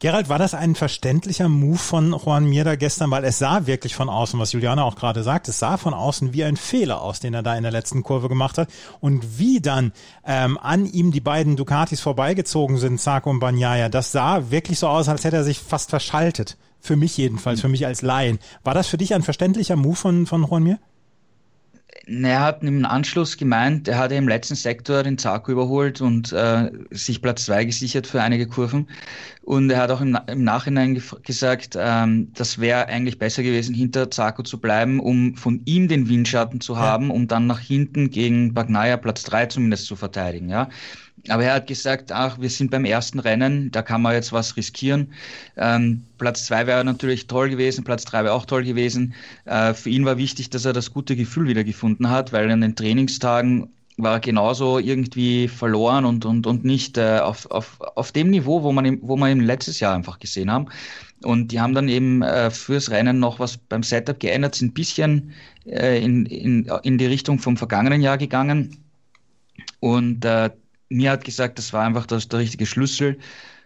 Gerald, 0.00 0.28
war 0.28 0.38
das 0.38 0.54
ein 0.54 0.74
verständlicher 0.74 1.48
Move 1.48 1.78
von 1.78 2.12
Juan 2.12 2.44
Mirda 2.46 2.74
gestern? 2.74 3.10
Weil 3.10 3.24
es 3.24 3.38
sah 3.38 3.66
wirklich 3.66 3.94
von 3.94 4.08
außen, 4.08 4.38
was 4.40 4.52
Juliana 4.52 4.82
auch 4.82 4.96
gerade 4.96 5.22
sagt, 5.22 5.48
es 5.48 5.60
sah 5.60 5.76
von 5.76 5.94
außen 5.94 6.32
wie 6.32 6.44
ein 6.44 6.56
Fehler 6.56 7.00
aus, 7.00 7.20
den 7.20 7.32
er 7.32 7.42
da 7.42 7.56
in 7.56 7.62
der 7.62 7.72
letzten 7.72 8.02
Kurve 8.02 8.28
gemacht 8.28 8.58
hat. 8.58 8.68
Und 9.00 9.38
wie 9.38 9.60
dann 9.60 9.92
ähm, 10.26 10.58
an 10.58 10.86
ihm 10.86 11.12
die 11.12 11.20
beiden 11.20 11.56
Ducatis 11.56 12.00
vorbeigezogen 12.00 12.76
sind, 12.76 13.00
Sarko 13.00 13.30
und 13.30 13.38
Banyaya, 13.38 13.88
das 13.88 14.12
sah 14.12 14.50
wirklich 14.50 14.78
so 14.78 14.88
aus, 14.88 15.08
als 15.08 15.24
hätte 15.24 15.36
er 15.36 15.44
sich 15.44 15.60
fast 15.60 15.90
verschaltet. 15.90 16.56
Für 16.80 16.96
mich 16.96 17.16
jedenfalls, 17.16 17.62
für 17.62 17.68
mich 17.68 17.86
als 17.86 18.02
Laien. 18.02 18.38
War 18.62 18.74
das 18.74 18.88
für 18.88 18.98
dich 18.98 19.14
ein 19.14 19.22
verständlicher 19.22 19.76
Move 19.76 19.96
von, 19.96 20.26
von 20.26 20.44
Juan 20.44 20.64
Mir? 20.64 20.78
Er 22.06 22.40
hat 22.40 22.62
im 22.62 22.84
Anschluss 22.84 23.36
gemeint, 23.36 23.88
er 23.88 23.98
hatte 23.98 24.14
im 24.14 24.28
letzten 24.28 24.56
Sektor 24.56 25.02
den 25.02 25.16
Zarko 25.16 25.52
überholt 25.52 26.00
und 26.00 26.32
äh, 26.32 26.70
sich 26.90 27.22
Platz 27.22 27.46
zwei 27.46 27.64
gesichert 27.64 28.06
für 28.06 28.20
einige 28.20 28.46
Kurven. 28.46 28.88
Und 29.42 29.70
er 29.70 29.80
hat 29.80 29.90
auch 29.90 30.00
im, 30.00 30.18
im 30.26 30.44
Nachhinein 30.44 31.00
gesagt, 31.22 31.76
ähm, 31.78 32.30
das 32.34 32.58
wäre 32.58 32.86
eigentlich 32.88 33.18
besser 33.18 33.42
gewesen, 33.42 33.74
hinter 33.74 34.10
Zarko 34.10 34.42
zu 34.42 34.60
bleiben, 34.60 35.00
um 35.00 35.34
von 35.36 35.62
ihm 35.64 35.88
den 35.88 36.08
Windschatten 36.08 36.60
zu 36.60 36.76
haben, 36.78 37.08
ja. 37.08 37.14
um 37.14 37.26
dann 37.26 37.46
nach 37.46 37.60
hinten 37.60 38.10
gegen 38.10 38.52
Bagnaia 38.52 38.96
Platz 38.96 39.22
drei 39.22 39.46
zumindest 39.46 39.86
zu 39.86 39.96
verteidigen. 39.96 40.48
Ja, 40.48 40.68
Aber 41.28 41.44
er 41.44 41.54
hat 41.54 41.66
gesagt, 41.66 42.12
ach, 42.12 42.38
wir 42.38 42.50
sind 42.50 42.70
beim 42.70 42.84
ersten 42.84 43.18
Rennen, 43.18 43.70
da 43.70 43.82
kann 43.82 44.02
man 44.02 44.14
jetzt 44.14 44.32
was 44.32 44.56
riskieren. 44.56 45.12
Ähm, 45.56 46.04
Platz 46.18 46.46
zwei 46.46 46.66
wäre 46.66 46.84
natürlich 46.84 47.26
toll 47.26 47.48
gewesen, 47.48 47.84
Platz 47.84 48.04
drei 48.04 48.24
wäre 48.24 48.34
auch 48.34 48.46
toll 48.46 48.64
gewesen. 48.64 49.14
Äh, 49.46 49.74
für 49.74 49.90
ihn 49.90 50.04
war 50.04 50.18
wichtig, 50.18 50.50
dass 50.50 50.64
er 50.64 50.72
das 50.72 50.92
gute 50.92 51.16
Gefühl 51.16 51.48
wieder 51.48 51.64
gefunden 51.64 52.10
hat, 52.10 52.32
weil 52.32 52.50
an 52.50 52.60
den 52.60 52.76
Trainingstagen 52.76 53.70
war 53.96 54.20
genauso 54.20 54.78
irgendwie 54.78 55.48
verloren 55.48 56.04
und, 56.04 56.24
und, 56.24 56.46
und 56.46 56.64
nicht 56.64 56.98
äh, 56.98 57.20
auf, 57.20 57.50
auf, 57.50 57.80
auf 57.80 58.12
dem 58.12 58.30
Niveau, 58.30 58.62
wo 58.62 58.72
man, 58.72 58.98
wo 59.02 59.16
man 59.16 59.30
ihn 59.30 59.40
letztes 59.40 59.80
Jahr 59.80 59.94
einfach 59.94 60.18
gesehen 60.18 60.50
haben. 60.50 60.66
Und 61.22 61.52
die 61.52 61.60
haben 61.60 61.74
dann 61.74 61.88
eben 61.88 62.22
äh, 62.22 62.50
fürs 62.50 62.90
Rennen 62.90 63.18
noch 63.18 63.38
was 63.38 63.56
beim 63.56 63.82
Setup 63.82 64.18
geändert, 64.18 64.56
sind 64.56 64.70
ein 64.70 64.74
bisschen 64.74 65.32
äh, 65.64 66.02
in, 66.02 66.26
in, 66.26 66.70
in 66.82 66.98
die 66.98 67.06
Richtung 67.06 67.38
vom 67.38 67.56
vergangenen 67.56 68.02
Jahr 68.02 68.18
gegangen. 68.18 68.76
Und 69.80 70.24
äh, 70.24 70.50
mir 70.94 71.10
hat 71.10 71.24
gesagt, 71.24 71.58
das 71.58 71.72
war 71.72 71.84
einfach 71.84 72.06
das, 72.06 72.28
der 72.28 72.40
richtige 72.40 72.66
Schlüssel 72.66 73.18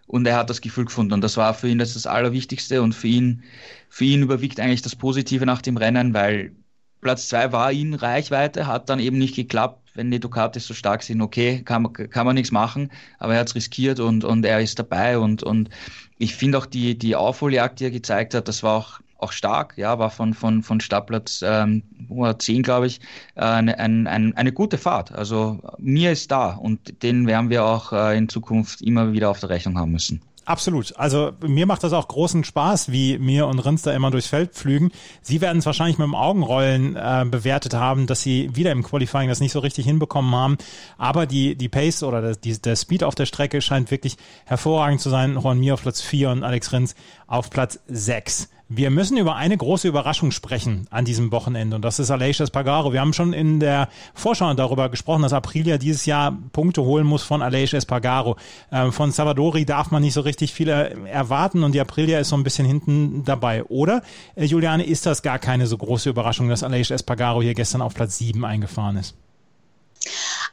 und 0.07 0.27
er 0.27 0.37
hat 0.37 0.51
das 0.51 0.61
Gefühl 0.61 0.87
gefunden. 0.87 1.13
Und 1.13 1.23
das 1.23 1.37
war 1.37 1.55
für 1.55 1.69
ihn 1.69 1.79
das, 1.79 1.95
das 1.95 2.07
Allerwichtigste 2.07 2.83
und 2.83 2.95
für 2.95 3.09
ihn, 3.09 3.43
für 3.89 4.05
ihn 4.05 4.23
überwiegt 4.23 4.61
eigentlich 4.61 4.83
das 4.83 4.97
Positive 4.97 5.47
nach 5.47 5.63
dem 5.63 5.77
Rennen, 5.77 6.15
weil 6.15 6.53
Platz 7.01 7.29
zwei 7.29 7.53
war 7.53 7.71
in 7.73 7.95
Reichweite, 7.95 8.67
hat 8.67 8.89
dann 8.89 8.99
eben 8.99 9.19
nicht 9.19 9.37
geklappt 9.37 9.89
wenn 9.99 10.13
die 10.13 10.21
Ducatis 10.21 10.67
so 10.67 10.75
stark 10.75 11.03
sind, 11.03 11.21
okay, 11.21 11.61
kann, 11.65 11.93
kann 11.93 12.25
man 12.25 12.37
nichts 12.37 12.53
machen, 12.53 12.91
aber 13.19 13.35
er 13.35 13.41
hat 13.41 13.49
es 13.49 13.57
riskiert 13.57 13.99
und, 13.99 14.25
und 14.25 14.45
er 14.47 14.61
ist 14.61 14.79
dabei 14.79 15.19
und, 15.19 15.43
und 15.43 15.71
ich 16.19 16.37
finde 16.37 16.57
auch 16.57 16.67
die, 16.67 16.97
die 16.97 17.17
Aufholjagd, 17.17 17.81
die 17.81 17.85
er 17.85 17.91
gezeigt 17.91 18.33
hat, 18.33 18.47
das 18.47 18.63
war 18.63 18.77
auch, 18.77 19.01
auch 19.19 19.33
stark, 19.33 19.77
ja, 19.77 19.99
war 19.99 20.11
von, 20.11 20.35
von, 20.35 20.63
von 20.63 20.81
Startplatz 20.81 21.43
ähm, 21.45 21.83
10, 22.39 22.63
glaube 22.63 22.87
ich, 22.87 23.01
äh, 23.35 23.41
eine, 23.41 23.79
ein, 23.79 24.07
ein, 24.07 24.37
eine 24.37 24.53
gute 24.53 24.79
Fahrt. 24.79 25.13
Also 25.13 25.61
mir 25.79 26.13
ist 26.13 26.31
da 26.31 26.55
und 26.55 27.03
den 27.03 27.27
werden 27.27 27.51
wir 27.51 27.65
auch 27.65 27.93
äh, 27.93 28.17
in 28.17 28.29
Zukunft 28.29 28.83
immer 28.83 29.13
wieder 29.13 29.31
auf 29.31 29.41
der 29.41 29.51
Rechnung 29.51 29.79
haben 29.79 29.93
müssen. 29.93 30.21
Absolut. 30.49 30.97
Also 30.97 31.33
mir 31.47 31.67
macht 31.67 31.85
das 31.85 31.93
auch 31.93 32.09
großen 32.09 32.43
Spaß, 32.43 32.91
wie 32.91 33.19
mir 33.19 33.47
und 33.47 33.59
Rins 33.59 33.83
da 33.83 33.93
immer 33.93 34.11
durchs 34.11 34.29
Feld 34.29 34.55
pflügen. 34.55 34.93
Sie 35.21 35.43
werden 35.43 35.59
es 35.59 35.67
wahrscheinlich 35.67 35.99
mit 35.99 36.07
dem 36.07 36.15
Augenrollen 36.15 36.97
äh, 36.97 37.27
bewertet 37.31 37.75
haben, 37.75 38.07
dass 38.07 38.23
sie 38.23 38.49
wieder 38.57 38.73
im 38.73 38.83
Qualifying 38.83 39.29
das 39.29 39.41
nicht 39.41 39.53
so 39.53 39.59
richtig 39.59 39.85
hinbekommen 39.85 40.35
haben. 40.35 40.57
Aber 40.97 41.27
die, 41.27 41.55
die 41.55 41.69
Pace 41.69 42.03
oder 42.03 42.23
der, 42.23 42.37
die, 42.37 42.59
der 42.59 42.77
Speed 42.77 43.05
auf 43.05 43.15
der 43.15 43.27
Strecke 43.27 43.61
scheint 43.61 43.91
wirklich 43.91 44.17
hervorragend 44.47 45.03
zu 45.03 45.11
sein. 45.11 45.35
Juan 45.35 45.61
Mir 45.61 45.75
auf 45.75 45.83
Platz 45.83 46.01
4 46.01 46.31
und 46.31 46.45
Alex 46.45 46.73
Rins 46.73 46.95
auf 47.27 47.51
Platz 47.51 47.81
6. 47.89 48.49
Wir 48.71 48.91
müssen 48.91 49.17
über 49.17 49.35
eine 49.35 49.57
große 49.57 49.89
Überraschung 49.89 50.31
sprechen 50.31 50.87
an 50.91 51.07
diesem 51.07 51.33
Wochenende 51.33 51.77
und 51.77 51.83
das 51.83 51.99
ist 51.99 52.11
Aleix 52.11 52.39
Espargaro. 52.41 52.93
Wir 52.93 53.01
haben 53.01 53.15
schon 53.15 53.33
in 53.33 53.61
der 53.61 53.89
Vorschau 54.13 54.53
darüber 54.53 54.91
gesprochen, 54.91 55.23
dass 55.23 55.33
Aprilia 55.33 55.79
dieses 55.79 56.05
Jahr 56.05 56.37
Punkte 56.53 56.83
holen 56.83 57.07
muss 57.07 57.23
von 57.23 57.41
Aleix 57.41 57.73
Espargaro. 57.73 58.37
Ähm, 58.71 58.93
von 58.93 59.11
Salvadori 59.11 59.65
darf 59.65 59.91
man 59.91 60.03
nicht 60.03 60.13
so 60.13 60.21
richtig 60.21 60.53
viel 60.53 60.69
erwarten 60.69 61.63
und 61.63 61.73
die 61.73 61.81
Aprilia 61.81 62.19
ist 62.19 62.29
so 62.29 62.37
ein 62.37 62.43
bisschen 62.43 62.67
hinten 62.67 63.25
dabei. 63.25 63.65
Oder, 63.65 64.03
äh, 64.35 64.45
Juliane, 64.45 64.85
ist 64.85 65.07
das 65.07 65.23
gar 65.23 65.39
keine 65.39 65.67
so 65.67 65.79
große 65.79 66.11
Überraschung, 66.11 66.51
dass 66.51 66.63
Aleix 66.63 66.91
Espargaro 66.91 67.41
hier 67.41 67.55
gestern 67.55 67.81
auf 67.81 67.95
Platz 67.95 68.19
7 68.19 68.45
eingefahren 68.45 68.99
ist? 68.99 69.15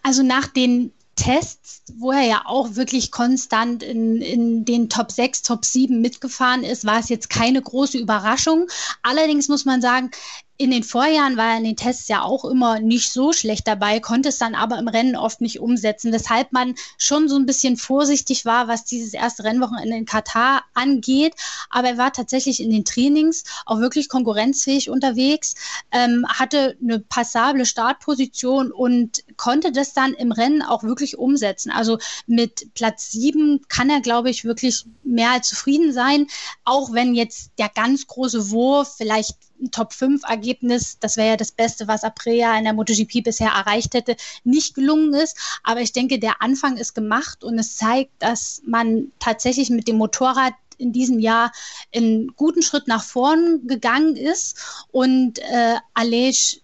Also 0.03 0.23
nach 0.23 0.47
den 0.47 0.93
Tests, 1.15 1.83
wo 1.95 2.11
er 2.11 2.23
ja 2.23 2.41
auch 2.45 2.75
wirklich 2.75 3.11
konstant 3.11 3.83
in, 3.83 4.21
in 4.21 4.65
den 4.65 4.89
Top 4.89 5.11
6, 5.11 5.43
Top 5.43 5.65
7 5.65 6.01
mitgefahren 6.01 6.63
ist, 6.63 6.85
war 6.85 6.99
es 6.99 7.09
jetzt 7.09 7.29
keine 7.29 7.61
große 7.61 7.97
Überraschung. 7.97 8.67
Allerdings 9.01 9.47
muss 9.47 9.65
man 9.65 9.81
sagen, 9.81 10.11
in 10.57 10.71
den 10.71 10.83
Vorjahren 10.83 11.35
war 11.35 11.51
er 11.51 11.57
in 11.57 11.65
den 11.65 11.75
Tests 11.75 12.07
ja 12.07 12.21
auch 12.21 12.45
immer 12.45 12.79
nicht 12.79 13.11
so 13.11 13.33
schlecht 13.33 13.67
dabei, 13.67 13.99
konnte 13.99 14.29
es 14.29 14.37
dann 14.37 14.55
aber 14.55 14.79
im 14.79 14.87
Rennen 14.87 15.17
oft 15.17 15.41
nicht 15.41 15.59
umsetzen, 15.59 16.13
weshalb 16.13 16.53
man 16.53 16.75
schon 16.97 17.27
so 17.27 17.35
ein 17.35 17.45
bisschen 17.45 17.75
vorsichtig 17.75 18.45
war, 18.45 18.69
was 18.69 18.85
dieses 18.85 19.13
erste 19.13 19.43
Rennwochenende 19.43 19.97
in 19.97 20.05
Katar 20.05 20.63
angeht. 20.73 21.33
Aber 21.69 21.89
er 21.89 21.97
war 21.97 22.13
tatsächlich 22.13 22.61
in 22.61 22.69
den 22.69 22.85
Trainings 22.85 23.43
auch 23.65 23.79
wirklich 23.79 24.07
konkurrenzfähig 24.07 24.89
unterwegs, 24.89 25.55
ähm, 25.91 26.25
hatte 26.27 26.77
eine 26.81 26.99
passable 26.99 27.65
Startposition 27.65 28.71
und 28.71 29.23
konnte 29.35 29.73
das 29.73 29.93
dann 29.93 30.13
im 30.13 30.31
Rennen 30.31 30.61
auch 30.61 30.83
wirklich 30.83 31.17
umsetzen. 31.17 31.69
Also 31.69 31.97
mit 32.27 32.73
Platz 32.75 33.11
sieben 33.11 33.61
kann 33.67 33.89
er, 33.89 33.99
glaube 33.99 34.29
ich, 34.29 34.45
wirklich 34.45 34.85
mehr 35.03 35.31
als 35.31 35.49
zufrieden 35.49 35.91
sein, 35.91 36.27
auch 36.63 36.93
wenn 36.93 37.13
jetzt 37.13 37.51
der 37.57 37.69
ganz 37.69 38.07
große 38.07 38.51
Wurf 38.51 38.95
vielleicht 38.97 39.35
Top-5-Ergebnis, 39.71 40.99
das 40.99 41.17
wäre 41.17 41.29
ja 41.29 41.37
das 41.37 41.51
Beste, 41.51 41.87
was 41.87 42.03
Aprilia 42.03 42.57
in 42.57 42.63
der 42.63 42.73
MotoGP 42.73 43.23
bisher 43.23 43.49
erreicht 43.49 43.93
hätte, 43.93 44.15
nicht 44.43 44.75
gelungen 44.75 45.13
ist. 45.13 45.37
Aber 45.63 45.81
ich 45.81 45.93
denke, 45.93 46.19
der 46.19 46.41
Anfang 46.41 46.77
ist 46.77 46.93
gemacht 46.93 47.43
und 47.43 47.57
es 47.57 47.77
zeigt, 47.77 48.11
dass 48.19 48.61
man 48.65 49.11
tatsächlich 49.19 49.69
mit 49.69 49.87
dem 49.87 49.97
Motorrad 49.97 50.53
in 50.77 50.91
diesem 50.91 51.19
Jahr 51.19 51.51
einen 51.93 52.35
guten 52.35 52.61
Schritt 52.61 52.87
nach 52.87 53.03
vorn 53.03 53.65
gegangen 53.65 54.15
ist 54.15 54.85
und 54.91 55.39
äh, 55.39 55.75
Alej 55.93 56.61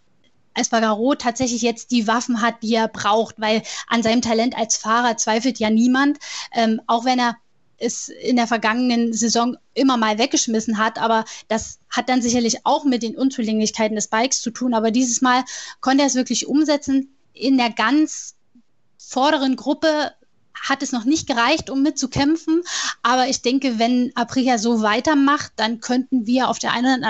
Espargaro 0.54 1.16
tatsächlich 1.16 1.62
jetzt 1.62 1.92
die 1.92 2.08
Waffen 2.08 2.42
hat, 2.42 2.62
die 2.62 2.76
er 2.76 2.89
braucht, 2.89 3.39
weil 3.39 3.64
an 3.88 4.04
seinem 4.04 4.22
Talent 4.22 4.58
als 4.58 4.76
Fahrer 4.76 5.16
zweifelt 5.16 5.60
ja 5.60 5.70
niemand, 5.70 6.20
ähm, 6.54 6.82
auch 6.88 7.06
wenn 7.06 7.20
er 7.20 7.38
es 7.82 8.09
in 8.09 8.36
der 8.36 8.47
vergangenen 8.47 9.13
Saison 9.13 9.57
immer 9.73 9.97
mal 9.97 10.17
weggeschmissen 10.17 10.77
hat. 10.77 10.99
Aber 10.99 11.25
das 11.47 11.79
hat 11.89 12.09
dann 12.09 12.21
sicherlich 12.21 12.65
auch 12.65 12.86
mit 12.86 13.03
den 13.03 13.15
Unzulänglichkeiten 13.15 13.95
des 13.95 14.07
Bikes 14.07 14.41
zu 14.41 14.51
tun. 14.51 14.73
Aber 14.73 14.91
dieses 14.91 15.21
Mal 15.21 15.43
konnte 15.79 16.03
er 16.03 16.07
es 16.07 16.15
wirklich 16.15 16.47
umsetzen. 16.47 17.15
In 17.34 17.57
der 17.57 17.71
ganz 17.71 18.36
vorderen 18.97 19.55
Gruppe 19.55 20.13
hat 20.53 20.84
es 20.84 20.91
noch 20.91 21.05
nicht 21.05 21.27
gereicht, 21.27 21.69
um 21.69 21.82
mitzukämpfen. 21.82 22.61
Aber 23.01 23.27
ich 23.27 23.41
denke, 23.41 23.79
wenn 23.79 24.11
Aprilia 24.15 24.57
so 24.57 24.82
weitermacht, 24.82 25.53
dann 25.55 25.79
könnten 25.79 26.27
wir 26.27 26.49
auf 26.49 26.59
der 26.59 26.73
einen, 26.73 27.03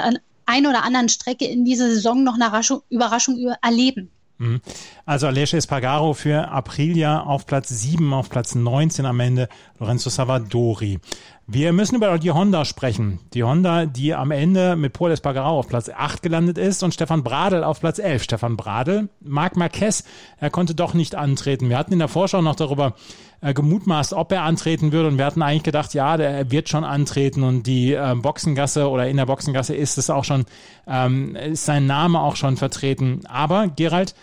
einen 0.45 0.67
oder 0.67 0.84
anderen 0.84 1.09
Strecke 1.09 1.45
in 1.45 1.65
dieser 1.65 1.89
Saison 1.89 2.24
noch 2.24 2.36
eine 2.36 2.82
Überraschung 2.89 3.38
erleben. 3.61 4.09
Mhm. 4.42 4.60
Also 5.06 5.28
Alessia 5.28 5.58
Espargaro 5.58 6.14
für 6.14 6.50
Aprilia 6.50 7.22
auf 7.22 7.46
Platz 7.46 7.70
7, 7.70 8.12
auf 8.12 8.30
Platz 8.30 8.56
19 8.56 9.06
am 9.06 9.20
Ende 9.20 9.48
Lorenzo 9.80 10.10
Savadori. 10.10 11.00
Wir 11.46 11.74
müssen 11.74 11.96
über 11.96 12.18
die 12.18 12.32
Honda 12.32 12.66
sprechen. 12.66 13.20
Die 13.34 13.44
Honda, 13.44 13.86
die 13.86 14.16
am 14.16 14.32
Ende 14.32 14.76
mit 14.76 14.94
Paul 14.94 15.12
Espargaro 15.12 15.60
auf 15.60 15.68
Platz 15.68 15.89
8 15.89 16.24
gelandet 16.24 16.58
ist 16.58 16.82
und 16.82 16.94
Stefan 16.94 17.24
Bradl 17.24 17.64
auf 17.64 17.82
Platz 17.82 18.00
11. 18.00 18.24
Stefan 18.24 18.58
Bradl, 18.58 19.10
Marc 19.20 19.58
Marquez, 19.58 20.06
er 20.38 20.50
konnte 20.50 20.74
doch 20.76 20.94
nicht 20.94 21.14
antreten. 21.14 21.70
Wir 21.70 21.78
hatten 21.78 21.94
in 21.94 22.00
der 22.00 22.08
Vorschau 22.08 22.42
noch 22.42 22.56
darüber 22.56 22.96
äh, 23.42 23.54
gemutmaßt, 23.54 24.14
ob 24.14 24.32
er 24.32 24.44
antreten 24.44 24.92
würde 24.92 25.10
und 25.10 25.18
wir 25.18 25.26
hatten 25.26 25.42
eigentlich 25.42 25.64
gedacht, 25.64 25.94
ja, 25.94 26.16
der 26.16 26.52
wird 26.52 26.70
schon 26.70 26.84
antreten 26.84 27.44
und 27.44 27.68
die 27.68 27.94
äh, 27.94 28.16
Boxengasse 28.16 28.89
oder 28.89 29.10
in 29.10 29.18
der 29.18 29.26
Boxengasse 29.26 29.76
ist 29.76 29.98
es 29.98 30.10
auch 30.10 30.24
schon, 30.24 30.46
ähm, 30.88 31.36
ist 31.36 31.66
sein 31.66 31.86
Name 31.86 32.22
auch 32.22 32.38
schon 32.38 32.56
vertreten. 32.56 33.22
Aber 33.28 33.68
Gerald, 33.68 34.16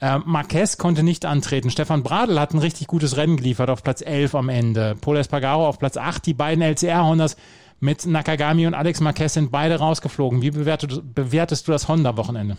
äh, 0.00 0.18
Marquez 0.18 0.76
konnte 0.76 1.02
nicht 1.02 1.24
antreten. 1.24 1.70
Stefan 1.70 2.02
Bradl 2.02 2.38
hat 2.40 2.52
ein 2.52 2.58
richtig 2.58 2.86
gutes 2.86 3.16
Rennen 3.16 3.36
geliefert 3.36 3.70
auf 3.70 3.82
Platz 3.82 4.02
11 4.02 4.34
am 4.34 4.48
Ende. 4.48 4.96
Paul 5.00 5.16
Espargaro 5.16 5.66
auf 5.66 5.78
Platz 5.78 5.96
8. 5.96 6.26
Die 6.26 6.34
beiden 6.34 6.62
LCR-Hondas 6.62 7.36
mit 7.80 8.06
Nakagami 8.06 8.66
und 8.66 8.74
Alex 8.74 9.00
Marquez 9.00 9.34
sind 9.34 9.50
beide 9.50 9.76
rausgeflogen. 9.76 10.42
Wie 10.42 10.50
bewertest, 10.50 11.02
bewertest 11.14 11.68
du 11.68 11.72
das 11.72 11.88
Honda-Wochenende? 11.88 12.56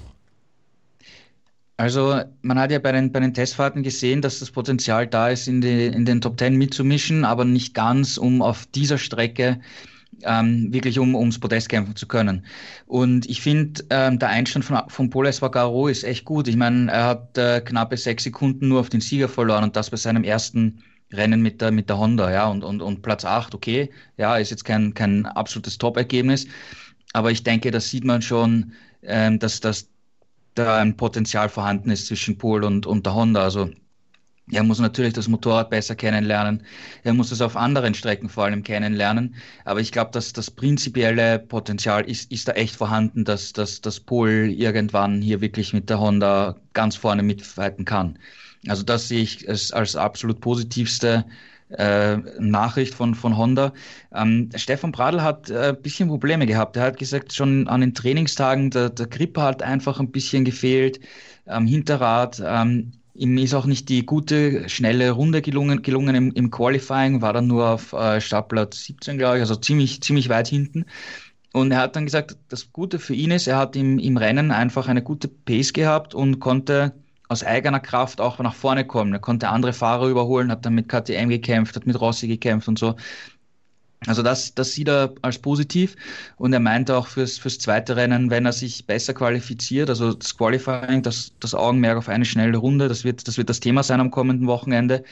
Also 1.78 2.22
man 2.42 2.58
hat 2.58 2.72
ja 2.72 2.80
bei 2.80 2.94
den, 2.94 3.12
bei 3.12 3.20
den 3.20 3.34
Testfahrten 3.34 3.84
gesehen, 3.84 4.22
dass 4.22 4.40
das 4.40 4.52
Potenzial 4.52 5.08
da 5.08 5.30
ist, 5.30 5.48
in, 5.48 5.60
die, 5.60 5.88
in 5.88 6.06
den 6.06 6.22
Top 6.22 6.40
10 6.40 6.56
mitzumischen, 6.56 7.26
aber 7.26 7.44
nicht 7.44 7.74
ganz, 7.74 8.18
um 8.18 8.42
auf 8.42 8.66
dieser 8.68 8.98
Strecke 8.98 9.60
ähm, 10.24 10.72
wirklich 10.74 11.00
um 11.00 11.16
ums 11.16 11.40
Podest 11.40 11.70
kämpfen 11.70 11.96
zu 11.96 12.08
können. 12.08 12.46
Und 12.86 13.30
ich 13.30 13.42
finde, 13.42 13.84
ähm, 13.90 14.20
der 14.20 14.30
Einstand 14.30 14.66
von, 14.66 14.80
von 14.88 15.10
Paul 15.10 15.28
Espargaro 15.28 15.88
ist 15.88 16.04
echt 16.04 16.26
gut. 16.26 16.48
Ich 16.48 16.56
meine, 16.56 16.92
er 16.92 17.06
hat 17.06 17.38
äh, 17.38 17.62
knappe 17.62 17.98
sechs 17.98 18.24
Sekunden 18.24 18.68
nur 18.68 18.80
auf 18.80 18.90
den 18.90 19.02
Sieger 19.02 19.30
verloren 19.30 19.64
und 19.64 19.76
das 19.76 19.90
bei 19.90 19.98
seinem 19.98 20.24
ersten 20.24 20.84
Rennen 21.14 21.42
mit 21.42 21.62
der, 21.62 21.72
mit 21.72 21.90
der 21.90 21.98
Honda, 22.00 22.32
ja, 22.32 22.48
und, 22.48 22.64
und, 22.64 22.82
und 22.82 23.02
Platz 23.02 23.26
acht, 23.26 23.54
okay, 23.54 23.92
ja, 24.18 24.38
ist 24.38 24.50
jetzt 24.50 24.66
kein, 24.66 24.94
kein 24.94 25.26
absolutes 25.26 25.78
Top-Ergebnis, 25.78 26.48
aber 27.14 27.32
ich 27.32 27.44
denke, 27.44 27.72
das 27.72 27.90
sieht 27.90 28.04
man 28.04 28.22
schon, 28.22 28.74
ähm, 29.04 29.40
dass, 29.40 29.60
dass 29.60 29.88
da 30.56 30.78
ein 30.82 30.98
Potenzial 30.98 31.50
vorhanden 31.50 31.92
ist 31.92 32.08
zwischen 32.08 32.38
Paul 32.38 32.64
und, 32.64 32.86
und 32.88 33.06
der 33.06 33.14
Honda. 33.14 33.44
Also 33.44 33.70
er 34.52 34.64
muss 34.64 34.80
natürlich 34.80 35.14
das 35.14 35.28
Motorrad 35.28 35.72
besser 35.72 35.96
kennenlernen. 35.96 36.64
Er 37.04 37.14
muss 37.14 37.32
es 37.32 37.42
auf 37.42 37.58
anderen 37.58 37.96
Strecken 37.96 38.30
vor 38.30 38.46
allem 38.46 38.62
kennenlernen. 38.64 39.36
Aber 39.64 39.80
ich 39.80 39.92
glaube, 39.92 40.12
dass 40.12 40.34
das 40.34 40.52
prinzipielle 40.52 41.40
Potenzial 41.40 42.08
ist, 42.08 42.32
ist 42.32 42.48
da 42.48 42.52
echt 42.52 42.76
vorhanden, 42.76 43.26
dass, 43.26 43.54
dass, 43.54 43.82
dass 43.82 44.00
Pol 44.00 44.52
irgendwann 44.56 45.22
hier 45.22 45.42
wirklich 45.42 45.74
mit 45.74 45.90
der 45.90 46.00
Honda 46.00 46.58
ganz 46.74 46.96
vorne 46.96 47.24
mitfighten 47.24 47.86
kann. 47.86 48.20
Also 48.68 48.84
das 48.84 49.08
sehe 49.08 49.24
ich 49.24 49.50
als, 49.50 49.72
als 49.72 49.96
absolut 49.96 50.42
positivste 50.42 51.26
äh, 51.70 52.18
Nachricht 52.40 52.94
von, 52.94 53.16
von 53.16 53.38
Honda. 53.38 53.74
Ähm, 54.14 54.50
Stefan 54.56 54.92
Bradl 54.92 55.24
hat 55.24 55.50
äh, 55.50 55.70
ein 55.70 55.82
bisschen 55.82 56.08
Probleme 56.08 56.46
gehabt. 56.46 56.78
Er 56.78 56.84
hat 56.84 57.00
gesagt, 57.00 57.34
schon 57.34 57.68
an 57.68 57.82
den 57.82 57.96
Trainingstagen, 57.96 58.70
der, 58.70 58.92
der 58.92 59.08
Grip 59.08 59.38
hat 59.38 59.64
einfach 59.64 60.00
ein 60.00 60.12
bisschen 60.12 60.46
gefehlt 60.46 61.00
am 61.46 61.66
Hinterrad. 61.66 62.42
Ähm, 62.46 62.94
Ihm 63.16 63.38
ist 63.38 63.54
auch 63.54 63.66
nicht 63.66 63.88
die 63.90 64.06
gute, 64.06 64.68
schnelle 64.68 65.12
Runde 65.12 65.42
gelungen, 65.42 65.82
gelungen 65.82 66.16
im, 66.16 66.32
im 66.34 66.52
Qualifying, 66.52 67.22
war 67.22 67.32
dann 67.34 67.48
nur 67.48 67.70
auf 67.70 67.94
äh, 67.94 68.20
Startplatz 68.20 68.84
17, 68.84 69.18
glaube 69.18 69.38
ich, 69.38 69.42
also 69.42 69.56
ziemlich, 69.56 70.02
ziemlich 70.02 70.28
weit 70.28 70.48
hinten. 70.48 70.86
Und 71.54 71.72
er 71.72 71.80
hat 71.80 71.96
dann 71.96 72.04
gesagt, 72.06 72.38
das 72.50 72.74
Gute 72.74 73.00
für 73.00 73.14
ihn 73.14 73.32
ist, 73.32 73.48
er 73.48 73.58
hat 73.58 73.78
im, 73.78 73.98
im 74.00 74.18
Rennen 74.18 74.52
einfach 74.52 74.90
eine 74.90 75.02
gute 75.02 75.30
Pace 75.30 75.72
gehabt 75.72 76.14
und 76.14 76.42
konnte 76.42 76.94
aus 77.30 77.44
eigener 77.44 77.80
Kraft 77.80 78.20
auch 78.20 78.40
nach 78.40 78.54
vorne 78.54 78.86
kommen. 78.86 79.14
Er 79.14 79.20
konnte 79.20 79.48
andere 79.48 79.72
Fahrer 79.72 80.08
überholen, 80.10 80.52
hat 80.52 80.66
dann 80.66 80.76
mit 80.76 80.90
KTM 80.90 81.30
gekämpft, 81.30 81.76
hat 81.78 81.88
mit 81.88 82.00
Rossi 82.00 82.28
gekämpft 82.28 82.68
und 82.68 82.78
so. 82.78 82.96
Also 84.08 84.22
das, 84.22 84.54
das 84.54 84.74
sieht 84.74 84.88
er 84.88 85.14
als 85.22 85.40
positiv 85.40 85.96
und 86.38 86.54
er 86.54 86.60
meinte 86.60 86.96
auch 86.96 87.08
fürs, 87.08 87.38
fürs 87.38 87.58
zweite 87.58 87.96
Rennen, 87.96 88.30
wenn 88.30 88.46
er 88.46 88.54
sich 88.54 88.86
besser 88.86 89.14
qualifiziert, 89.14 89.90
also 89.90 90.14
das 90.14 90.38
Qualifying, 90.38 91.02
das, 91.02 91.34
das 91.40 91.56
Augenmerk 91.56 91.98
auf 91.98 92.10
eine 92.10 92.26
schnelle 92.26 92.58
Runde, 92.58 92.88
das 92.88 93.04
wird, 93.04 93.28
das 93.28 93.38
wird 93.38 93.50
das 93.50 93.60
Thema 93.62 93.84
sein 93.84 94.00
am 94.02 94.12
kommenden 94.12 94.48
Wochenende. 94.48 95.04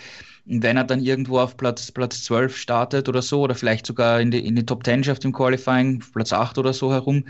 Und 0.45 0.61
wenn 0.61 0.77
er 0.77 0.83
dann 0.83 1.01
irgendwo 1.01 1.39
auf 1.39 1.55
Platz, 1.57 1.91
Platz 1.91 2.23
12 2.23 2.57
startet 2.57 3.07
oder 3.07 3.21
so, 3.21 3.41
oder 3.41 3.55
vielleicht 3.55 3.85
sogar 3.85 4.19
in 4.19 4.29
die, 4.29 4.45
in 4.45 4.55
die 4.55 4.65
Top 4.65 4.83
10 4.85 5.03
schafft 5.05 5.23
im 5.25 5.31
Qualifying, 5.31 6.03
Platz 6.13 6.33
8 6.33 6.57
oder 6.57 6.73
so 6.73 6.91
herum, 6.91 7.23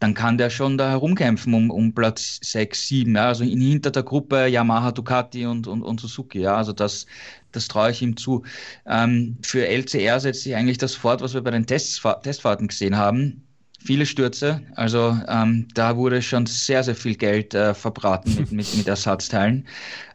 dann 0.00 0.14
kann 0.14 0.38
der 0.38 0.48
schon 0.50 0.78
da 0.78 0.90
herumkämpfen 0.90 1.52
um, 1.52 1.70
um 1.70 1.94
Platz 1.94 2.40
6, 2.42 2.88
7. 2.88 3.14
Ja, 3.14 3.28
also 3.28 3.44
in, 3.44 3.60
hinter 3.60 3.90
der 3.90 4.02
Gruppe 4.02 4.46
Yamaha, 4.46 4.92
Ducati 4.92 5.46
und, 5.46 5.66
und, 5.66 5.82
und 5.82 6.00
Suzuki. 6.00 6.40
Ja, 6.40 6.56
also 6.56 6.72
das, 6.72 7.06
das 7.52 7.68
traue 7.68 7.90
ich 7.90 8.00
ihm 8.00 8.16
zu. 8.16 8.42
Ähm, 8.86 9.36
für 9.42 9.66
LCR 9.68 10.18
setzt 10.18 10.42
sich 10.42 10.56
eigentlich 10.56 10.78
das 10.78 10.94
fort, 10.94 11.20
was 11.20 11.34
wir 11.34 11.42
bei 11.42 11.50
den 11.50 11.66
Tests, 11.66 12.00
Testfahrten 12.22 12.68
gesehen 12.68 12.96
haben. 12.96 13.46
Viele 13.82 14.04
Stürze, 14.04 14.62
also 14.74 15.18
ähm, 15.28 15.68
da 15.74 15.96
wurde 15.96 16.20
schon 16.20 16.44
sehr, 16.44 16.82
sehr 16.82 16.94
viel 16.94 17.16
Geld 17.16 17.54
äh, 17.54 17.72
verbraten 17.72 18.34
mit, 18.36 18.52
mit, 18.52 18.76
mit 18.76 18.86
Ersatzteilen, 18.86 19.66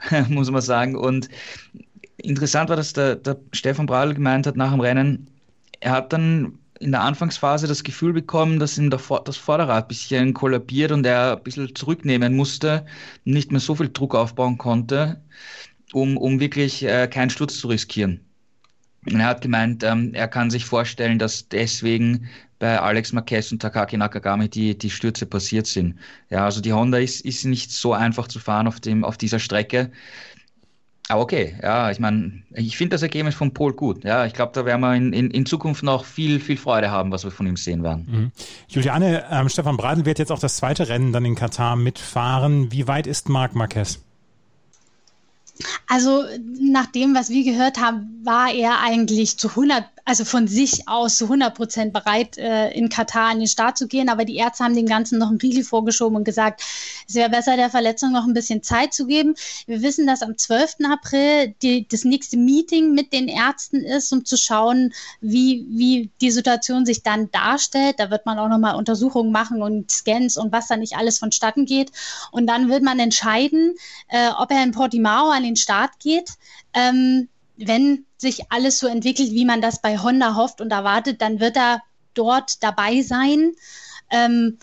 muss 0.30 0.52
man 0.52 0.62
sagen. 0.62 0.96
Und 0.96 1.30
interessant 2.18 2.70
war, 2.70 2.76
dass 2.76 2.94
der, 2.94 3.16
der 3.16 3.38
Stefan 3.54 3.88
Bradl 3.88 4.14
gemeint 4.14 4.46
hat 4.48 4.56
nach 4.56 4.72
dem 4.72 4.82
Rennen, 4.82 5.30
er 5.80 5.92
hat 5.92 6.14
dann 6.14 6.60
in 6.80 6.92
der 6.92 7.02
Anfangsphase 7.02 7.68
das 7.68 7.84
Gefühl 7.84 8.14
bekommen, 8.14 8.60
dass 8.60 8.78
ihm 8.78 8.90
das 8.90 9.38
Vorderrad 9.38 9.86
ein 9.86 9.88
bisschen 9.88 10.34
kollabiert 10.34 10.92
und 10.92 11.06
er 11.06 11.38
ein 11.38 11.44
bisschen 11.44 11.74
zurücknehmen 11.76 12.36
musste, 12.36 12.86
nicht 13.24 13.52
mehr 13.52 13.62
so 13.62 13.76
viel 13.76 13.90
Druck 13.90 14.16
aufbauen 14.16 14.58
konnte, 14.58 15.22
um, 15.94 16.18
um 16.18 16.40
wirklich 16.40 16.84
äh, 16.84 17.08
keinen 17.08 17.30
Sturz 17.30 17.60
zu 17.60 17.68
riskieren. 17.68 18.20
Und 19.06 19.20
er 19.20 19.28
hat 19.28 19.42
gemeint, 19.42 19.84
ähm, 19.84 20.14
er 20.14 20.28
kann 20.28 20.50
sich 20.50 20.66
vorstellen, 20.66 21.20
dass 21.20 21.48
deswegen 21.48 22.28
bei 22.60 22.80
Alex 22.80 23.14
Marquez 23.14 23.52
und 23.52 23.62
Takaki 23.62 23.98
Nakagami 23.98 24.50
die, 24.50 24.78
die 24.78 24.90
Stürze 24.90 25.26
passiert 25.26 25.68
sind. 25.68 26.00
Ja, 26.30 26.46
also 26.46 26.62
die 26.62 26.74
Honda 26.74 26.98
ist, 26.98 27.22
ist 27.22 27.46
nicht 27.46 27.72
so 27.72 27.94
einfach 27.94 28.28
zu 28.28 28.40
fahren 28.40 28.68
auf, 28.68 28.80
dem, 28.80 29.04
auf 29.04 29.18
dieser 29.18 29.40
Strecke. 29.40 29.92
Aber 31.08 31.22
okay, 31.22 31.56
ja, 31.62 31.92
ich 31.92 32.00
meine, 32.00 32.42
ich 32.52 32.78
finde 32.78 32.96
das 32.96 33.04
Ergebnis 33.04 33.36
von 33.36 33.54
Paul 33.54 33.74
gut. 33.74 34.04
Ja, 34.04 34.26
ich 34.26 34.34
glaube, 34.34 34.54
da 34.56 34.66
werden 34.66 34.82
wir 34.82 34.96
in, 34.96 35.14
in, 35.14 35.30
in, 35.30 35.46
Zukunft 35.46 35.84
noch 35.84 36.04
viel, 36.04 36.40
viel 36.40 36.58
Freude 36.58 36.90
haben, 36.90 37.12
was 37.12 37.24
wir 37.24 37.30
von 37.30 37.46
ihm 37.46 37.58
sehen 37.58 37.84
werden. 37.84 38.08
Mhm. 38.10 38.32
Juliane, 38.68 39.24
ähm, 39.30 39.48
Stefan 39.50 39.78
Bradl 39.78 40.06
wird 40.06 40.18
jetzt 40.18 40.32
auch 40.32 40.40
das 40.40 40.58
zweite 40.58 40.90
Rennen 40.90 41.14
dann 41.14 41.24
in 41.24 41.36
Katar 41.36 41.76
mitfahren. 41.76 42.72
Wie 42.72 42.88
weit 42.88 43.06
ist 43.06 43.30
Marc 43.30 43.54
Marquez? 43.54 44.00
Also 45.88 46.24
nach 46.60 46.88
dem, 46.88 47.14
was 47.14 47.30
wir 47.30 47.44
gehört 47.44 47.80
haben, 47.80 48.22
war 48.24 48.52
er 48.52 48.80
eigentlich 48.82 49.38
zu 49.38 49.50
100, 49.50 49.86
also 50.06 50.24
von 50.24 50.48
sich 50.48 50.88
aus 50.88 51.18
zu 51.18 51.26
100 51.26 51.56
Prozent 51.56 51.92
bereit, 51.92 52.38
äh, 52.38 52.70
in 52.70 52.90
Katar 52.90 53.32
an 53.32 53.40
den 53.40 53.48
Start 53.48 53.76
zu 53.76 53.88
gehen. 53.88 54.08
Aber 54.08 54.24
die 54.24 54.36
Ärzte 54.36 54.64
haben 54.64 54.76
dem 54.76 54.86
Ganzen 54.86 55.18
noch 55.18 55.32
ein 55.32 55.38
Riegel 55.38 55.64
vorgeschoben 55.64 56.16
und 56.16 56.24
gesagt, 56.24 56.62
es 57.08 57.16
wäre 57.16 57.30
besser, 57.32 57.58
der 57.58 57.72
Verletzung 57.72 58.12
noch 58.12 58.26
ein 58.26 58.36
bisschen 58.36 58.62
Zeit 58.62 58.94
zu 58.94 59.08
geben. 59.08 59.34
Wir 59.66 59.82
wissen, 59.82 60.06
dass 60.06 60.22
am 60.22 60.38
12. 60.38 60.76
April 60.92 61.56
die, 61.64 61.88
das 61.88 62.04
nächste 62.04 62.38
Meeting 62.38 62.94
mit 62.94 63.14
den 63.14 63.28
Ärzten 63.28 63.84
ist, 63.84 64.14
um 64.14 64.24
zu 64.26 64.38
schauen, 64.38 64.94
wie, 65.22 65.66
wie 65.70 66.12
die 66.22 66.32
Situation 66.32 66.86
sich 66.86 67.02
dann 67.02 67.32
darstellt. 67.32 68.00
Da 68.00 68.12
wird 68.12 68.28
man 68.28 68.38
auch 68.38 68.48
nochmal 68.48 68.76
Untersuchungen 68.76 69.32
machen 69.32 69.64
und 69.64 69.90
Scans 69.90 70.38
und 70.38 70.52
was 70.52 70.68
da 70.68 70.78
nicht 70.78 70.96
alles 70.96 71.18
vonstatten 71.18 71.66
geht. 71.66 71.92
Und 72.32 72.46
dann 72.46 72.70
wird 72.70 72.84
man 72.84 73.00
entscheiden, 73.00 73.74
äh, 74.10 74.30
ob 74.38 74.52
er 74.52 74.64
in 74.64 74.72
Portimao 74.72 75.32
an 75.32 75.44
den 75.44 75.56
Start 75.56 76.00
geht. 76.00 76.30
Ähm, 76.76 77.28
wenn 77.58 78.06
sich 78.18 78.52
alles 78.52 78.80
so 78.80 78.88
entwickelt, 78.88 79.32
wie 79.32 79.46
man 79.46 79.62
das 79.62 79.82
bei 79.82 79.98
Honda 79.98 80.36
hofft 80.36 80.62
und 80.62 80.72
erwartet, 80.72 81.22
dann 81.22 81.40
wird 81.40 81.56
er 81.58 81.82
dort 82.14 82.64
dabei 82.64 83.02
sein. 83.02 83.54
Ähm, 84.10 84.58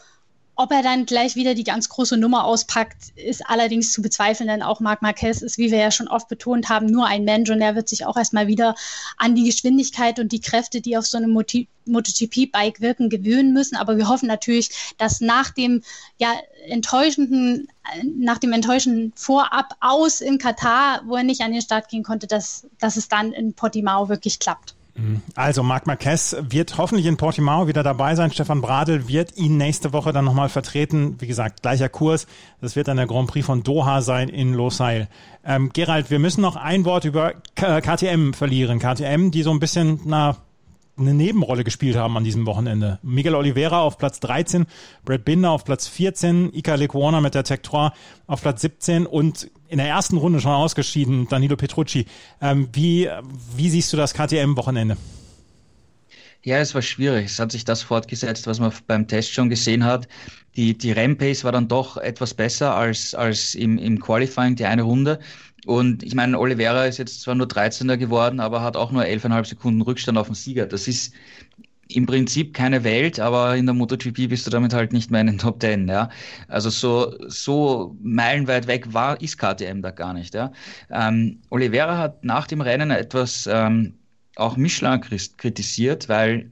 ob 0.54 0.70
er 0.70 0.82
dann 0.82 1.06
gleich 1.06 1.34
wieder 1.34 1.54
die 1.54 1.64
ganz 1.64 1.88
große 1.88 2.16
Nummer 2.16 2.44
auspackt, 2.44 3.10
ist 3.16 3.48
allerdings 3.48 3.92
zu 3.92 4.02
bezweifeln, 4.02 4.48
denn 4.48 4.62
auch 4.62 4.80
Marc 4.80 5.00
Marquez 5.00 5.40
ist, 5.40 5.56
wie 5.56 5.70
wir 5.70 5.78
ja 5.78 5.90
schon 5.90 6.08
oft 6.08 6.28
betont 6.28 6.68
haben, 6.68 6.86
nur 6.86 7.06
ein 7.06 7.24
Mensch 7.24 7.48
und 7.50 7.62
er 7.62 7.74
wird 7.74 7.88
sich 7.88 8.04
auch 8.04 8.16
erstmal 8.16 8.48
wieder 8.48 8.74
an 9.16 9.34
die 9.34 9.44
Geschwindigkeit 9.44 10.18
und 10.18 10.30
die 10.30 10.40
Kräfte, 10.40 10.82
die 10.82 10.98
auf 10.98 11.06
so 11.06 11.16
einem 11.16 11.32
MotoGP-Bike 11.32 12.80
wirken, 12.80 13.08
gewöhnen 13.08 13.54
müssen. 13.54 13.76
Aber 13.76 13.96
wir 13.96 14.08
hoffen 14.08 14.26
natürlich, 14.28 14.94
dass 14.98 15.22
nach 15.22 15.50
dem 15.50 15.82
ja, 16.18 16.34
enttäuschenden, 16.66 17.68
nach 18.18 18.38
dem 18.38 18.52
enttäuschenden 18.52 19.12
Vorab 19.16 19.74
aus 19.80 20.20
in 20.20 20.36
Katar, 20.36 21.02
wo 21.06 21.16
er 21.16 21.24
nicht 21.24 21.40
an 21.40 21.52
den 21.52 21.62
Start 21.62 21.88
gehen 21.88 22.02
konnte, 22.02 22.26
dass, 22.26 22.66
dass 22.78 22.96
es 22.96 23.08
dann 23.08 23.32
in 23.32 23.54
Portimao 23.54 24.10
wirklich 24.10 24.38
klappt. 24.38 24.74
Also 25.34 25.62
Marc 25.62 25.86
Marquez 25.86 26.36
wird 26.50 26.76
hoffentlich 26.76 27.06
in 27.06 27.16
Portimao 27.16 27.66
wieder 27.66 27.82
dabei 27.82 28.14
sein. 28.14 28.30
Stefan 28.30 28.60
Bradl 28.60 29.08
wird 29.08 29.36
ihn 29.38 29.56
nächste 29.56 29.92
Woche 29.92 30.12
dann 30.12 30.24
nochmal 30.24 30.50
vertreten. 30.50 31.16
Wie 31.18 31.26
gesagt, 31.26 31.62
gleicher 31.62 31.88
Kurs. 31.88 32.26
Das 32.60 32.76
wird 32.76 32.88
dann 32.88 32.98
der 32.98 33.06
Grand 33.06 33.28
Prix 33.28 33.46
von 33.46 33.62
Doha 33.62 34.02
sein 34.02 34.28
in 34.28 34.52
Losail. 34.52 35.08
Ähm, 35.44 35.70
Gerald, 35.72 36.10
wir 36.10 36.18
müssen 36.18 36.42
noch 36.42 36.56
ein 36.56 36.84
Wort 36.84 37.04
über 37.04 37.32
KTM 37.54 38.32
verlieren. 38.32 38.78
KTM, 38.78 39.30
die 39.30 39.42
so 39.42 39.50
ein 39.50 39.60
bisschen, 39.60 40.00
na, 40.04 40.36
eine 40.98 41.14
Nebenrolle 41.14 41.64
gespielt 41.64 41.96
haben 41.96 42.16
an 42.16 42.24
diesem 42.24 42.44
Wochenende. 42.46 42.98
Miguel 43.02 43.34
Oliveira 43.34 43.80
auf 43.80 43.96
Platz 43.96 44.20
13, 44.20 44.66
Brad 45.04 45.24
Binder 45.24 45.50
auf 45.50 45.64
Platz 45.64 45.88
14, 45.88 46.52
Ika 46.52 46.74
Lecuona 46.74 47.20
mit 47.20 47.34
der 47.34 47.44
Tech 47.44 47.62
3 47.62 47.90
auf 48.26 48.42
Platz 48.42 48.60
17 48.60 49.06
und 49.06 49.50
in 49.72 49.78
der 49.78 49.88
ersten 49.88 50.18
Runde 50.18 50.38
schon 50.38 50.52
ausgeschieden, 50.52 51.26
Danilo 51.30 51.56
Petrucci. 51.56 52.04
Ähm, 52.42 52.68
wie, 52.74 53.08
wie 53.56 53.70
siehst 53.70 53.90
du 53.90 53.96
das 53.96 54.12
KTM-Wochenende? 54.12 54.98
Ja, 56.42 56.58
es 56.58 56.74
war 56.74 56.82
schwierig. 56.82 57.26
Es 57.26 57.38
hat 57.38 57.52
sich 57.52 57.64
das 57.64 57.80
fortgesetzt, 57.82 58.46
was 58.46 58.60
man 58.60 58.70
beim 58.86 59.08
Test 59.08 59.32
schon 59.32 59.48
gesehen 59.48 59.84
hat. 59.84 60.08
Die, 60.56 60.76
die 60.76 60.92
Rampace 60.92 61.44
war 61.44 61.52
dann 61.52 61.68
doch 61.68 61.96
etwas 61.96 62.34
besser 62.34 62.74
als, 62.74 63.14
als 63.14 63.54
im, 63.54 63.78
im 63.78 63.98
Qualifying, 63.98 64.56
die 64.56 64.66
eine 64.66 64.82
Runde. 64.82 65.20
Und 65.64 66.02
ich 66.02 66.14
meine, 66.14 66.38
Oliveira 66.38 66.84
ist 66.84 66.98
jetzt 66.98 67.22
zwar 67.22 67.34
nur 67.34 67.46
13er 67.46 67.96
geworden, 67.96 68.40
aber 68.40 68.60
hat 68.60 68.76
auch 68.76 68.92
nur 68.92 69.04
11,5 69.04 69.46
Sekunden 69.46 69.80
Rückstand 69.80 70.18
auf 70.18 70.26
den 70.26 70.34
Sieger. 70.34 70.66
Das 70.66 70.86
ist 70.86 71.14
im 71.96 72.06
Prinzip 72.06 72.54
keine 72.54 72.84
Welt, 72.84 73.20
aber 73.20 73.56
in 73.56 73.66
der 73.66 73.74
MotoGP 73.74 74.28
bist 74.28 74.46
du 74.46 74.50
damit 74.50 74.72
halt 74.74 74.92
nicht 74.92 75.10
mehr 75.10 75.20
in 75.20 75.26
den 75.28 75.38
Top 75.38 75.60
Ten, 75.60 75.88
ja. 75.88 76.08
Also 76.48 76.70
so, 76.70 77.14
so 77.28 77.96
meilenweit 78.02 78.66
weg 78.66 78.92
war, 78.92 79.20
ist 79.20 79.38
KTM 79.38 79.82
da 79.82 79.90
gar 79.90 80.14
nicht, 80.14 80.34
ja. 80.34 80.52
Ähm, 80.90 81.40
Oliveira 81.50 81.98
hat 81.98 82.24
nach 82.24 82.46
dem 82.46 82.60
Rennen 82.60 82.90
etwas 82.90 83.48
ähm, 83.50 83.94
auch 84.36 84.56
Michelin 84.56 85.00
kritisiert, 85.00 86.08
weil 86.08 86.50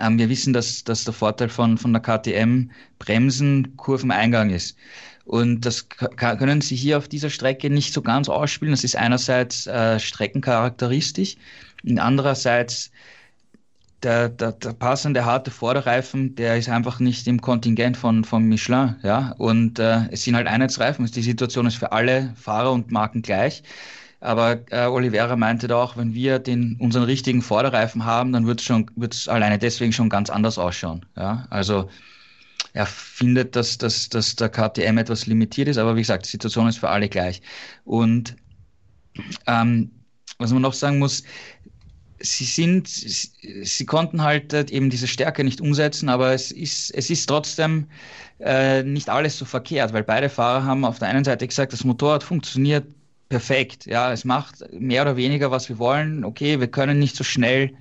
ähm, 0.00 0.18
wir 0.18 0.28
wissen, 0.28 0.52
dass, 0.52 0.84
dass 0.84 1.04
der 1.04 1.14
Vorteil 1.14 1.48
von, 1.48 1.78
von 1.78 1.92
der 1.92 2.02
KTM 2.02 2.70
Bremsen 2.98 3.76
Kurveneingang 3.76 4.50
ist. 4.50 4.76
Und 5.24 5.64
das 5.64 5.88
können 5.88 6.60
Sie 6.60 6.76
hier 6.76 6.98
auf 6.98 7.08
dieser 7.08 7.30
Strecke 7.30 7.70
nicht 7.70 7.94
so 7.94 8.02
ganz 8.02 8.28
ausspielen. 8.28 8.72
Das 8.72 8.84
ist 8.84 8.96
einerseits 8.96 9.66
äh, 9.66 9.98
streckencharakteristisch 9.98 11.36
andererseits 11.98 12.90
der, 14.04 14.28
der, 14.28 14.52
der 14.52 14.72
passende 14.72 15.24
harte 15.24 15.50
Vorderreifen, 15.50 16.34
der 16.34 16.56
ist 16.56 16.68
einfach 16.68 17.00
nicht 17.00 17.26
im 17.26 17.40
Kontingent 17.40 17.96
von, 17.96 18.24
von 18.24 18.44
Michelin. 18.44 18.96
Ja? 19.02 19.34
Und 19.38 19.78
äh, 19.78 20.08
es 20.10 20.24
sind 20.24 20.36
halt 20.36 20.46
Einheitsreifen. 20.46 21.06
Die 21.06 21.22
Situation 21.22 21.66
ist 21.66 21.76
für 21.76 21.92
alle 21.92 22.32
Fahrer 22.36 22.72
und 22.72 22.90
Marken 22.90 23.22
gleich. 23.22 23.62
Aber 24.20 24.60
äh, 24.70 24.86
Oliveira 24.86 25.36
meinte 25.36 25.68
da 25.68 25.76
auch, 25.76 25.96
wenn 25.96 26.14
wir 26.14 26.38
den, 26.38 26.76
unseren 26.80 27.04
richtigen 27.04 27.42
Vorderreifen 27.42 28.04
haben, 28.04 28.32
dann 28.32 28.46
wird 28.46 28.60
es 29.12 29.28
alleine 29.28 29.58
deswegen 29.58 29.92
schon 29.92 30.08
ganz 30.08 30.30
anders 30.30 30.58
ausschauen. 30.58 31.04
Ja? 31.16 31.46
Also 31.50 31.88
er 32.72 32.86
findet, 32.86 33.54
dass, 33.56 33.78
dass, 33.78 34.08
dass 34.08 34.34
der 34.36 34.48
KTM 34.48 34.98
etwas 34.98 35.26
limitiert 35.26 35.68
ist, 35.68 35.78
aber 35.78 35.94
wie 35.96 36.00
gesagt, 36.00 36.26
die 36.26 36.30
Situation 36.30 36.68
ist 36.68 36.78
für 36.78 36.88
alle 36.88 37.08
gleich. 37.08 37.42
Und 37.84 38.36
ähm, 39.46 39.90
was 40.38 40.52
man 40.52 40.62
noch 40.62 40.72
sagen 40.72 40.98
muss, 40.98 41.22
sie 42.24 42.44
sind, 42.44 42.88
sie 42.88 43.86
konnten 43.86 44.22
halt 44.22 44.52
äh, 44.52 44.66
eben 44.70 44.90
diese 44.90 45.06
Stärke 45.06 45.44
nicht 45.44 45.60
umsetzen, 45.60 46.08
aber 46.08 46.32
es 46.32 46.50
ist, 46.50 46.90
es 46.94 47.10
ist 47.10 47.26
trotzdem 47.26 47.86
äh, 48.40 48.82
nicht 48.82 49.08
alles 49.08 49.38
so 49.38 49.44
verkehrt, 49.44 49.92
weil 49.92 50.02
beide 50.04 50.28
Fahrer 50.28 50.64
haben 50.64 50.84
auf 50.84 50.98
der 50.98 51.08
einen 51.08 51.24
Seite 51.24 51.46
gesagt, 51.46 51.72
das 51.72 51.84
Motorrad 51.84 52.22
funktioniert 52.22 52.86
perfekt. 53.28 53.86
Ja, 53.86 54.12
es 54.12 54.24
macht 54.24 54.64
mehr 54.72 55.02
oder 55.02 55.16
weniger, 55.16 55.50
was 55.50 55.68
wir 55.68 55.78
wollen. 55.78 56.24
Okay, 56.24 56.60
wir 56.60 56.68
können 56.68 56.98
nicht 56.98 57.16
so 57.16 57.24
schnell 57.24 57.72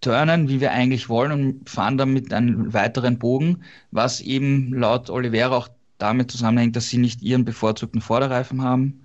turnen, 0.00 0.48
wie 0.48 0.60
wir 0.60 0.72
eigentlich 0.72 1.08
wollen 1.08 1.32
und 1.32 1.70
fahren 1.70 1.98
damit 1.98 2.32
einen 2.32 2.72
weiteren 2.72 3.18
Bogen, 3.18 3.62
was 3.90 4.20
eben 4.20 4.72
laut 4.74 5.10
Oliveira 5.10 5.56
auch 5.56 5.68
damit 5.98 6.30
zusammenhängt, 6.30 6.76
dass 6.76 6.88
sie 6.88 6.98
nicht 6.98 7.22
ihren 7.22 7.44
bevorzugten 7.44 8.00
Vorderreifen 8.00 8.62
haben. 8.62 9.02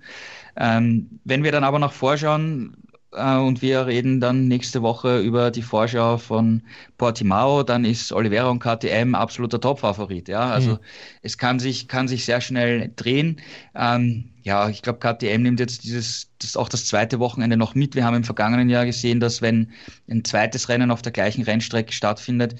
Ähm, 0.56 1.20
wenn 1.24 1.44
wir 1.44 1.52
dann 1.52 1.64
aber 1.64 1.78
nach 1.78 1.92
vorschauen, 1.92 2.76
und 3.12 3.60
wir 3.60 3.86
reden 3.86 4.20
dann 4.20 4.48
nächste 4.48 4.80
Woche 4.80 5.20
über 5.20 5.50
die 5.50 5.60
Vorschau 5.60 6.16
von 6.16 6.62
Portimao, 6.96 7.62
dann 7.62 7.84
ist 7.84 8.10
Oliveira 8.10 8.48
und 8.48 8.58
KTM 8.58 9.14
absoluter 9.14 9.60
Topfavorit. 9.60 10.28
Ja, 10.28 10.50
also 10.50 10.72
mhm. 10.72 10.78
es 11.20 11.36
kann 11.36 11.58
sich, 11.58 11.88
kann 11.88 12.08
sich 12.08 12.24
sehr 12.24 12.40
schnell 12.40 12.90
drehen. 12.96 13.40
Ähm, 13.74 14.30
ja, 14.42 14.70
ich 14.70 14.80
glaube, 14.80 14.98
KTM 14.98 15.42
nimmt 15.42 15.60
jetzt 15.60 15.84
dieses, 15.84 16.30
das 16.38 16.56
auch 16.56 16.70
das 16.70 16.86
zweite 16.86 17.18
Wochenende 17.18 17.58
noch 17.58 17.74
mit. 17.74 17.94
Wir 17.94 18.04
haben 18.04 18.16
im 18.16 18.24
vergangenen 18.24 18.70
Jahr 18.70 18.86
gesehen, 18.86 19.20
dass 19.20 19.42
wenn 19.42 19.72
ein 20.10 20.24
zweites 20.24 20.70
Rennen 20.70 20.90
auf 20.90 21.02
der 21.02 21.12
gleichen 21.12 21.42
Rennstrecke 21.42 21.92
stattfindet, 21.92 22.56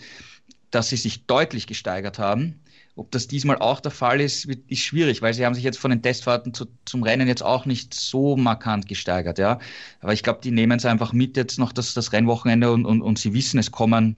dass 0.70 0.90
sie 0.90 0.96
sich 0.96 1.26
deutlich 1.26 1.66
gesteigert 1.66 2.18
haben. 2.18 2.61
Ob 2.95 3.11
das 3.11 3.26
diesmal 3.26 3.59
auch 3.59 3.80
der 3.80 3.90
Fall 3.90 4.20
ist, 4.20 4.45
ist 4.45 4.80
schwierig, 4.80 5.22
weil 5.22 5.32
sie 5.32 5.47
haben 5.47 5.55
sich 5.55 5.64
jetzt 5.64 5.78
von 5.78 5.90
den 5.90 6.03
Testfahrten 6.03 6.53
zu, 6.53 6.66
zum 6.84 7.03
Rennen 7.03 7.26
jetzt 7.26 7.43
auch 7.43 7.64
nicht 7.64 7.95
so 7.95 8.36
markant 8.36 8.86
gesteigert, 8.86 9.38
ja. 9.38 9.59
Aber 10.01 10.12
ich 10.12 10.22
glaube, 10.22 10.40
die 10.43 10.51
nehmen 10.51 10.76
es 10.76 10.84
einfach 10.84 11.14
mit 11.14 11.36
jetzt 11.38 11.59
noch 11.59 11.72
das, 11.72 11.95
das 11.95 12.12
Rennwochenende 12.12 12.70
und, 12.70 12.84
und, 12.84 13.01
und 13.01 13.18
sie 13.18 13.32
wissen, 13.32 13.59
es 13.59 13.70
kommen 13.70 14.16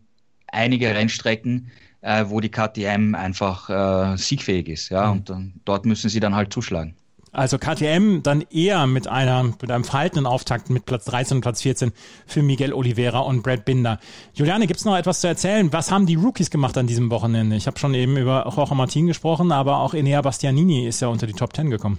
einige 0.49 0.89
Rennstrecken, 0.93 1.70
äh, 2.01 2.25
wo 2.29 2.41
die 2.41 2.51
KTM 2.51 3.14
einfach 3.14 3.70
äh, 3.70 4.16
siegfähig 4.16 4.68
ist, 4.68 4.89
ja. 4.89 5.07
Mhm. 5.07 5.12
Und 5.12 5.31
dann, 5.31 5.61
dort 5.64 5.87
müssen 5.87 6.11
sie 6.11 6.20
dann 6.20 6.35
halt 6.35 6.53
zuschlagen. 6.53 6.97
Also 7.35 7.59
KTM 7.59 8.22
dann 8.22 8.43
eher 8.51 8.87
mit 8.87 9.09
einer 9.09 9.43
mit 9.43 9.70
einem 9.70 9.82
verhaltenen 9.82 10.24
Auftakt 10.24 10.70
mit 10.70 10.87
Platz 10.87 11.05
13 11.07 11.39
und 11.39 11.41
Platz 11.41 11.62
14 11.62 11.93
für 12.26 12.43
Miguel 12.43 12.72
Oliveira 12.72 13.18
und 13.18 13.43
Brad 13.43 13.64
Binder. 13.64 13.99
Juliane, 14.35 14.68
gibt's 14.68 14.85
noch 14.85 14.97
etwas 14.97 15.20
zu 15.20 15.26
erzählen? 15.26 15.72
Was 15.72 15.91
haben 15.91 16.07
die 16.07 16.14
Rookies 16.14 16.51
gemacht 16.51 16.78
an 16.78 16.87
diesem 16.87 17.11
Wochenende? 17.11 17.57
Ich 17.57 17.66
habe 17.66 17.78
schon 17.78 17.93
eben 17.95 18.16
über 18.16 18.51
Jorge 18.55 18.76
Martin 18.76 19.09
gesprochen, 19.09 19.51
aber 19.51 19.78
auch 19.78 19.95
Enea 19.95 20.22
Bastianini 20.22 20.87
ist 20.87 21.01
ja 21.01 21.09
unter 21.09 21.26
die 21.26 21.32
Top 21.32 21.55
10 21.57 21.70
gekommen. 21.70 21.99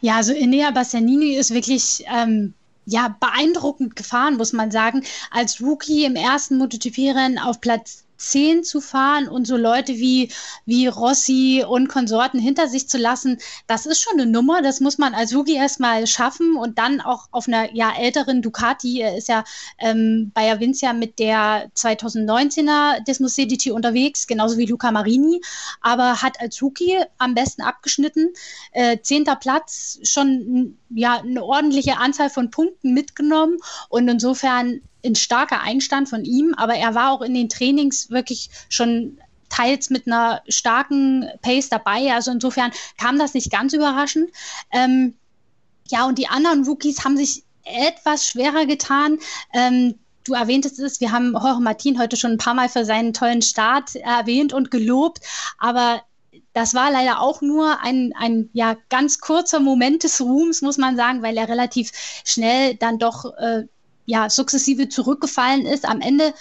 Ja, 0.00 0.16
also 0.16 0.32
Enea 0.32 0.70
Bastianini 0.70 1.34
ist 1.34 1.52
wirklich 1.52 2.04
ähm, 2.10 2.54
ja 2.86 3.14
beeindruckend 3.20 3.94
gefahren, 3.94 4.38
muss 4.38 4.54
man 4.54 4.70
sagen. 4.70 5.04
Als 5.30 5.60
Rookie 5.60 6.04
im 6.04 6.16
ersten 6.16 6.56
MotoGP-Rennen 6.56 7.38
auf 7.38 7.60
Platz 7.60 8.04
10 8.18 8.64
zu 8.64 8.80
fahren 8.80 9.28
und 9.28 9.46
so 9.46 9.56
Leute 9.56 9.94
wie, 9.94 10.30
wie 10.66 10.86
Rossi 10.86 11.64
und 11.66 11.88
Konsorten 11.88 12.38
hinter 12.38 12.68
sich 12.68 12.88
zu 12.88 12.98
lassen, 12.98 13.38
das 13.66 13.86
ist 13.86 14.00
schon 14.00 14.20
eine 14.20 14.30
Nummer. 14.30 14.60
Das 14.60 14.80
muss 14.80 14.98
man 14.98 15.14
als 15.14 15.34
Rookie 15.34 15.54
erstmal 15.54 16.06
schaffen 16.06 16.56
und 16.56 16.78
dann 16.78 17.00
auch 17.00 17.28
auf 17.30 17.48
einer 17.48 17.74
ja, 17.74 17.92
älteren 17.96 18.42
Ducati. 18.42 19.00
Er 19.00 19.16
ist 19.16 19.28
ja 19.28 19.44
ähm, 19.78 20.32
bei 20.34 20.50
Avincia 20.50 20.92
mit 20.92 21.18
der 21.18 21.70
2019er 21.74 23.04
Desmos 23.04 23.34
CDT 23.34 23.70
unterwegs, 23.70 24.26
genauso 24.26 24.58
wie 24.58 24.66
Luca 24.66 24.90
Marini, 24.90 25.40
aber 25.80 26.20
hat 26.20 26.40
als 26.40 26.60
Rookie 26.60 26.98
am 27.18 27.34
besten 27.34 27.62
abgeschnitten. 27.62 28.32
Äh, 28.72 28.98
zehnter 29.00 29.36
Platz, 29.36 30.00
schon 30.02 30.76
ja, 30.90 31.20
eine 31.20 31.44
ordentliche 31.44 31.98
Anzahl 31.98 32.30
von 32.30 32.50
Punkten 32.50 32.94
mitgenommen 32.94 33.58
und 33.88 34.08
insofern 34.08 34.80
ein 35.04 35.14
starker 35.14 35.60
Einstand 35.60 36.08
von 36.08 36.24
ihm, 36.24 36.54
aber 36.56 36.74
er 36.74 36.94
war 36.94 37.12
auch 37.12 37.22
in 37.22 37.34
den 37.34 37.48
Trainings 37.48 38.10
wirklich 38.10 38.50
schon 38.68 39.18
teils 39.48 39.90
mit 39.90 40.06
einer 40.06 40.42
starken 40.48 41.26
Pace 41.42 41.68
dabei. 41.68 42.12
Also 42.12 42.30
insofern 42.30 42.72
kam 42.98 43.18
das 43.18 43.34
nicht 43.34 43.50
ganz 43.50 43.72
überraschend. 43.72 44.30
Ähm, 44.72 45.14
ja, 45.88 46.06
und 46.06 46.18
die 46.18 46.28
anderen 46.28 46.64
Rookies 46.64 47.04
haben 47.04 47.16
sich 47.16 47.44
etwas 47.64 48.26
schwerer 48.26 48.66
getan. 48.66 49.18
Ähm, 49.54 49.94
du 50.24 50.34
erwähntest 50.34 50.78
es, 50.78 51.00
wir 51.00 51.12
haben 51.12 51.32
Jorge 51.32 51.60
Martin 51.60 51.98
heute 51.98 52.16
schon 52.16 52.32
ein 52.32 52.38
paar 52.38 52.54
Mal 52.54 52.68
für 52.68 52.84
seinen 52.84 53.14
tollen 53.14 53.42
Start 53.42 53.94
erwähnt 53.96 54.52
und 54.52 54.70
gelobt, 54.70 55.20
aber 55.58 56.02
das 56.52 56.74
war 56.74 56.90
leider 56.90 57.20
auch 57.20 57.40
nur 57.40 57.80
ein, 57.80 58.12
ein 58.18 58.50
ja, 58.52 58.76
ganz 58.88 59.20
kurzer 59.20 59.60
Moment 59.60 60.02
des 60.02 60.20
Ruhms, 60.20 60.60
muss 60.60 60.76
man 60.76 60.96
sagen, 60.96 61.22
weil 61.22 61.36
er 61.36 61.48
relativ 61.48 61.92
schnell 62.24 62.74
dann 62.74 62.98
doch 62.98 63.36
äh, 63.36 63.64
ja, 64.08 64.30
sukzessive 64.30 64.88
zurückgefallen 64.88 65.66
ist. 65.66 65.84
Am 65.84 66.00
Ende 66.00 66.32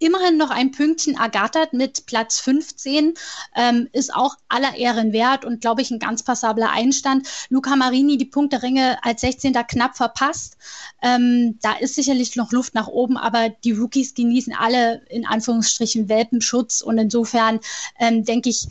immerhin 0.00 0.36
noch 0.36 0.50
ein 0.50 0.72
Pünktchen 0.72 1.14
ergattert 1.14 1.72
mit 1.72 2.06
Platz 2.06 2.40
15, 2.40 3.14
ähm, 3.54 3.88
ist 3.92 4.12
auch 4.12 4.34
aller 4.48 4.74
Ehren 4.74 5.12
wert 5.12 5.44
und 5.44 5.60
glaube 5.60 5.80
ich 5.80 5.92
ein 5.92 6.00
ganz 6.00 6.24
passabler 6.24 6.70
Einstand. 6.70 7.28
Luca 7.50 7.76
Marini 7.76 8.18
die 8.18 8.24
Punkteränge 8.24 8.98
als 9.04 9.20
16. 9.20 9.52
knapp 9.52 9.96
verpasst. 9.96 10.56
Ähm, 11.02 11.56
da 11.62 11.74
ist 11.74 11.94
sicherlich 11.94 12.34
noch 12.34 12.50
Luft 12.50 12.74
nach 12.74 12.88
oben, 12.88 13.16
aber 13.16 13.48
die 13.48 13.72
Rookies 13.72 14.14
genießen 14.14 14.52
alle 14.52 15.02
in 15.08 15.24
Anführungsstrichen 15.24 16.08
Welpenschutz 16.08 16.80
und 16.80 16.98
insofern 16.98 17.60
ähm, 18.00 18.24
denke 18.24 18.50
ich, 18.50 18.66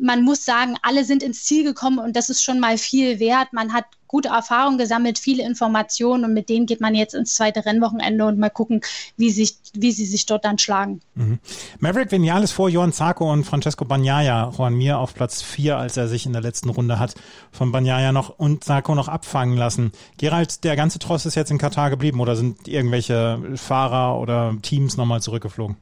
man 0.00 0.22
muss 0.22 0.44
sagen, 0.44 0.76
alle 0.82 1.04
sind 1.04 1.22
ins 1.22 1.44
Ziel 1.44 1.62
gekommen 1.62 1.98
und 1.98 2.16
das 2.16 2.30
ist 2.30 2.42
schon 2.42 2.58
mal 2.58 2.78
viel 2.78 3.20
wert. 3.20 3.52
Man 3.52 3.72
hat 3.72 3.84
gute 4.08 4.30
Erfahrungen 4.30 4.78
gesammelt, 4.78 5.20
viele 5.20 5.44
Informationen 5.44 6.24
und 6.24 6.34
mit 6.34 6.48
denen 6.48 6.66
geht 6.66 6.80
man 6.80 6.96
jetzt 6.96 7.14
ins 7.14 7.34
zweite 7.36 7.64
Rennwochenende 7.64 8.24
und 8.26 8.38
mal 8.38 8.50
gucken, 8.50 8.80
wie, 9.16 9.30
sich, 9.30 9.58
wie 9.74 9.92
sie 9.92 10.06
sich 10.06 10.26
dort 10.26 10.44
dann 10.44 10.58
schlagen. 10.58 11.00
Mhm. 11.14 11.38
Maverick 11.78 12.10
Vinales 12.10 12.50
vor 12.50 12.68
Johan 12.68 12.92
Zarco 12.92 13.30
und 13.30 13.44
Francesco 13.44 13.84
Bagnaia, 13.84 14.52
Juan 14.56 14.74
Mir 14.74 14.98
auf 14.98 15.14
Platz 15.14 15.42
4, 15.42 15.76
als 15.76 15.96
er 15.96 16.08
sich 16.08 16.26
in 16.26 16.32
der 16.32 16.42
letzten 16.42 16.70
Runde 16.70 16.98
hat 16.98 17.14
von 17.52 17.70
Bagnaia 17.70 18.10
noch 18.10 18.30
und 18.30 18.64
Zarco 18.64 18.94
noch 18.96 19.06
abfangen 19.06 19.56
lassen. 19.56 19.92
Gerald, 20.18 20.64
der 20.64 20.74
ganze 20.74 20.98
Tross 20.98 21.26
ist 21.26 21.36
jetzt 21.36 21.52
in 21.52 21.58
Katar 21.58 21.90
geblieben 21.90 22.20
oder 22.20 22.34
sind 22.34 22.66
irgendwelche 22.66 23.40
Fahrer 23.54 24.18
oder 24.18 24.56
Teams 24.62 24.96
nochmal 24.96 25.22
zurückgeflogen? 25.22 25.76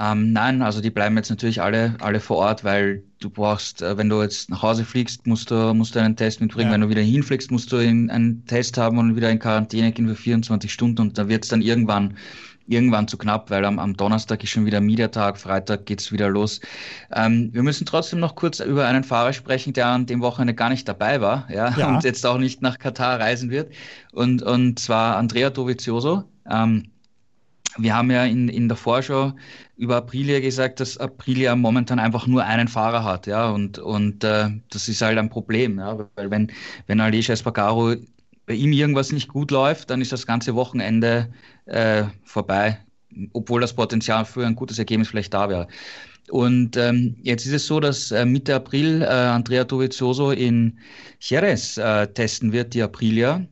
Ähm, 0.00 0.32
nein, 0.32 0.62
also 0.62 0.80
die 0.80 0.88
bleiben 0.88 1.16
jetzt 1.18 1.28
natürlich 1.28 1.60
alle, 1.60 1.94
alle 2.00 2.20
vor 2.20 2.38
Ort, 2.38 2.64
weil 2.64 3.02
du 3.20 3.28
brauchst, 3.28 3.82
äh, 3.82 3.98
wenn 3.98 4.08
du 4.08 4.22
jetzt 4.22 4.48
nach 4.48 4.62
Hause 4.62 4.86
fliegst, 4.86 5.26
musst 5.26 5.50
du, 5.50 5.74
musst 5.74 5.94
du 5.94 6.00
einen 6.00 6.16
Test 6.16 6.40
mitbringen. 6.40 6.70
Ja. 6.70 6.74
Wenn 6.74 6.80
du 6.80 6.88
wieder 6.88 7.02
hinfliegst, 7.02 7.50
musst 7.50 7.70
du 7.70 7.76
in, 7.76 8.08
einen 8.08 8.46
Test 8.46 8.78
haben 8.78 8.96
und 8.96 9.14
wieder 9.14 9.30
in 9.30 9.38
Quarantäne 9.38 9.92
gehen 9.92 10.08
für 10.08 10.14
24 10.14 10.72
Stunden 10.72 11.02
und 11.02 11.18
da 11.18 11.28
wird 11.28 11.44
es 11.44 11.50
dann 11.50 11.60
irgendwann 11.60 12.16
irgendwann 12.66 13.08
zu 13.08 13.18
knapp, 13.18 13.50
weil 13.50 13.64
am, 13.64 13.78
am 13.78 13.96
Donnerstag 13.96 14.42
ist 14.44 14.50
schon 14.50 14.64
wieder 14.64 14.80
Mediatag, 14.80 15.38
Freitag 15.38 15.86
geht's 15.86 16.12
wieder 16.12 16.28
los. 16.28 16.60
Ähm, 17.12 17.50
wir 17.52 17.64
müssen 17.64 17.84
trotzdem 17.84 18.20
noch 18.20 18.36
kurz 18.36 18.60
über 18.60 18.86
einen 18.86 19.02
Fahrer 19.02 19.32
sprechen, 19.32 19.72
der 19.72 19.88
an 19.88 20.06
dem 20.06 20.20
Wochenende 20.20 20.54
gar 20.54 20.70
nicht 20.70 20.88
dabei 20.88 21.20
war 21.20 21.48
ja, 21.50 21.76
ja. 21.76 21.88
und 21.88 22.04
jetzt 22.04 22.24
auch 22.24 22.38
nicht 22.38 22.62
nach 22.62 22.78
Katar 22.78 23.18
reisen 23.18 23.50
wird. 23.50 23.72
Und, 24.12 24.42
und 24.42 24.78
zwar 24.78 25.16
Andrea 25.16 25.50
Dovizioso. 25.50 26.24
Ähm, 26.48 26.90
wir 27.78 27.94
haben 27.94 28.10
ja 28.10 28.24
in, 28.24 28.48
in 28.48 28.68
der 28.68 28.76
Vorschau 28.76 29.32
über 29.76 29.96
Aprilia 29.96 30.40
gesagt, 30.40 30.80
dass 30.80 30.98
Aprilia 30.98 31.54
momentan 31.56 31.98
einfach 31.98 32.26
nur 32.26 32.44
einen 32.44 32.68
Fahrer 32.68 33.04
hat, 33.04 33.26
ja, 33.26 33.50
und, 33.50 33.78
und 33.78 34.24
äh, 34.24 34.48
das 34.70 34.88
ist 34.88 35.02
halt 35.02 35.18
ein 35.18 35.30
Problem, 35.30 35.78
ja, 35.78 36.08
weil 36.16 36.30
wenn, 36.30 36.50
wenn 36.86 37.00
Aleix 37.00 37.28
Espargaro 37.28 37.94
bei 38.46 38.54
ihm 38.54 38.72
irgendwas 38.72 39.12
nicht 39.12 39.28
gut 39.28 39.50
läuft, 39.50 39.90
dann 39.90 40.00
ist 40.00 40.12
das 40.12 40.26
ganze 40.26 40.54
Wochenende 40.54 41.32
äh, 41.66 42.04
vorbei, 42.24 42.78
obwohl 43.32 43.60
das 43.60 43.74
Potenzial 43.74 44.24
für 44.24 44.44
ein 44.44 44.56
gutes 44.56 44.78
Ergebnis 44.78 45.08
vielleicht 45.08 45.34
da 45.34 45.48
wäre. 45.48 45.68
Und 46.30 46.76
ähm, 46.76 47.16
jetzt 47.22 47.46
ist 47.46 47.52
es 47.52 47.66
so, 47.66 47.80
dass 47.80 48.10
äh, 48.12 48.24
Mitte 48.24 48.54
April 48.54 49.02
äh, 49.02 49.06
Andrea 49.06 49.64
Dovizioso 49.64 50.30
in 50.30 50.78
Jerez 51.20 51.76
äh, 51.76 52.06
testen 52.08 52.52
wird, 52.52 52.74
die 52.74 52.82
Aprilia. 52.82 53.44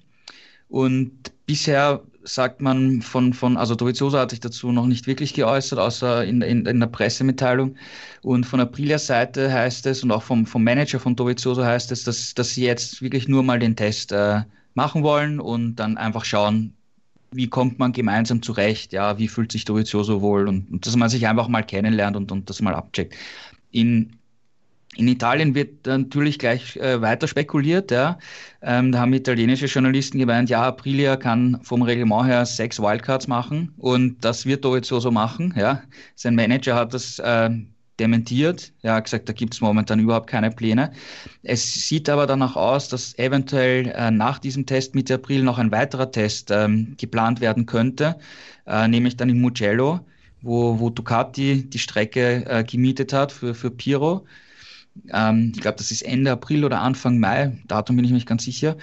Und 0.69 1.13
bisher 1.47 2.03
sagt 2.29 2.61
man 2.61 3.03
von, 3.03 3.33
von 3.33 3.57
also 3.57 3.75
Dovizioso 3.75 4.19
hat 4.19 4.31
sich 4.31 4.41
dazu 4.41 4.71
noch 4.73 4.87
nicht 4.87 5.07
wirklich 5.07 5.35
geäußert, 5.35 5.79
außer 5.79 6.25
in, 6.25 6.43
in, 6.43 6.67
in 6.67 6.81
der 6.81 6.87
Pressemitteilung. 6.87 7.77
Und 8.23 8.45
von 8.45 8.61
Aprilia 8.61 8.99
Seite 8.99 9.53
heißt 9.53 9.87
es 9.87 10.03
und 10.03 10.13
auch 10.13 10.23
vom, 10.23 10.47
vom 10.47 10.63
Manager 10.63 11.01
von 11.01 11.17
Dovizioso 11.17 11.65
heißt 11.65 11.91
es, 11.93 12.05
dass, 12.05 12.35
dass 12.35 12.55
sie 12.55 12.65
jetzt 12.65 13.03
wirklich 13.03 13.29
nur 13.29 13.43
mal 13.43 13.59
den 13.59 13.77
Test 13.77 14.13
äh, 14.13 14.43
machen 14.75 15.03
wollen 15.03 15.41
und 15.41 15.77
dann 15.77 15.97
einfach 15.97 16.25
schauen, 16.25 16.75
wie 17.31 17.49
kommt 17.49 17.79
man 17.79 17.93
gemeinsam 17.93 18.43
zurecht, 18.43 18.93
ja, 18.93 19.19
wie 19.19 19.29
fühlt 19.29 19.53
sich 19.53 19.65
Dovizioso 19.65 20.23
wohl 20.23 20.49
und, 20.49 20.71
und 20.71 20.87
dass 20.87 20.97
man 20.97 21.09
sich 21.09 21.27
einfach 21.27 21.49
mal 21.49 21.63
kennenlernt 21.63 22.17
und, 22.17 22.33
und 22.33 22.49
das 22.49 22.63
mal 22.63 22.75
abcheckt. 22.75 23.15
In 23.71 24.19
in 24.99 25.07
Italien 25.07 25.55
wird 25.55 25.87
natürlich 25.87 26.41
gleich 26.41 26.77
äh, 26.77 27.01
weiter 27.01 27.29
spekuliert. 27.29 27.93
Ja. 27.93 28.19
Ähm, 28.63 28.91
da 28.91 28.99
haben 28.99 29.13
italienische 29.13 29.67
Journalisten 29.67 30.19
gemeint, 30.19 30.51
ja, 30.51 30.63
Aprilia 30.65 31.17
kann 31.17 31.61
vom 31.63 31.83
Reglement 31.83 32.27
her 32.27 32.45
sechs 32.45 32.81
Wildcards 32.81 33.29
machen 33.29 33.73
und 33.79 34.25
das 34.25 34.45
wird 34.45 34.65
Dovizioso 34.65 35.01
so 35.01 35.11
machen. 35.13 35.55
Ja. 35.57 35.83
Sein 36.17 36.35
Manager 36.35 36.75
hat 36.75 36.95
das 36.95 37.21
äh, 37.21 37.51
dementiert. 38.01 38.73
Er 38.83 38.95
hat 38.95 39.05
gesagt, 39.05 39.29
da 39.29 39.33
gibt 39.33 39.55
es 39.55 39.61
momentan 39.61 40.01
überhaupt 40.01 40.29
keine 40.29 40.51
Pläne. 40.51 40.93
Es 41.45 41.89
sieht 41.89 42.09
aber 42.09 42.27
danach 42.27 42.57
aus, 42.57 42.89
dass 42.89 43.17
eventuell 43.19 43.93
äh, 43.95 44.11
nach 44.11 44.41
diesem 44.41 44.67
Test 44.67 44.97
Mitte 44.97 45.15
April 45.15 45.45
noch 45.45 45.59
ein 45.59 45.71
weiterer 45.71 46.11
Test 46.11 46.51
ähm, 46.51 46.95
geplant 46.97 47.41
werden 47.41 47.67
könnte, 47.67 48.17
äh, 48.67 48.89
nämlich 48.89 49.17
dann 49.17 49.29
in 49.29 49.41
Mugello, 49.41 50.01
wo, 50.43 50.81
wo 50.81 50.91
Ducati 50.91 51.69
die 51.69 51.79
Strecke 51.79 52.45
äh, 52.47 52.65
gemietet 52.65 53.13
hat 53.13 53.31
für, 53.31 53.55
für 53.55 53.71
Piro. 53.71 54.27
Ähm, 55.13 55.53
ich 55.55 55.61
glaube, 55.61 55.79
das 55.79 55.91
ist 55.91 56.03
Ende 56.03 56.31
April 56.33 56.65
oder 56.65 56.81
Anfang 56.81 57.19
Mai, 57.19 57.57
Datum 57.67 57.97
bin 57.97 58.05
ich 58.05 58.11
nicht 58.11 58.27
ganz 58.27 58.45
sicher. 58.45 58.77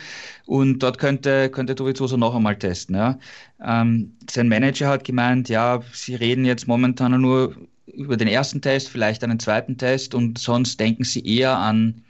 Und 0.46 0.80
dort 0.80 0.98
könnte, 0.98 1.50
könnte 1.50 1.76
Dovizioso 1.76 2.18
noch 2.18 2.36
einmal 2.36 2.58
testen. 2.58 2.96
Ja. 2.96 3.20
Ähm, 3.64 4.16
sein 4.30 4.48
Manager 4.50 4.90
hat 4.90 5.04
gemeint, 5.04 5.50
ja, 5.50 5.82
sie 5.94 6.16
reden 6.16 6.46
jetzt 6.46 6.68
momentan 6.68 7.20
nur 7.22 7.56
über 7.88 8.18
den 8.18 8.28
ersten 8.28 8.62
Test, 8.62 8.90
vielleicht 8.90 9.24
einen 9.24 9.40
zweiten 9.40 9.78
Test 9.78 10.16
und 10.16 10.38
sonst 10.38 10.80
denken 10.80 11.04
sie 11.04 11.26
eher 11.26 11.58
an 11.58 12.04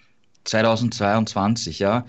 2022, 0.45 1.80
ja. 1.80 2.06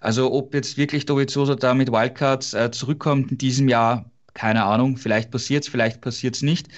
Also 0.00 0.32
ob 0.32 0.54
jetzt 0.54 0.78
wirklich 0.78 1.04
Dovizioso 1.06 1.54
da 1.54 1.74
mit 1.74 1.92
Wildcards 1.92 2.54
äh, 2.54 2.70
zurückkommt 2.70 3.32
in 3.32 3.38
diesem 3.38 3.68
Jahr, 3.68 4.10
keine 4.34 4.64
Ahnung. 4.64 4.96
Vielleicht 4.96 5.30
passiert's, 5.30 5.68
vielleicht 5.68 6.00
passiert's 6.00 6.42
nicht. 6.42 6.68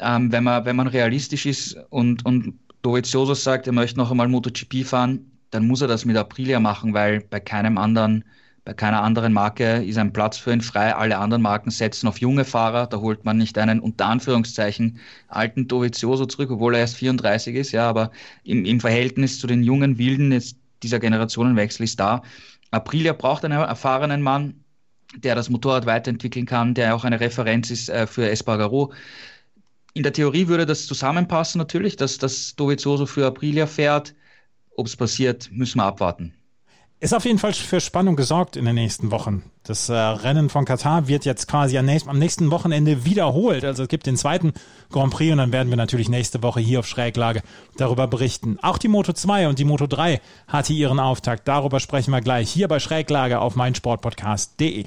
Ähm, 0.00 0.32
wenn 0.32 0.44
man 0.44 0.64
wenn 0.64 0.76
man 0.76 0.88
realistisch 0.88 1.46
ist 1.46 1.76
und 1.90 2.24
und 2.24 2.58
Dovizioso 2.84 3.34
sagt, 3.34 3.66
er 3.66 3.72
möchte 3.72 3.98
noch 3.98 4.10
einmal 4.10 4.28
MotoGP 4.28 4.84
fahren, 4.84 5.32
dann 5.50 5.66
muss 5.66 5.80
er 5.80 5.88
das 5.88 6.04
mit 6.04 6.16
Aprilia 6.16 6.60
machen, 6.60 6.92
weil 6.92 7.20
bei 7.20 7.40
keinem 7.40 7.78
anderen 7.78 8.24
bei 8.64 8.72
keiner 8.72 9.02
anderen 9.02 9.34
Marke 9.34 9.84
ist 9.84 9.98
ein 9.98 10.14
Platz 10.14 10.38
für 10.38 10.50
ihn 10.50 10.62
frei. 10.62 10.94
Alle 10.94 11.18
anderen 11.18 11.42
Marken 11.42 11.70
setzen 11.70 12.08
auf 12.08 12.18
junge 12.18 12.46
Fahrer. 12.46 12.86
Da 12.86 12.98
holt 12.98 13.24
man 13.26 13.36
nicht 13.36 13.58
einen 13.58 13.78
unter 13.78 14.06
Anführungszeichen 14.06 14.98
alten 15.28 15.68
Dovizioso 15.68 16.24
zurück, 16.24 16.50
obwohl 16.50 16.74
er 16.74 16.80
erst 16.80 16.96
34 16.96 17.56
ist. 17.56 17.72
Ja, 17.72 17.86
aber 17.86 18.10
im, 18.42 18.64
im 18.64 18.80
Verhältnis 18.80 19.38
zu 19.38 19.46
den 19.46 19.62
jungen 19.62 19.98
Wilden 19.98 20.32
ist 20.32 20.56
dieser 20.82 20.98
Generationenwechsel 20.98 21.84
ist 21.84 22.00
da. 22.00 22.22
Aprilia 22.70 23.12
braucht 23.12 23.44
einen 23.44 23.58
erfahrenen 23.58 24.22
Mann, 24.22 24.64
der 25.14 25.34
das 25.34 25.50
Motorrad 25.50 25.84
weiterentwickeln 25.84 26.46
kann, 26.46 26.72
der 26.72 26.94
auch 26.94 27.04
eine 27.04 27.20
Referenz 27.20 27.70
ist 27.70 27.90
äh, 27.90 28.06
für 28.06 28.30
Espargaro. 28.30 28.94
In 29.96 30.02
der 30.02 30.12
Theorie 30.12 30.48
würde 30.48 30.66
das 30.66 30.86
zusammenpassen 30.86 31.58
natürlich, 31.60 31.94
dass 31.94 32.18
das 32.18 32.56
Dovizioso 32.56 33.06
für 33.06 33.26
Aprilia 33.26 33.68
fährt. 33.68 34.14
Ob 34.76 34.86
es 34.86 34.96
passiert, 34.96 35.50
müssen 35.52 35.78
wir 35.78 35.84
abwarten. 35.84 36.34
Ist 36.98 37.14
auf 37.14 37.24
jeden 37.24 37.38
Fall 37.38 37.52
für 37.52 37.80
Spannung 37.80 38.16
gesorgt 38.16 38.56
in 38.56 38.64
den 38.64 38.74
nächsten 38.74 39.12
Wochen. 39.12 39.44
Das 39.62 39.88
äh, 39.88 39.94
Rennen 39.94 40.48
von 40.48 40.64
Katar 40.64 41.06
wird 41.06 41.24
jetzt 41.24 41.46
quasi 41.46 41.78
am 41.78 41.86
nächsten, 41.86 42.10
am 42.10 42.18
nächsten 42.18 42.50
Wochenende 42.50 43.04
wiederholt. 43.04 43.64
Also 43.64 43.84
es 43.84 43.88
gibt 43.88 44.06
den 44.06 44.16
zweiten 44.16 44.52
Grand 44.90 45.12
Prix 45.12 45.30
und 45.30 45.38
dann 45.38 45.52
werden 45.52 45.68
wir 45.68 45.76
natürlich 45.76 46.08
nächste 46.08 46.42
Woche 46.42 46.60
hier 46.60 46.80
auf 46.80 46.86
Schräglage 46.86 47.42
darüber 47.76 48.08
berichten. 48.08 48.58
Auch 48.62 48.78
die 48.78 48.88
Moto 48.88 49.12
2 49.12 49.48
und 49.48 49.60
die 49.60 49.64
Moto 49.64 49.86
3 49.86 50.20
hatte 50.48 50.72
ihren 50.72 50.98
Auftakt. 50.98 51.46
Darüber 51.46 51.78
sprechen 51.78 52.10
wir 52.10 52.20
gleich 52.20 52.50
hier 52.50 52.66
bei 52.66 52.80
Schräglage 52.80 53.38
auf 53.38 53.54
meinsportpodcast.de. 53.54 54.86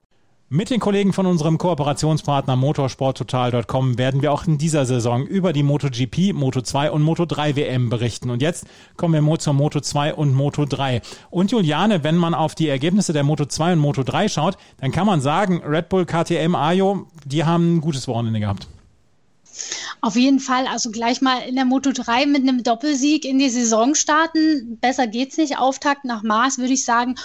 Mit 0.53 0.69
den 0.69 0.81
Kollegen 0.81 1.13
von 1.13 1.27
unserem 1.27 1.57
Kooperationspartner 1.57 2.57
motorsporttotal.com 2.57 3.97
werden 3.97 4.21
wir 4.21 4.33
auch 4.33 4.45
in 4.45 4.57
dieser 4.57 4.85
Saison 4.85 5.25
über 5.25 5.53
die 5.53 5.63
MotoGP, 5.63 6.33
Moto2 6.33 6.89
und 6.89 7.05
Moto3 7.05 7.55
WM 7.55 7.89
berichten. 7.89 8.29
Und 8.29 8.41
jetzt 8.41 8.67
kommen 8.97 9.25
wir 9.25 9.39
zur 9.39 9.53
Moto2 9.53 10.11
und 10.11 10.35
Moto3. 10.35 11.01
Und 11.29 11.51
Juliane, 11.51 12.03
wenn 12.03 12.17
man 12.17 12.33
auf 12.33 12.53
die 12.53 12.67
Ergebnisse 12.67 13.13
der 13.13 13.23
Moto2 13.23 13.71
und 13.71 13.79
Moto3 13.79 14.27
schaut, 14.27 14.57
dann 14.81 14.91
kann 14.91 15.07
man 15.07 15.21
sagen, 15.21 15.61
Red 15.65 15.87
Bull, 15.87 16.05
KTM, 16.05 16.53
Ajo, 16.53 17.07
die 17.23 17.45
haben 17.45 17.77
ein 17.77 17.79
gutes 17.79 18.09
Wochenende 18.09 18.41
gehabt. 18.41 18.67
Auf 20.01 20.15
jeden 20.15 20.39
Fall, 20.39 20.67
also 20.67 20.91
gleich 20.91 21.21
mal 21.21 21.39
in 21.43 21.55
der 21.55 21.65
Moto 21.65 21.91
3 21.91 22.25
mit 22.25 22.41
einem 22.41 22.63
Doppelsieg 22.63 23.25
in 23.25 23.39
die 23.39 23.49
Saison 23.49 23.95
starten. 23.95 24.77
Besser 24.79 25.07
geht's 25.07 25.37
nicht. 25.37 25.57
Auftakt 25.57 26.05
nach 26.05 26.23
Mars, 26.23 26.57
würde 26.57 26.73
ich 26.73 26.85
sagen. 26.85 27.15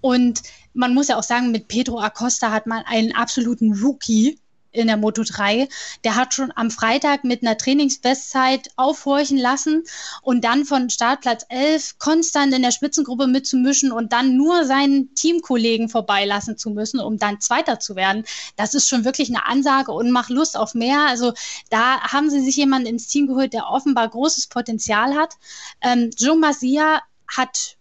Und 0.00 0.42
man 0.74 0.94
muss 0.94 1.08
ja 1.08 1.18
auch 1.18 1.22
sagen, 1.22 1.50
mit 1.50 1.68
Pedro 1.68 2.00
Acosta 2.00 2.50
hat 2.50 2.66
man 2.66 2.84
einen 2.84 3.14
absoluten 3.14 3.72
Rookie 3.74 4.38
in 4.72 4.86
der 4.86 4.96
Moto 4.96 5.22
3. 5.22 5.68
Der 6.04 6.16
hat 6.16 6.34
schon 6.34 6.52
am 6.54 6.70
Freitag 6.70 7.24
mit 7.24 7.42
einer 7.42 7.56
Trainingsbestzeit 7.56 8.70
aufhorchen 8.76 9.38
lassen 9.38 9.84
und 10.22 10.44
dann 10.44 10.64
von 10.64 10.90
Startplatz 10.90 11.44
11 11.48 11.98
konstant 11.98 12.54
in 12.54 12.62
der 12.62 12.72
Spitzengruppe 12.72 13.26
mitzumischen 13.26 13.92
und 13.92 14.12
dann 14.12 14.36
nur 14.36 14.64
seinen 14.64 15.14
Teamkollegen 15.14 15.88
vorbeilassen 15.88 16.56
zu 16.56 16.70
müssen, 16.70 17.00
um 17.00 17.18
dann 17.18 17.40
Zweiter 17.40 17.78
zu 17.78 17.96
werden. 17.96 18.24
Das 18.56 18.74
ist 18.74 18.88
schon 18.88 19.04
wirklich 19.04 19.28
eine 19.28 19.46
Ansage 19.46 19.92
und 19.92 20.10
macht 20.10 20.30
Lust 20.30 20.56
auf 20.56 20.74
mehr. 20.74 21.06
Also 21.08 21.32
da 21.70 22.00
haben 22.00 22.30
sie 22.30 22.40
sich 22.40 22.56
jemanden 22.56 22.88
ins 22.88 23.08
Team 23.08 23.26
geholt, 23.26 23.52
der 23.52 23.68
offenbar 23.68 24.08
großes 24.08 24.46
Potenzial 24.46 25.14
hat. 25.14 25.34
Ähm, 25.80 26.10
Joe 26.16 26.36
Masia 26.36 27.02
hat 27.28 27.76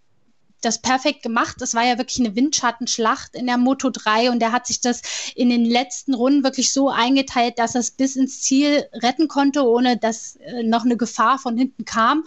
das 0.61 0.81
perfekt 0.81 1.23
gemacht. 1.23 1.57
Das 1.59 1.73
war 1.73 1.83
ja 1.83 1.97
wirklich 1.97 2.19
eine 2.19 2.35
Windschattenschlacht 2.35 3.35
in 3.35 3.47
der 3.47 3.57
Moto 3.57 3.89
3 3.89 4.31
und 4.31 4.39
der 4.39 4.51
hat 4.51 4.67
sich 4.67 4.81
das 4.81 5.01
in 5.35 5.49
den 5.49 5.65
letzten 5.65 6.13
Runden 6.13 6.43
wirklich 6.43 6.71
so 6.71 6.89
eingeteilt, 6.89 7.59
dass 7.59 7.75
er 7.75 7.81
es 7.81 7.91
bis 7.91 8.15
ins 8.15 8.41
Ziel 8.41 8.85
retten 8.93 9.27
konnte, 9.27 9.67
ohne 9.67 9.97
dass 9.97 10.35
äh, 10.37 10.63
noch 10.63 10.85
eine 10.85 10.97
Gefahr 10.97 11.39
von 11.39 11.57
hinten 11.57 11.85
kam. 11.85 12.23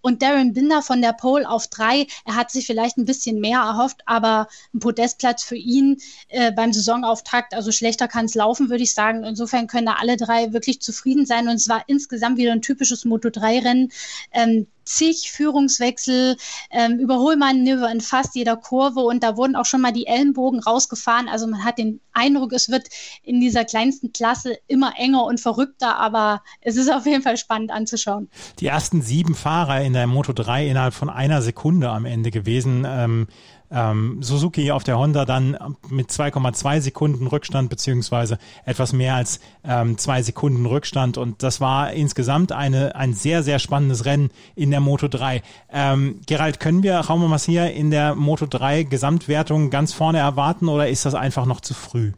Und 0.00 0.22
Darren 0.22 0.52
Binder 0.52 0.80
von 0.80 1.02
der 1.02 1.12
Pole 1.12 1.48
auf 1.48 1.66
drei, 1.66 2.06
er 2.24 2.36
hat 2.36 2.52
sich 2.52 2.66
vielleicht 2.66 2.98
ein 2.98 3.04
bisschen 3.04 3.40
mehr 3.40 3.58
erhofft, 3.58 4.02
aber 4.06 4.48
ein 4.72 4.78
Podestplatz 4.78 5.42
für 5.42 5.56
ihn 5.56 6.00
äh, 6.28 6.52
beim 6.52 6.72
Saisonauftakt, 6.72 7.52
also 7.52 7.72
schlechter 7.72 8.06
kann 8.06 8.26
es 8.26 8.36
laufen, 8.36 8.70
würde 8.70 8.84
ich 8.84 8.94
sagen. 8.94 9.24
Insofern 9.24 9.66
können 9.66 9.86
da 9.86 9.94
alle 9.94 10.16
drei 10.16 10.52
wirklich 10.52 10.80
zufrieden 10.80 11.26
sein. 11.26 11.48
Und 11.48 11.56
es 11.56 11.68
war 11.68 11.82
insgesamt 11.88 12.38
wieder 12.38 12.52
ein 12.52 12.62
typisches 12.62 13.04
Moto3-Rennen. 13.04 13.90
Ähm, 14.32 14.68
zig 14.88 15.30
Führungswechsel, 15.30 16.36
ähm, 16.70 16.98
Überholmanöver 16.98 17.90
in 17.90 18.00
fast 18.00 18.34
jeder 18.34 18.56
Kurve 18.56 19.00
und 19.00 19.22
da 19.22 19.36
wurden 19.36 19.56
auch 19.56 19.64
schon 19.64 19.80
mal 19.80 19.92
die 19.92 20.06
Ellenbogen 20.06 20.60
rausgefahren. 20.60 21.28
Also 21.28 21.46
man 21.46 21.64
hat 21.64 21.78
den 21.78 22.00
Eindruck, 22.12 22.52
es 22.52 22.68
wird 22.68 22.88
in 23.22 23.40
dieser 23.40 23.64
kleinsten 23.64 24.12
Klasse 24.12 24.58
immer 24.66 24.94
enger 24.98 25.24
und 25.24 25.40
verrückter, 25.40 25.96
aber 25.96 26.42
es 26.60 26.76
ist 26.76 26.90
auf 26.90 27.06
jeden 27.06 27.22
Fall 27.22 27.36
spannend 27.36 27.70
anzuschauen. 27.70 28.28
Die 28.60 28.66
ersten 28.66 29.02
sieben 29.02 29.34
Fahrer 29.34 29.82
in 29.82 29.92
der 29.92 30.06
Moto 30.06 30.32
3 30.32 30.66
innerhalb 30.68 30.94
von 30.94 31.10
einer 31.10 31.42
Sekunde 31.42 31.90
am 31.90 32.04
Ende 32.04 32.30
gewesen. 32.30 32.84
Ähm, 32.88 33.28
ähm, 33.70 34.22
Suzuki 34.22 34.70
auf 34.70 34.84
der 34.84 34.98
Honda 34.98 35.24
dann 35.24 35.56
mit 35.88 36.10
2,2 36.10 36.80
Sekunden 36.80 37.26
Rückstand 37.26 37.70
beziehungsweise 37.70 38.38
etwas 38.64 38.92
mehr 38.92 39.14
als 39.14 39.40
ähm, 39.64 39.98
zwei 39.98 40.22
Sekunden 40.22 40.66
Rückstand 40.66 41.18
und 41.18 41.42
das 41.42 41.60
war 41.60 41.92
insgesamt 41.92 42.52
eine, 42.52 42.96
ein 42.96 43.14
sehr, 43.14 43.42
sehr 43.42 43.58
spannendes 43.58 44.04
Rennen 44.04 44.30
in 44.54 44.70
der 44.70 44.80
Moto 44.80 45.08
3. 45.08 45.42
Ähm, 45.72 46.20
Gerald, 46.26 46.60
können 46.60 46.82
wir 46.82 46.96
Raume 46.98 47.28
Massia 47.28 47.66
in 47.66 47.90
der 47.90 48.14
Moto 48.14 48.46
3 48.46 48.84
Gesamtwertung 48.84 49.70
ganz 49.70 49.92
vorne 49.92 50.18
erwarten 50.18 50.68
oder 50.68 50.88
ist 50.88 51.04
das 51.04 51.14
einfach 51.14 51.46
noch 51.46 51.60
zu 51.60 51.74
früh? 51.74 52.12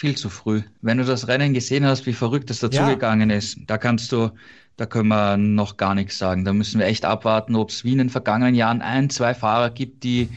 Viel 0.00 0.16
zu 0.16 0.30
früh. 0.30 0.62
Wenn 0.80 0.96
du 0.96 1.04
das 1.04 1.28
Rennen 1.28 1.52
gesehen 1.52 1.84
hast, 1.84 2.06
wie 2.06 2.14
verrückt 2.14 2.50
es 2.50 2.60
dazugegangen 2.60 3.28
ja. 3.28 3.36
ist, 3.36 3.58
da 3.66 3.76
kannst 3.76 4.10
du 4.12 4.30
da 4.78 4.86
können 4.86 5.08
wir 5.08 5.36
noch 5.36 5.76
gar 5.76 5.94
nichts 5.94 6.16
sagen. 6.16 6.46
Da 6.46 6.54
müssen 6.54 6.78
wir 6.78 6.86
echt 6.86 7.04
abwarten, 7.04 7.54
ob 7.54 7.68
es 7.68 7.84
wie 7.84 7.92
in 7.92 7.98
den 7.98 8.08
vergangenen 8.08 8.54
Jahren 8.54 8.80
ein, 8.80 9.10
zwei 9.10 9.34
Fahrer 9.34 9.68
gibt, 9.68 10.04
die, 10.04 10.30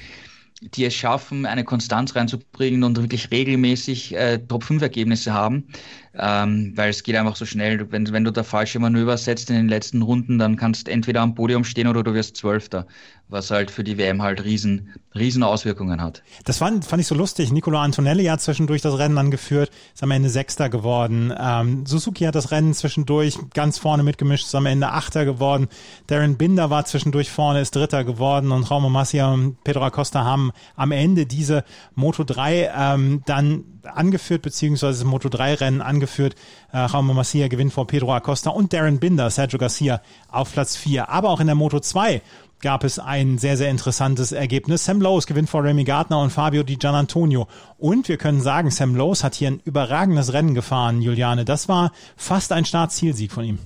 die 0.61 0.83
es 0.83 0.93
schaffen, 0.93 1.45
eine 1.45 1.63
Konstanz 1.63 2.13
reinzubringen 2.13 2.83
und 2.83 2.97
wirklich 2.97 3.31
regelmäßig 3.31 4.13
äh, 4.15 4.39
Top-5-Ergebnisse 4.39 5.33
haben. 5.33 5.69
Ähm, 6.15 6.73
weil 6.75 6.91
es 6.91 7.03
geht 7.03 7.15
einfach 7.15 7.35
so 7.35 7.45
schnell. 7.45 7.91
Wenn, 7.91 8.11
wenn 8.11 8.23
du 8.23 8.31
da 8.31 8.43
falsche 8.43 8.79
Manöver 8.79 9.17
setzt 9.17 9.49
in 9.49 9.55
den 9.55 9.67
letzten 9.67 10.01
Runden, 10.01 10.37
dann 10.37 10.57
kannst 10.57 10.87
du 10.87 10.91
entweder 10.91 11.21
am 11.21 11.33
Podium 11.33 11.63
stehen 11.63 11.87
oder 11.87 12.03
du 12.03 12.13
wirst 12.13 12.37
Zwölfter 12.37 12.85
was 13.33 13.51
halt 13.51 13.71
für 13.71 13.83
die 13.83 13.97
WM 13.97 14.21
halt 14.21 14.43
riesen, 14.43 14.93
riesen 15.15 15.43
Auswirkungen 15.43 16.01
hat. 16.01 16.23
Das 16.45 16.59
fand, 16.59 16.85
fand 16.85 17.01
ich 17.01 17.07
so 17.07 17.15
lustig. 17.15 17.51
Nicola 17.51 17.81
Antonelli 17.81 18.25
hat 18.25 18.41
zwischendurch 18.41 18.81
das 18.81 18.97
Rennen 18.97 19.17
angeführt, 19.17 19.71
ist 19.93 20.03
am 20.03 20.11
Ende 20.11 20.29
Sechster 20.29 20.69
geworden. 20.69 21.33
Ähm, 21.37 21.85
Suzuki 21.85 22.25
hat 22.25 22.35
das 22.35 22.51
Rennen 22.51 22.73
zwischendurch 22.73 23.37
ganz 23.53 23.77
vorne 23.77 24.03
mitgemischt, 24.03 24.45
ist 24.45 24.55
am 24.55 24.67
Ende 24.67 24.89
Achter 24.89 25.25
geworden. 25.25 25.67
Darren 26.07 26.37
Binder 26.37 26.69
war 26.69 26.85
zwischendurch 26.85 27.31
vorne, 27.31 27.61
ist 27.61 27.75
Dritter 27.75 28.03
geworden 28.03 28.51
und 28.51 28.69
Raumo 28.69 28.89
Massia 28.89 29.31
und 29.33 29.61
Pedro 29.63 29.83
Acosta 29.83 30.23
haben 30.23 30.51
am 30.75 30.91
Ende 30.91 31.25
diese 31.25 31.65
Moto 31.95 32.23
3 32.23 32.71
ähm, 32.75 33.23
dann 33.25 33.65
angeführt, 33.85 34.41
beziehungsweise 34.41 34.99
das 34.99 35.07
Moto 35.07 35.29
3 35.29 35.55
Rennen 35.55 35.81
angeführt. 35.81 36.35
Äh, 36.71 36.79
Raumo 36.79 37.13
Massia 37.13 37.47
gewinnt 37.47 37.73
vor 37.73 37.87
Pedro 37.87 38.13
Acosta 38.13 38.49
und 38.49 38.73
Darren 38.73 38.99
Binder, 38.99 39.29
Sergio 39.29 39.59
Garcia 39.59 40.01
auf 40.29 40.51
Platz 40.53 40.75
4. 40.75 41.09
Aber 41.09 41.29
auch 41.29 41.39
in 41.39 41.47
der 41.47 41.55
Moto 41.55 41.79
2 41.79 42.21
gab 42.61 42.83
es 42.83 42.97
ein 42.97 43.37
sehr, 43.37 43.57
sehr 43.57 43.69
interessantes 43.69 44.31
Ergebnis. 44.31 44.85
Sam 44.85 45.01
Lowe's 45.01 45.27
gewinnt 45.27 45.49
vor 45.49 45.63
Remy 45.63 45.83
Gardner 45.83 46.19
und 46.19 46.31
Fabio 46.31 46.63
Di 46.63 46.77
Gianantonio. 46.77 47.47
Und 47.77 48.07
wir 48.07 48.17
können 48.17 48.41
sagen, 48.41 48.71
Sam 48.71 48.95
Lowe's 48.95 49.23
hat 49.23 49.35
hier 49.35 49.49
ein 49.49 49.61
überragendes 49.65 50.33
Rennen 50.33 50.55
gefahren, 50.55 51.01
Juliane. 51.01 51.45
Das 51.45 51.67
war 51.67 51.91
fast 52.15 52.51
ein 52.51 52.65
Startzielsieg 52.65 53.31
von 53.31 53.43
ihm. 53.43 53.59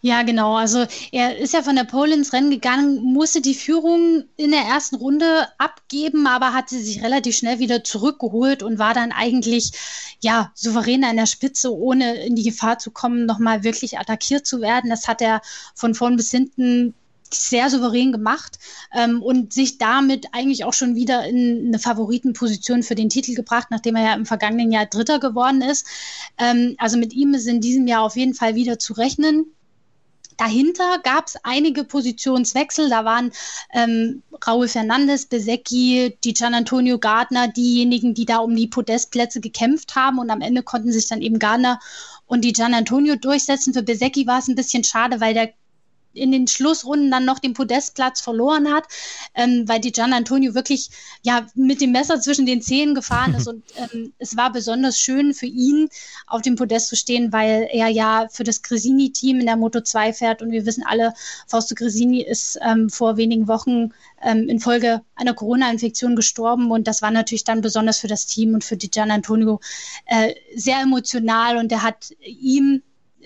Ja, 0.00 0.22
genau. 0.22 0.56
Also 0.56 0.86
er 1.12 1.38
ist 1.38 1.54
ja 1.54 1.62
von 1.62 1.76
der 1.76 1.84
Pole 1.84 2.14
ins 2.14 2.32
Rennen 2.32 2.50
gegangen, 2.50 3.02
musste 3.02 3.40
die 3.40 3.54
Führung 3.54 4.24
in 4.36 4.50
der 4.50 4.62
ersten 4.62 4.96
Runde 4.96 5.48
abgeben, 5.58 6.26
aber 6.26 6.52
hat 6.52 6.68
sie 6.68 6.82
sich 6.82 7.02
relativ 7.02 7.36
schnell 7.36 7.58
wieder 7.58 7.84
zurückgeholt 7.84 8.62
und 8.62 8.78
war 8.78 8.94
dann 8.94 9.12
eigentlich 9.12 9.72
ja 10.20 10.52
souverän 10.54 11.04
an 11.04 11.16
der 11.16 11.26
Spitze, 11.26 11.74
ohne 11.74 12.24
in 12.24 12.36
die 12.36 12.42
Gefahr 12.42 12.78
zu 12.78 12.90
kommen, 12.90 13.26
nochmal 13.26 13.64
wirklich 13.64 13.98
attackiert 13.98 14.46
zu 14.46 14.60
werden. 14.60 14.90
Das 14.90 15.08
hat 15.08 15.20
er 15.20 15.40
von 15.74 15.94
vorn 15.94 16.16
bis 16.16 16.30
hinten 16.30 16.94
sehr 17.32 17.70
souverän 17.70 18.12
gemacht 18.12 18.58
ähm, 18.92 19.22
und 19.22 19.52
sich 19.52 19.78
damit 19.78 20.26
eigentlich 20.32 20.64
auch 20.64 20.72
schon 20.72 20.94
wieder 20.94 21.26
in 21.26 21.66
eine 21.68 21.78
Favoritenposition 21.78 22.82
für 22.82 22.94
den 22.94 23.08
Titel 23.08 23.34
gebracht, 23.34 23.68
nachdem 23.70 23.96
er 23.96 24.04
ja 24.04 24.14
im 24.14 24.26
vergangenen 24.26 24.70
Jahr 24.70 24.86
Dritter 24.86 25.18
geworden 25.18 25.60
ist. 25.60 25.86
Ähm, 26.38 26.76
also 26.78 26.96
mit 26.96 27.12
ihm 27.12 27.34
ist 27.34 27.46
in 27.46 27.60
diesem 27.60 27.86
Jahr 27.86 28.02
auf 28.02 28.16
jeden 28.16 28.34
Fall 28.34 28.54
wieder 28.54 28.78
zu 28.78 28.92
rechnen. 28.92 29.55
Dahinter 30.36 30.98
gab 31.02 31.26
es 31.26 31.36
einige 31.42 31.84
Positionswechsel. 31.84 32.90
Da 32.90 33.04
waren 33.04 33.32
ähm, 33.72 34.22
Raúl 34.46 34.68
Fernandes, 34.68 35.26
Besecki, 35.26 36.16
die 36.24 36.34
Gian 36.34 36.54
Antonio 36.54 36.98
Gardner, 36.98 37.48
diejenigen, 37.48 38.14
die 38.14 38.26
da 38.26 38.38
um 38.38 38.54
die 38.54 38.66
Podestplätze 38.66 39.40
gekämpft 39.40 39.96
haben. 39.96 40.18
Und 40.18 40.30
am 40.30 40.40
Ende 40.40 40.62
konnten 40.62 40.92
sich 40.92 41.08
dann 41.08 41.22
eben 41.22 41.38
Gardner 41.38 41.80
und 42.26 42.44
die 42.44 42.52
Gian 42.52 42.74
Antonio 42.74 43.16
durchsetzen. 43.16 43.72
Für 43.72 43.82
Besecki 43.82 44.26
war 44.26 44.38
es 44.38 44.48
ein 44.48 44.54
bisschen 44.56 44.84
schade, 44.84 45.20
weil 45.20 45.34
der 45.34 45.52
in 46.16 46.32
den 46.32 46.46
Schlussrunden 46.46 47.10
dann 47.10 47.24
noch 47.24 47.38
den 47.38 47.54
Podestplatz 47.54 48.20
verloren 48.20 48.72
hat, 48.72 48.84
ähm, 49.34 49.68
weil 49.68 49.80
die 49.80 49.92
Gian 49.92 50.12
Antonio 50.12 50.54
wirklich 50.54 50.90
ja 51.22 51.46
mit 51.54 51.80
dem 51.80 51.92
Messer 51.92 52.20
zwischen 52.20 52.46
den 52.46 52.62
Zähnen 52.62 52.94
gefahren 52.94 53.34
ist 53.34 53.46
und 53.48 53.62
ähm, 53.76 54.12
es 54.18 54.36
war 54.36 54.52
besonders 54.52 54.98
schön 54.98 55.34
für 55.34 55.46
ihn 55.46 55.88
auf 56.26 56.42
dem 56.42 56.56
Podest 56.56 56.88
zu 56.88 56.96
stehen, 56.96 57.32
weil 57.32 57.68
er 57.70 57.88
ja 57.88 58.28
für 58.30 58.44
das 58.44 58.62
Gresini-Team 58.62 59.40
in 59.40 59.46
der 59.46 59.56
Moto 59.56 59.80
2 59.80 60.12
fährt 60.12 60.42
und 60.42 60.50
wir 60.50 60.66
wissen 60.66 60.84
alle, 60.86 61.14
Fausto 61.46 61.74
Gresini 61.74 62.22
ist 62.22 62.58
ähm, 62.62 62.88
vor 62.90 63.16
wenigen 63.16 63.48
Wochen 63.48 63.92
ähm, 64.22 64.48
infolge 64.48 65.02
einer 65.14 65.34
Corona-Infektion 65.34 66.16
gestorben 66.16 66.70
und 66.70 66.88
das 66.88 67.02
war 67.02 67.10
natürlich 67.10 67.44
dann 67.44 67.60
besonders 67.60 67.98
für 67.98 68.08
das 68.08 68.26
Team 68.26 68.54
und 68.54 68.64
für 68.64 68.76
die 68.76 68.90
Gian 68.90 69.10
Antonio 69.10 69.60
äh, 70.06 70.34
sehr 70.54 70.80
emotional 70.80 71.58
und 71.58 71.70
er 71.72 71.82
hat 71.82 72.10
ihm 72.24 72.82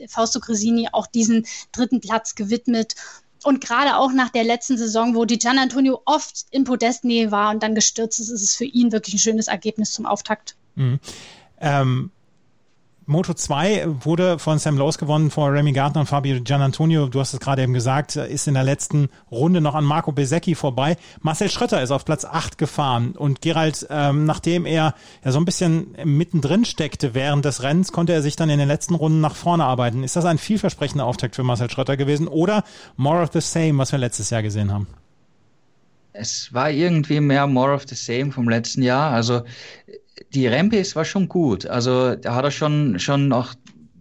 Fausto 0.09 0.41
Cresini 0.41 0.89
auch 0.93 1.07
diesen 1.07 1.47
dritten 1.73 2.01
Platz 2.01 2.35
gewidmet. 2.35 2.95
Und 3.43 3.63
gerade 3.63 3.97
auch 3.97 4.13
nach 4.13 4.29
der 4.29 4.45
letzten 4.45 4.77
Saison, 4.77 5.15
wo 5.15 5.25
die 5.25 5.39
Gian 5.39 5.59
Antonio 5.59 6.03
oft 6.05 6.47
in 6.51 6.65
Podestnähe 6.65 7.31
war 7.31 7.51
und 7.51 7.63
dann 7.63 7.75
gestürzt 7.75 8.21
ist, 8.21 8.29
ist 8.29 8.43
es 8.43 8.55
für 8.55 8.67
ihn 8.67 8.93
wirklich 8.93 9.15
ein 9.15 9.19
schönes 9.19 9.49
Ergebnis 9.49 9.93
zum 9.93 10.05
Auftakt. 10.05 10.57
Mhm. 10.75 11.01
Ähm, 11.59 12.11
Moto 13.07 13.35
2 13.35 14.05
wurde 14.05 14.39
von 14.39 14.59
Sam 14.59 14.77
Lowe 14.77 14.97
gewonnen 14.97 15.31
vor 15.31 15.53
Remy 15.53 15.73
Gardner 15.73 16.03
und 16.03 16.07
Fabio 16.07 16.41
Gianantonio. 16.41 17.07
Du 17.09 17.19
hast 17.19 17.33
es 17.33 17.41
gerade 17.41 17.63
eben 17.63 17.73
gesagt, 17.73 18.17
ist 18.17 18.47
in 18.47 18.55
der 18.55 18.63
letzten 18.63 19.09
Runde 19.31 19.61
noch 19.61 19.75
an 19.75 19.85
Marco 19.85 20.13
Besecchi 20.13 20.55
vorbei. 20.55 20.97
Marcel 21.21 21.51
Schröter 21.51 21.83
ist 21.83 21.91
auf 21.91 22.05
Platz 22.05 22.25
8 22.25 22.59
gefahren 22.59 23.13
und 23.13 23.41
Gerald, 23.41 23.87
ähm, 23.91 24.27
nachdem 24.27 24.65
er 24.65 24.95
ja 25.25 25.33
so 25.33 25.39
ein 25.39 25.45
bisschen 25.45 25.97
mittendrin 26.05 26.65
steckte 26.65 27.15
während 27.15 27.45
des 27.45 27.63
Rennens, 27.63 27.91
konnte 27.91 28.13
er 28.13 28.23
sich 28.23 28.37
dann 28.37 28.51
in 28.51 28.59
den 28.59 28.69
letzten 28.69 28.95
Runden 28.95 29.21
nach 29.21 29.35
vorne 29.35 29.65
arbeiten. 29.65 30.05
Ist 30.05 30.15
das 30.17 30.25
ein 30.25 30.39
vielversprechender 30.39 31.05
Auftakt 31.05 31.35
für 31.35 31.43
Marcel 31.43 31.71
Schröter 31.71 31.97
gewesen 31.97 32.29
oder 32.29 32.63
more 32.97 33.23
of 33.23 33.31
the 33.33 33.41
same, 33.41 33.79
was 33.79 33.93
wir 33.93 33.99
letztes 33.99 34.31
Jahr 34.31 34.43
gesehen 34.43 34.73
haben? 34.73 34.87
Es 36.13 36.53
war 36.53 36.71
irgendwie 36.71 37.21
mehr 37.21 37.47
more 37.47 37.73
of 37.73 37.85
the 37.89 37.95
same 37.95 38.33
vom 38.33 38.49
letzten 38.49 38.83
Jahr. 38.83 39.13
Also 39.13 39.43
die 40.35 40.47
Rennpace 40.47 40.97
war 40.97 41.05
schon 41.05 41.29
gut. 41.29 41.67
Also 41.67 42.15
da 42.15 42.35
hat 42.35 42.45
er 42.45 42.51
schon, 42.51 42.99
schon 42.99 43.33
auch, 43.33 43.55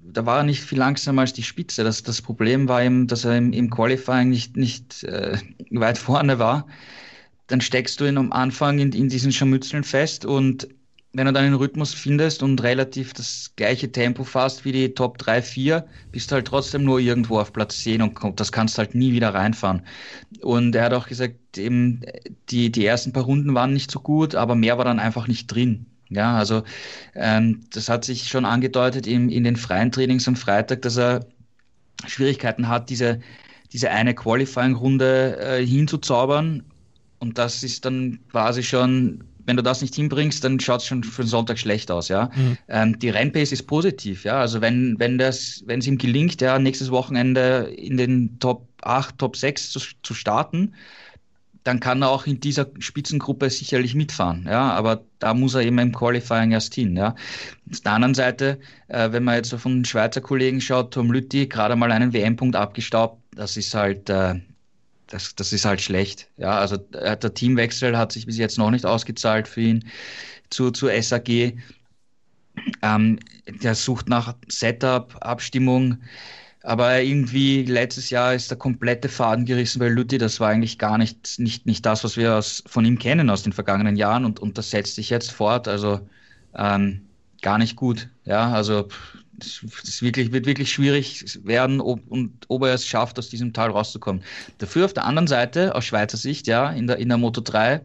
da 0.03 0.25
war 0.25 0.39
er 0.39 0.43
nicht 0.43 0.61
viel 0.61 0.77
langsamer 0.77 1.21
als 1.21 1.33
die 1.33 1.43
Spitze. 1.43 1.83
Das, 1.83 2.03
das 2.03 2.21
Problem 2.21 2.67
war 2.67 2.83
ihm, 2.83 3.07
dass 3.07 3.25
er 3.25 3.37
im, 3.37 3.53
im 3.53 3.69
Qualifying 3.69 4.29
nicht, 4.29 4.57
nicht 4.57 5.03
äh, 5.03 5.37
weit 5.71 5.97
vorne 5.97 6.39
war. 6.39 6.67
Dann 7.47 7.61
steckst 7.61 7.99
du 7.99 8.05
ihn 8.05 8.17
am 8.17 8.31
Anfang 8.31 8.79
in, 8.79 8.91
in 8.91 9.09
diesen 9.09 9.31
Scharmützeln 9.31 9.83
fest 9.83 10.25
und 10.25 10.67
wenn 11.13 11.25
du 11.25 11.33
dann 11.33 11.45
den 11.45 11.55
Rhythmus 11.55 11.93
findest 11.93 12.43
und 12.43 12.61
relativ 12.61 13.13
das 13.13 13.53
gleiche 13.55 13.91
Tempo 13.91 14.23
fährst 14.23 14.63
wie 14.63 14.71
die 14.71 14.93
Top 14.93 15.17
3, 15.17 15.41
4, 15.41 15.87
bist 16.11 16.29
du 16.29 16.35
halt 16.35 16.45
trotzdem 16.45 16.83
nur 16.83 16.99
irgendwo 16.99 17.39
auf 17.39 17.51
Platz 17.51 17.79
10 17.79 18.03
und 18.03 18.39
das 18.39 18.51
kannst 18.51 18.77
halt 18.77 18.93
nie 18.93 19.11
wieder 19.11 19.33
reinfahren. 19.33 19.81
Und 20.41 20.75
er 20.75 20.83
hat 20.85 20.93
auch 20.93 21.07
gesagt, 21.07 21.57
eben, 21.57 22.01
die, 22.49 22.71
die 22.71 22.85
ersten 22.85 23.11
paar 23.11 23.23
Runden 23.23 23.55
waren 23.55 23.73
nicht 23.73 23.89
so 23.89 23.99
gut, 23.99 24.35
aber 24.35 24.53
mehr 24.53 24.77
war 24.77 24.85
dann 24.85 24.99
einfach 24.99 25.27
nicht 25.27 25.47
drin. 25.47 25.87
Ja, 26.09 26.37
also 26.37 26.63
ähm, 27.15 27.61
das 27.71 27.87
hat 27.87 28.03
sich 28.03 28.27
schon 28.27 28.45
angedeutet 28.45 29.05
in, 29.05 29.29
in 29.29 29.43
den 29.43 29.55
freien 29.55 29.91
Trainings 29.91 30.27
am 30.27 30.35
Freitag, 30.35 30.81
dass 30.81 30.97
er 30.97 31.27
Schwierigkeiten 32.07 32.67
hat, 32.67 32.89
diese, 32.89 33.19
diese 33.71 33.91
eine 33.91 34.15
Qualifying-Runde 34.15 35.37
äh, 35.39 35.65
hinzuzaubern. 35.65 36.63
Und 37.19 37.37
das 37.37 37.63
ist 37.63 37.85
dann 37.85 38.19
quasi 38.31 38.63
schon, 38.63 39.23
wenn 39.45 39.57
du 39.57 39.63
das 39.63 39.81
nicht 39.81 39.93
hinbringst, 39.95 40.43
dann 40.43 40.59
schaut 40.59 40.81
es 40.81 40.87
schon 40.87 41.03
für 41.03 41.23
den 41.23 41.27
Sonntag 41.27 41.59
schlecht 41.59 41.91
aus, 41.91 42.07
ja. 42.07 42.31
Mhm. 42.35 42.57
Ähm, 42.69 42.99
die 42.99 43.09
Rennpace 43.09 43.51
ist 43.51 43.63
positiv, 43.67 44.23
ja. 44.23 44.39
Also 44.39 44.61
wenn, 44.61 44.95
wenn 44.99 45.17
das, 45.17 45.63
wenn 45.65 45.79
es 45.79 45.87
ihm 45.87 45.97
gelingt, 45.97 46.41
ja, 46.41 46.57
nächstes 46.57 46.91
Wochenende 46.91 47.71
in 47.75 47.97
den 47.97 48.39
Top 48.39 48.67
8, 48.81 49.17
Top 49.17 49.35
6 49.35 49.71
zu, 49.71 49.79
zu 50.01 50.13
starten, 50.13 50.73
dann 51.63 51.79
kann 51.79 52.01
er 52.01 52.09
auch 52.09 52.25
in 52.25 52.39
dieser 52.39 52.67
Spitzengruppe 52.79 53.49
sicherlich 53.49 53.95
mitfahren. 53.95 54.45
Ja, 54.47 54.71
aber 54.71 55.03
da 55.19 55.33
muss 55.33 55.55
er 55.55 55.61
eben 55.61 55.77
im 55.79 55.93
Qualifying 55.93 56.51
erst 56.51 56.73
hin. 56.73 56.95
Ja. 56.95 57.15
Auf 57.71 57.81
der 57.81 57.91
anderen 57.91 58.13
Seite, 58.13 58.59
äh, 58.87 59.11
wenn 59.11 59.23
man 59.23 59.35
jetzt 59.35 59.49
so 59.49 59.57
von 59.57 59.79
den 59.79 59.85
Schweizer 59.85 60.21
Kollegen 60.21 60.61
schaut, 60.61 60.93
Tom 60.93 61.11
Lütti 61.11 61.47
gerade 61.47 61.75
mal 61.75 61.91
einen 61.91 62.13
WM-Punkt 62.13 62.55
abgestaubt, 62.55 63.21
das 63.35 63.57
ist 63.57 63.73
halt, 63.73 64.09
äh, 64.09 64.35
das, 65.07 65.35
das 65.35 65.53
ist 65.53 65.65
halt 65.65 65.81
schlecht. 65.81 66.29
Ja, 66.37 66.57
also 66.59 66.75
äh, 66.93 67.17
der 67.17 67.33
Teamwechsel 67.33 67.97
hat 67.97 68.11
sich 68.11 68.25
bis 68.25 68.37
jetzt 68.37 68.57
noch 68.57 68.71
nicht 68.71 68.85
ausgezahlt 68.85 69.47
für 69.47 69.61
ihn 69.61 69.85
zu, 70.49 70.71
zu 70.71 70.87
SAG. 70.87 71.53
Ähm, 72.81 73.19
der 73.47 73.75
sucht 73.75 74.09
nach 74.09 74.35
Setup, 74.47 75.15
Abstimmung. 75.21 75.97
Aber 76.61 77.01
irgendwie 77.01 77.63
letztes 77.63 78.09
Jahr 78.09 78.33
ist 78.33 78.51
der 78.51 78.57
komplette 78.57 79.07
Faden 79.09 79.45
gerissen 79.45 79.79
bei 79.79 79.87
Lütti. 79.87 80.17
Das 80.17 80.39
war 80.39 80.49
eigentlich 80.49 80.77
gar 80.77 80.97
nicht, 80.97 81.39
nicht, 81.39 81.65
nicht 81.65 81.85
das, 81.85 82.03
was 82.03 82.17
wir 82.17 82.35
aus, 82.35 82.63
von 82.67 82.83
ihm 82.85 82.99
kennen 82.99 83.29
aus 83.29 83.43
den 83.43 83.53
vergangenen 83.53 83.95
Jahren. 83.95 84.25
Und, 84.25 84.39
und 84.39 84.57
das 84.57 84.71
setzt 84.71 84.95
sich 84.95 85.09
jetzt 85.09 85.31
fort. 85.31 85.67
Also 85.67 86.01
ähm, 86.55 87.01
gar 87.41 87.57
nicht 87.57 87.75
gut. 87.75 88.09
Ja, 88.25 88.51
also 88.51 88.87
es 89.43 90.01
wirklich, 90.01 90.31
wird 90.31 90.45
wirklich 90.45 90.71
schwierig 90.71 91.39
werden, 91.43 91.81
ob, 91.81 92.01
und 92.09 92.45
ob 92.47 92.63
er 92.63 92.73
es 92.73 92.85
schafft, 92.85 93.19
aus 93.19 93.29
diesem 93.29 93.53
Tal 93.53 93.71
rauszukommen. 93.71 94.23
Dafür 94.57 94.85
auf 94.85 94.93
der 94.93 95.05
anderen 95.05 95.27
Seite, 95.27 95.75
aus 95.75 95.85
Schweizer 95.85 96.17
Sicht, 96.17 96.47
ja, 96.47 96.71
in 96.71 96.87
der, 96.87 96.97
in 96.97 97.09
der 97.09 97.17
Moto 97.17 97.41
3, 97.41 97.81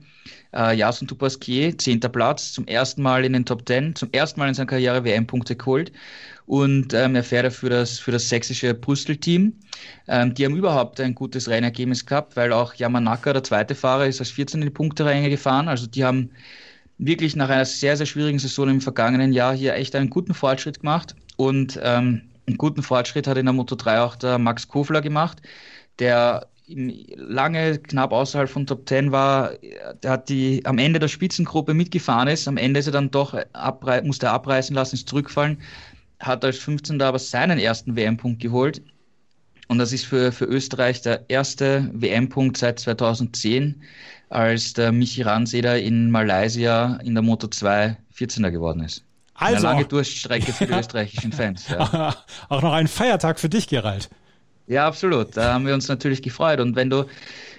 äh, 0.55 0.77
Jason 0.77 1.09
Tupasquier, 1.09 1.77
zehnter 1.79 2.09
Platz, 2.09 2.53
zum 2.53 2.67
ersten 2.67 3.03
Mal 3.03 3.25
in 3.25 3.33
den 3.33 3.45
Top 3.45 3.67
10, 3.67 3.95
zum 3.97 4.09
ersten 4.13 4.41
Mal 4.41 4.49
in 4.49 4.55
seiner 4.55 4.67
Karriere 4.67 5.05
WM-Punkte 5.05 5.57
geholt 5.57 5.93
und 6.47 6.93
ähm, 6.93 7.15
er 7.15 7.25
fährt 7.25 7.53
für 7.53 7.71
das, 7.71 7.99
für 7.99 8.11
das 8.13 8.29
sächsische 8.29 8.75
Brüssel-Team. 8.75 9.55
Ähm, 10.09 10.35
die 10.35 10.45
haben 10.45 10.57
überhaupt 10.57 11.01
ein 11.01 11.15
gutes 11.15 11.49
Rennergebnis 11.49 12.05
gehabt, 12.05 12.37
weil 12.37 12.53
auch 12.53 12.75
Yamanaka, 12.75 13.33
der 13.33 13.43
zweite 13.43 13.75
Fahrer, 13.75 14.07
ist 14.07 14.21
als 14.21 14.31
14 14.31 14.61
in 14.61 14.67
die 14.67 14.73
Punkteränge 14.73 15.31
gefahren. 15.31 15.69
Also 15.69 15.87
die 15.87 16.05
haben 16.05 16.31
wirklich 16.99 17.35
nach 17.35 17.49
einer 17.49 17.65
sehr, 17.65 17.97
sehr 17.97 18.07
schwierigen 18.07 18.39
Saison 18.39 18.69
im 18.69 18.81
vergangenen 18.81 19.33
Jahr 19.33 19.55
hier 19.55 19.75
echt 19.75 19.95
einen 19.97 20.11
guten 20.11 20.35
Fortschritt 20.35 20.81
gemacht. 20.81 21.15
Und 21.37 21.79
ähm, 21.83 22.23
einen 22.47 22.59
guten 22.59 22.83
Fortschritt 22.83 23.27
hat 23.27 23.39
in 23.39 23.47
der 23.47 23.53
Moto 23.53 23.75
3 23.75 24.01
auch 24.01 24.17
der 24.17 24.39
Max 24.39 24.69
Kofler 24.69 25.01
gemacht, 25.01 25.43
der 25.99 26.49
lange 26.67 27.79
knapp 27.79 28.13
außerhalb 28.13 28.49
von 28.49 28.67
Top 28.67 28.89
10 28.89 29.13
war, 29.13 29.51
der 30.03 30.11
hat 30.11 30.31
die 30.31 30.65
am 30.65 30.79
Ende 30.79 30.99
der 30.99 31.09
Spitzengruppe 31.09 31.75
mitgefahren 31.75 32.29
ist. 32.29 32.49
Am 32.49 32.57
Ende 32.57 32.81
ist 32.81 32.87
er 32.87 32.93
dann 32.93 33.11
doch 33.11 33.39
abrei 33.53 34.01
musste 34.01 34.27
er 34.27 34.33
abreißen 34.33 34.75
lassen, 34.75 34.95
ist 34.95 35.09
zurückfallen 35.09 35.59
hat 36.21 36.45
als 36.45 36.59
15. 36.59 37.01
aber 37.03 37.19
seinen 37.19 37.59
ersten 37.59 37.97
WM-Punkt 37.97 38.41
geholt. 38.41 38.83
Und 39.69 39.79
das 39.79 39.93
ist 39.93 40.05
für, 40.05 40.31
für 40.31 40.45
Österreich 40.45 41.01
der 41.03 41.29
erste 41.29 41.91
WM-Punkt 41.93 42.57
seit 42.57 42.79
2010, 42.79 43.83
als 44.29 44.75
der 44.75 44.93
Michi 44.93 45.23
Ranseder 45.23 45.81
in 45.81 46.11
Malaysia 46.11 46.97
in 47.03 47.15
der 47.15 47.23
Moto 47.23 47.49
2 47.49 47.97
14er 48.15 48.51
geworden 48.51 48.81
ist. 48.81 49.05
Also, 49.35 49.67
Eine 49.67 49.77
lange 49.77 49.85
Durststrecke 49.87 50.53
für 50.53 50.67
die 50.67 50.75
österreichischen 50.75 51.33
Fans. 51.33 51.69
Ja. 51.69 52.15
Auch 52.49 52.63
noch 52.63 52.73
ein 52.73 52.87
Feiertag 52.87 53.41
für 53.41 53.49
dich, 53.49 53.67
Gerald. 53.67 54.09
Ja, 54.67 54.87
absolut. 54.87 55.37
Da 55.37 55.53
haben 55.53 55.67
wir 55.67 55.75
uns 55.75 55.89
natürlich 55.89 56.23
gefreut. 56.23 56.61
Und 56.61 56.77
wenn 56.77 56.89
du, 56.89 57.07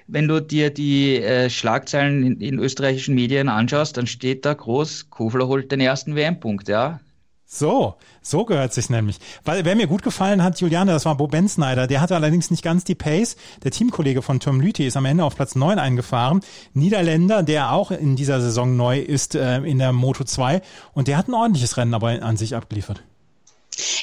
wenn 0.07 0.27
du 0.27 0.41
dir 0.41 0.69
die 0.69 1.17
äh, 1.17 1.49
Schlagzeilen 1.49 2.23
in, 2.23 2.41
in, 2.41 2.59
österreichischen 2.59 3.13
Medien 3.13 3.49
anschaust, 3.49 3.97
dann 3.97 4.07
steht 4.07 4.45
da 4.45 4.53
groß, 4.53 5.09
Kofler 5.09 5.47
holt 5.47 5.71
den 5.71 5.81
ersten 5.81 6.15
WM-Punkt, 6.15 6.67
ja. 6.67 6.99
So, 7.47 7.95
so 8.23 8.43
gehört 8.43 8.73
sich 8.73 8.89
nämlich. 8.89 9.19
Weil 9.43 9.65
wer 9.65 9.75
mir 9.75 9.85
gut 9.85 10.01
gefallen 10.01 10.43
hat, 10.43 10.59
Juliane, 10.59 10.91
das 10.91 11.05
war 11.05 11.15
Bo 11.15 11.27
Bensneider. 11.27 11.85
Der 11.85 12.01
hatte 12.01 12.15
allerdings 12.15 12.49
nicht 12.49 12.63
ganz 12.63 12.83
die 12.83 12.95
Pace. 12.95 13.35
Der 13.63 13.71
Teamkollege 13.71 14.23
von 14.23 14.39
Tom 14.39 14.59
Lüthi 14.59 14.85
ist 14.85 14.97
am 14.97 15.05
Ende 15.05 15.23
auf 15.23 15.35
Platz 15.35 15.55
9 15.55 15.77
eingefahren. 15.77 16.41
Niederländer, 16.73 17.43
der 17.43 17.71
auch 17.71 17.91
in 17.91 18.15
dieser 18.15 18.41
Saison 18.41 18.75
neu 18.75 18.99
ist 18.99 19.35
äh, 19.35 19.57
in 19.59 19.77
der 19.77 19.93
Moto 19.93 20.23
2. 20.23 20.61
Und 20.93 21.07
der 21.07 21.17
hat 21.17 21.27
ein 21.27 21.35
ordentliches 21.35 21.77
Rennen 21.77 21.93
aber 21.93 22.21
an 22.23 22.35
sich 22.35 22.55
abgeliefert. 22.55 23.03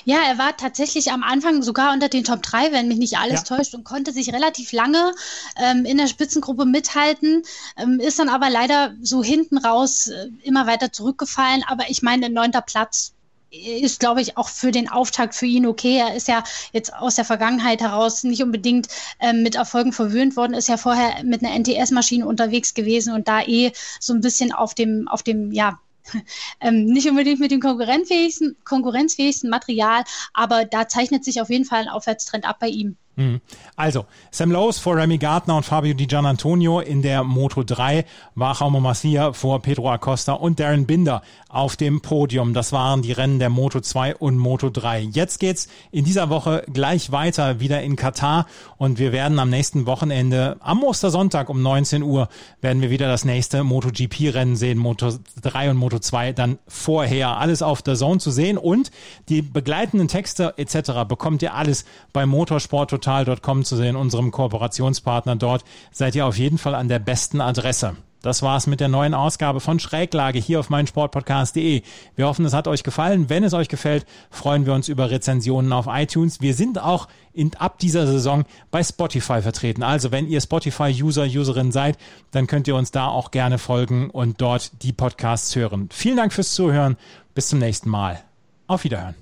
Ja, 0.05 0.19
er 0.27 0.39
war 0.39 0.57
tatsächlich 0.57 1.13
am 1.13 1.23
Anfang 1.23 1.63
sogar 1.63 1.93
unter 1.93 2.09
den 2.09 2.25
Top 2.25 2.43
3, 2.43 2.73
wenn 2.73 2.89
mich 2.89 2.99
nicht 2.99 3.19
alles 3.19 3.49
ja. 3.49 3.57
täuscht, 3.57 3.75
und 3.75 3.85
konnte 3.85 4.13
sich 4.13 4.33
relativ 4.33 4.73
lange 4.73 5.15
ähm, 5.57 5.85
in 5.85 5.97
der 5.99 6.07
Spitzengruppe 6.07 6.65
mithalten, 6.65 7.43
ähm, 7.77 7.99
ist 8.01 8.19
dann 8.19 8.29
aber 8.29 8.51
leider 8.51 8.95
so 9.01 9.23
hinten 9.23 9.59
raus 9.59 10.09
äh, 10.09 10.29
immer 10.43 10.67
weiter 10.67 10.93
zurückgefallen. 10.93 11.65
Aber 11.67 11.85
ich 11.89 12.03
meine, 12.03 12.31
neunter 12.31 12.61
Platz 12.61 13.15
ist, 13.53 14.01
glaube 14.01 14.23
ich, 14.23 14.37
auch 14.37 14.49
für 14.49 14.71
den 14.71 14.89
Auftakt 14.89 15.35
für 15.35 15.47
ihn 15.47 15.67
okay. 15.67 15.99
Er 15.99 16.15
ist 16.15 16.27
ja 16.27 16.43
jetzt 16.73 16.95
aus 16.95 17.17
der 17.17 17.25
Vergangenheit 17.25 17.83
heraus 17.83 18.25
nicht 18.25 18.43
unbedingt 18.43 18.89
ähm, 19.21 19.43
mit 19.43 19.57
Erfolgen 19.57 19.93
verwöhnt 19.93 20.37
worden, 20.37 20.55
ist 20.55 20.69
ja 20.69 20.79
vorher 20.79 21.23
mit 21.23 21.45
einer 21.45 21.55
NTS-Maschine 21.59 22.27
unterwegs 22.27 22.73
gewesen 22.75 23.13
und 23.13 23.29
da 23.29 23.43
eh 23.43 23.73
so 24.01 24.15
ein 24.15 24.23
bisschen 24.23 24.53
auf 24.53 24.75
dem, 24.75 25.07
auf 25.07 25.23
dem, 25.23 25.53
ja, 25.53 25.79
ähm, 26.61 26.87
nicht 26.87 27.09
unbedingt 27.09 27.41
mit 27.41 27.51
dem 27.51 27.61
konkurrenzfähigsten, 27.61 28.57
konkurrenzfähigsten 28.65 29.51
Material, 29.51 30.03
aber 30.33 30.65
da 30.65 30.89
zeichnet 30.89 31.25
sich 31.25 31.41
auf 31.41 31.51
jeden 31.51 31.65
Fall 31.65 31.83
ein 31.83 31.89
Aufwärtstrend 31.89 32.47
ab 32.47 32.57
bei 32.59 32.69
ihm. 32.69 32.97
Mhm. 33.17 33.41
Also, 33.77 34.07
Sam 34.31 34.51
Lowe's 34.51 34.79
vor 34.79 34.97
Remy 34.97 35.19
Gardner 35.19 35.57
und 35.57 35.65
Fabio 35.65 35.95
Di 35.95 36.07
Gianantonio 36.07 36.81
in 36.81 37.03
der 37.03 37.25
Moto 37.25 37.63
3, 37.63 38.05
war 38.35 38.57
Jaume 38.59 38.95
vor 39.35 39.63
Pedro 39.63 39.91
Acosta 39.91 40.33
und 40.33 40.59
Darren 40.59 40.87
Binder 40.87 41.23
auf 41.53 41.77
dem 41.77 42.01
Podium. 42.01 42.55
Das 42.55 42.73
waren 42.73 43.03
die 43.03 43.13
Rennen 43.13 43.39
der 43.39 43.51
Moto 43.51 43.81
2 43.81 44.17
und 44.17 44.39
Moto 44.39 44.71
3. 44.71 45.01
Jetzt 45.03 45.39
geht's 45.39 45.69
in 45.91 46.05
dieser 46.05 46.31
Woche 46.31 46.65
gleich 46.73 47.13
weiter 47.13 47.61
wieder 47.61 47.83
in 47.83 47.97
Katar 47.97 48.47
und 48.79 48.99
wir 48.99 49.13
werden 49.13 49.39
am 49.39 49.51
nächsten 49.51 49.85
Wochenende 49.85 50.57
am 50.61 50.83
Ostersonntag 50.83 51.51
um 51.51 51.61
19 51.61 52.03
Uhr 52.03 52.29
werden 52.63 52.81
wir 52.81 52.89
wieder 52.89 53.09
das 53.09 53.27
nächste 53.27 53.65
MotoGP 53.65 54.35
Rennen 54.35 54.57
sehen, 54.57 54.79
Moto 54.79 55.13
3 55.43 55.71
und 55.71 55.77
Moto 55.77 55.99
2 55.99 56.33
dann 56.33 56.59
vorher. 56.67 57.37
Alles 57.37 57.61
auf 57.61 57.83
der 57.83 57.97
Zone 57.97 58.19
zu 58.19 58.31
sehen 58.31 58.57
und 58.57 58.91
die 59.29 59.43
begleitenden 59.43 60.09
Texte 60.09 60.55
etc. 60.57 61.05
bekommt 61.07 61.43
ihr 61.43 61.55
alles 61.55 61.85
bei 62.15 62.25
Motorsport 62.25 62.91
total.com 63.03 63.65
zu 63.65 63.77
sehen, 63.77 63.97
unserem 63.97 64.31
Kooperationspartner 64.31 65.37
dort, 65.37 65.65
seid 65.91 66.15
ihr 66.15 66.27
auf 66.27 66.39
jeden 66.39 66.59
Fall 66.59 66.75
an 66.75 66.89
der 66.89 66.99
besten 66.99 67.41
Adresse. 67.41 67.97
Das 68.23 68.41
war's 68.41 68.69
mit 68.69 68.79
der 68.79 68.87
neuen 68.87 69.15
Ausgabe 69.15 69.59
von 69.59 69.81
Schräglage 69.81 70.39
hier 70.39 70.61
auf 70.61 70.71
meinsportpodcast.de. 70.71 71.83
Wir 72.15 72.27
hoffen, 72.27 72.45
es 72.45 72.53
hat 72.53 72.69
euch 72.69 72.85
gefallen. 72.85 73.29
Wenn 73.29 73.43
es 73.43 73.53
euch 73.53 73.69
gefällt, 73.69 74.07
freuen 74.31 74.65
wir 74.65 74.75
uns 74.75 74.89
über 74.89 75.11
Rezensionen 75.11 75.73
auf 75.73 75.87
iTunes. 75.89 76.41
Wir 76.41 76.55
sind 76.55 76.81
auch 76.81 77.09
in, 77.33 77.53
ab 77.57 77.81
dieser 77.81 78.07
Saison 78.07 78.45
bei 78.71 78.85
Spotify 78.85 79.43
vertreten. 79.43 79.83
Also 79.83 80.13
wenn 80.13 80.29
ihr 80.29 80.41
Spotify-User, 80.41 81.25
Userin 81.25 81.73
seid, 81.73 81.99
dann 82.31 82.47
könnt 82.47 82.69
ihr 82.69 82.77
uns 82.77 82.93
da 82.93 83.09
auch 83.09 83.33
gerne 83.33 83.59
folgen 83.59 84.09
und 84.09 84.41
dort 84.41 84.85
die 84.85 84.93
Podcasts 84.93 85.57
hören. 85.57 85.89
Vielen 85.93 86.17
Dank 86.17 86.33
fürs 86.33 86.55
Zuhören. 86.55 86.97
Bis 87.35 87.49
zum 87.49 87.59
nächsten 87.59 87.91
Mal. 87.91 88.21
Auf 88.69 88.85
Wiederhören. 88.85 89.22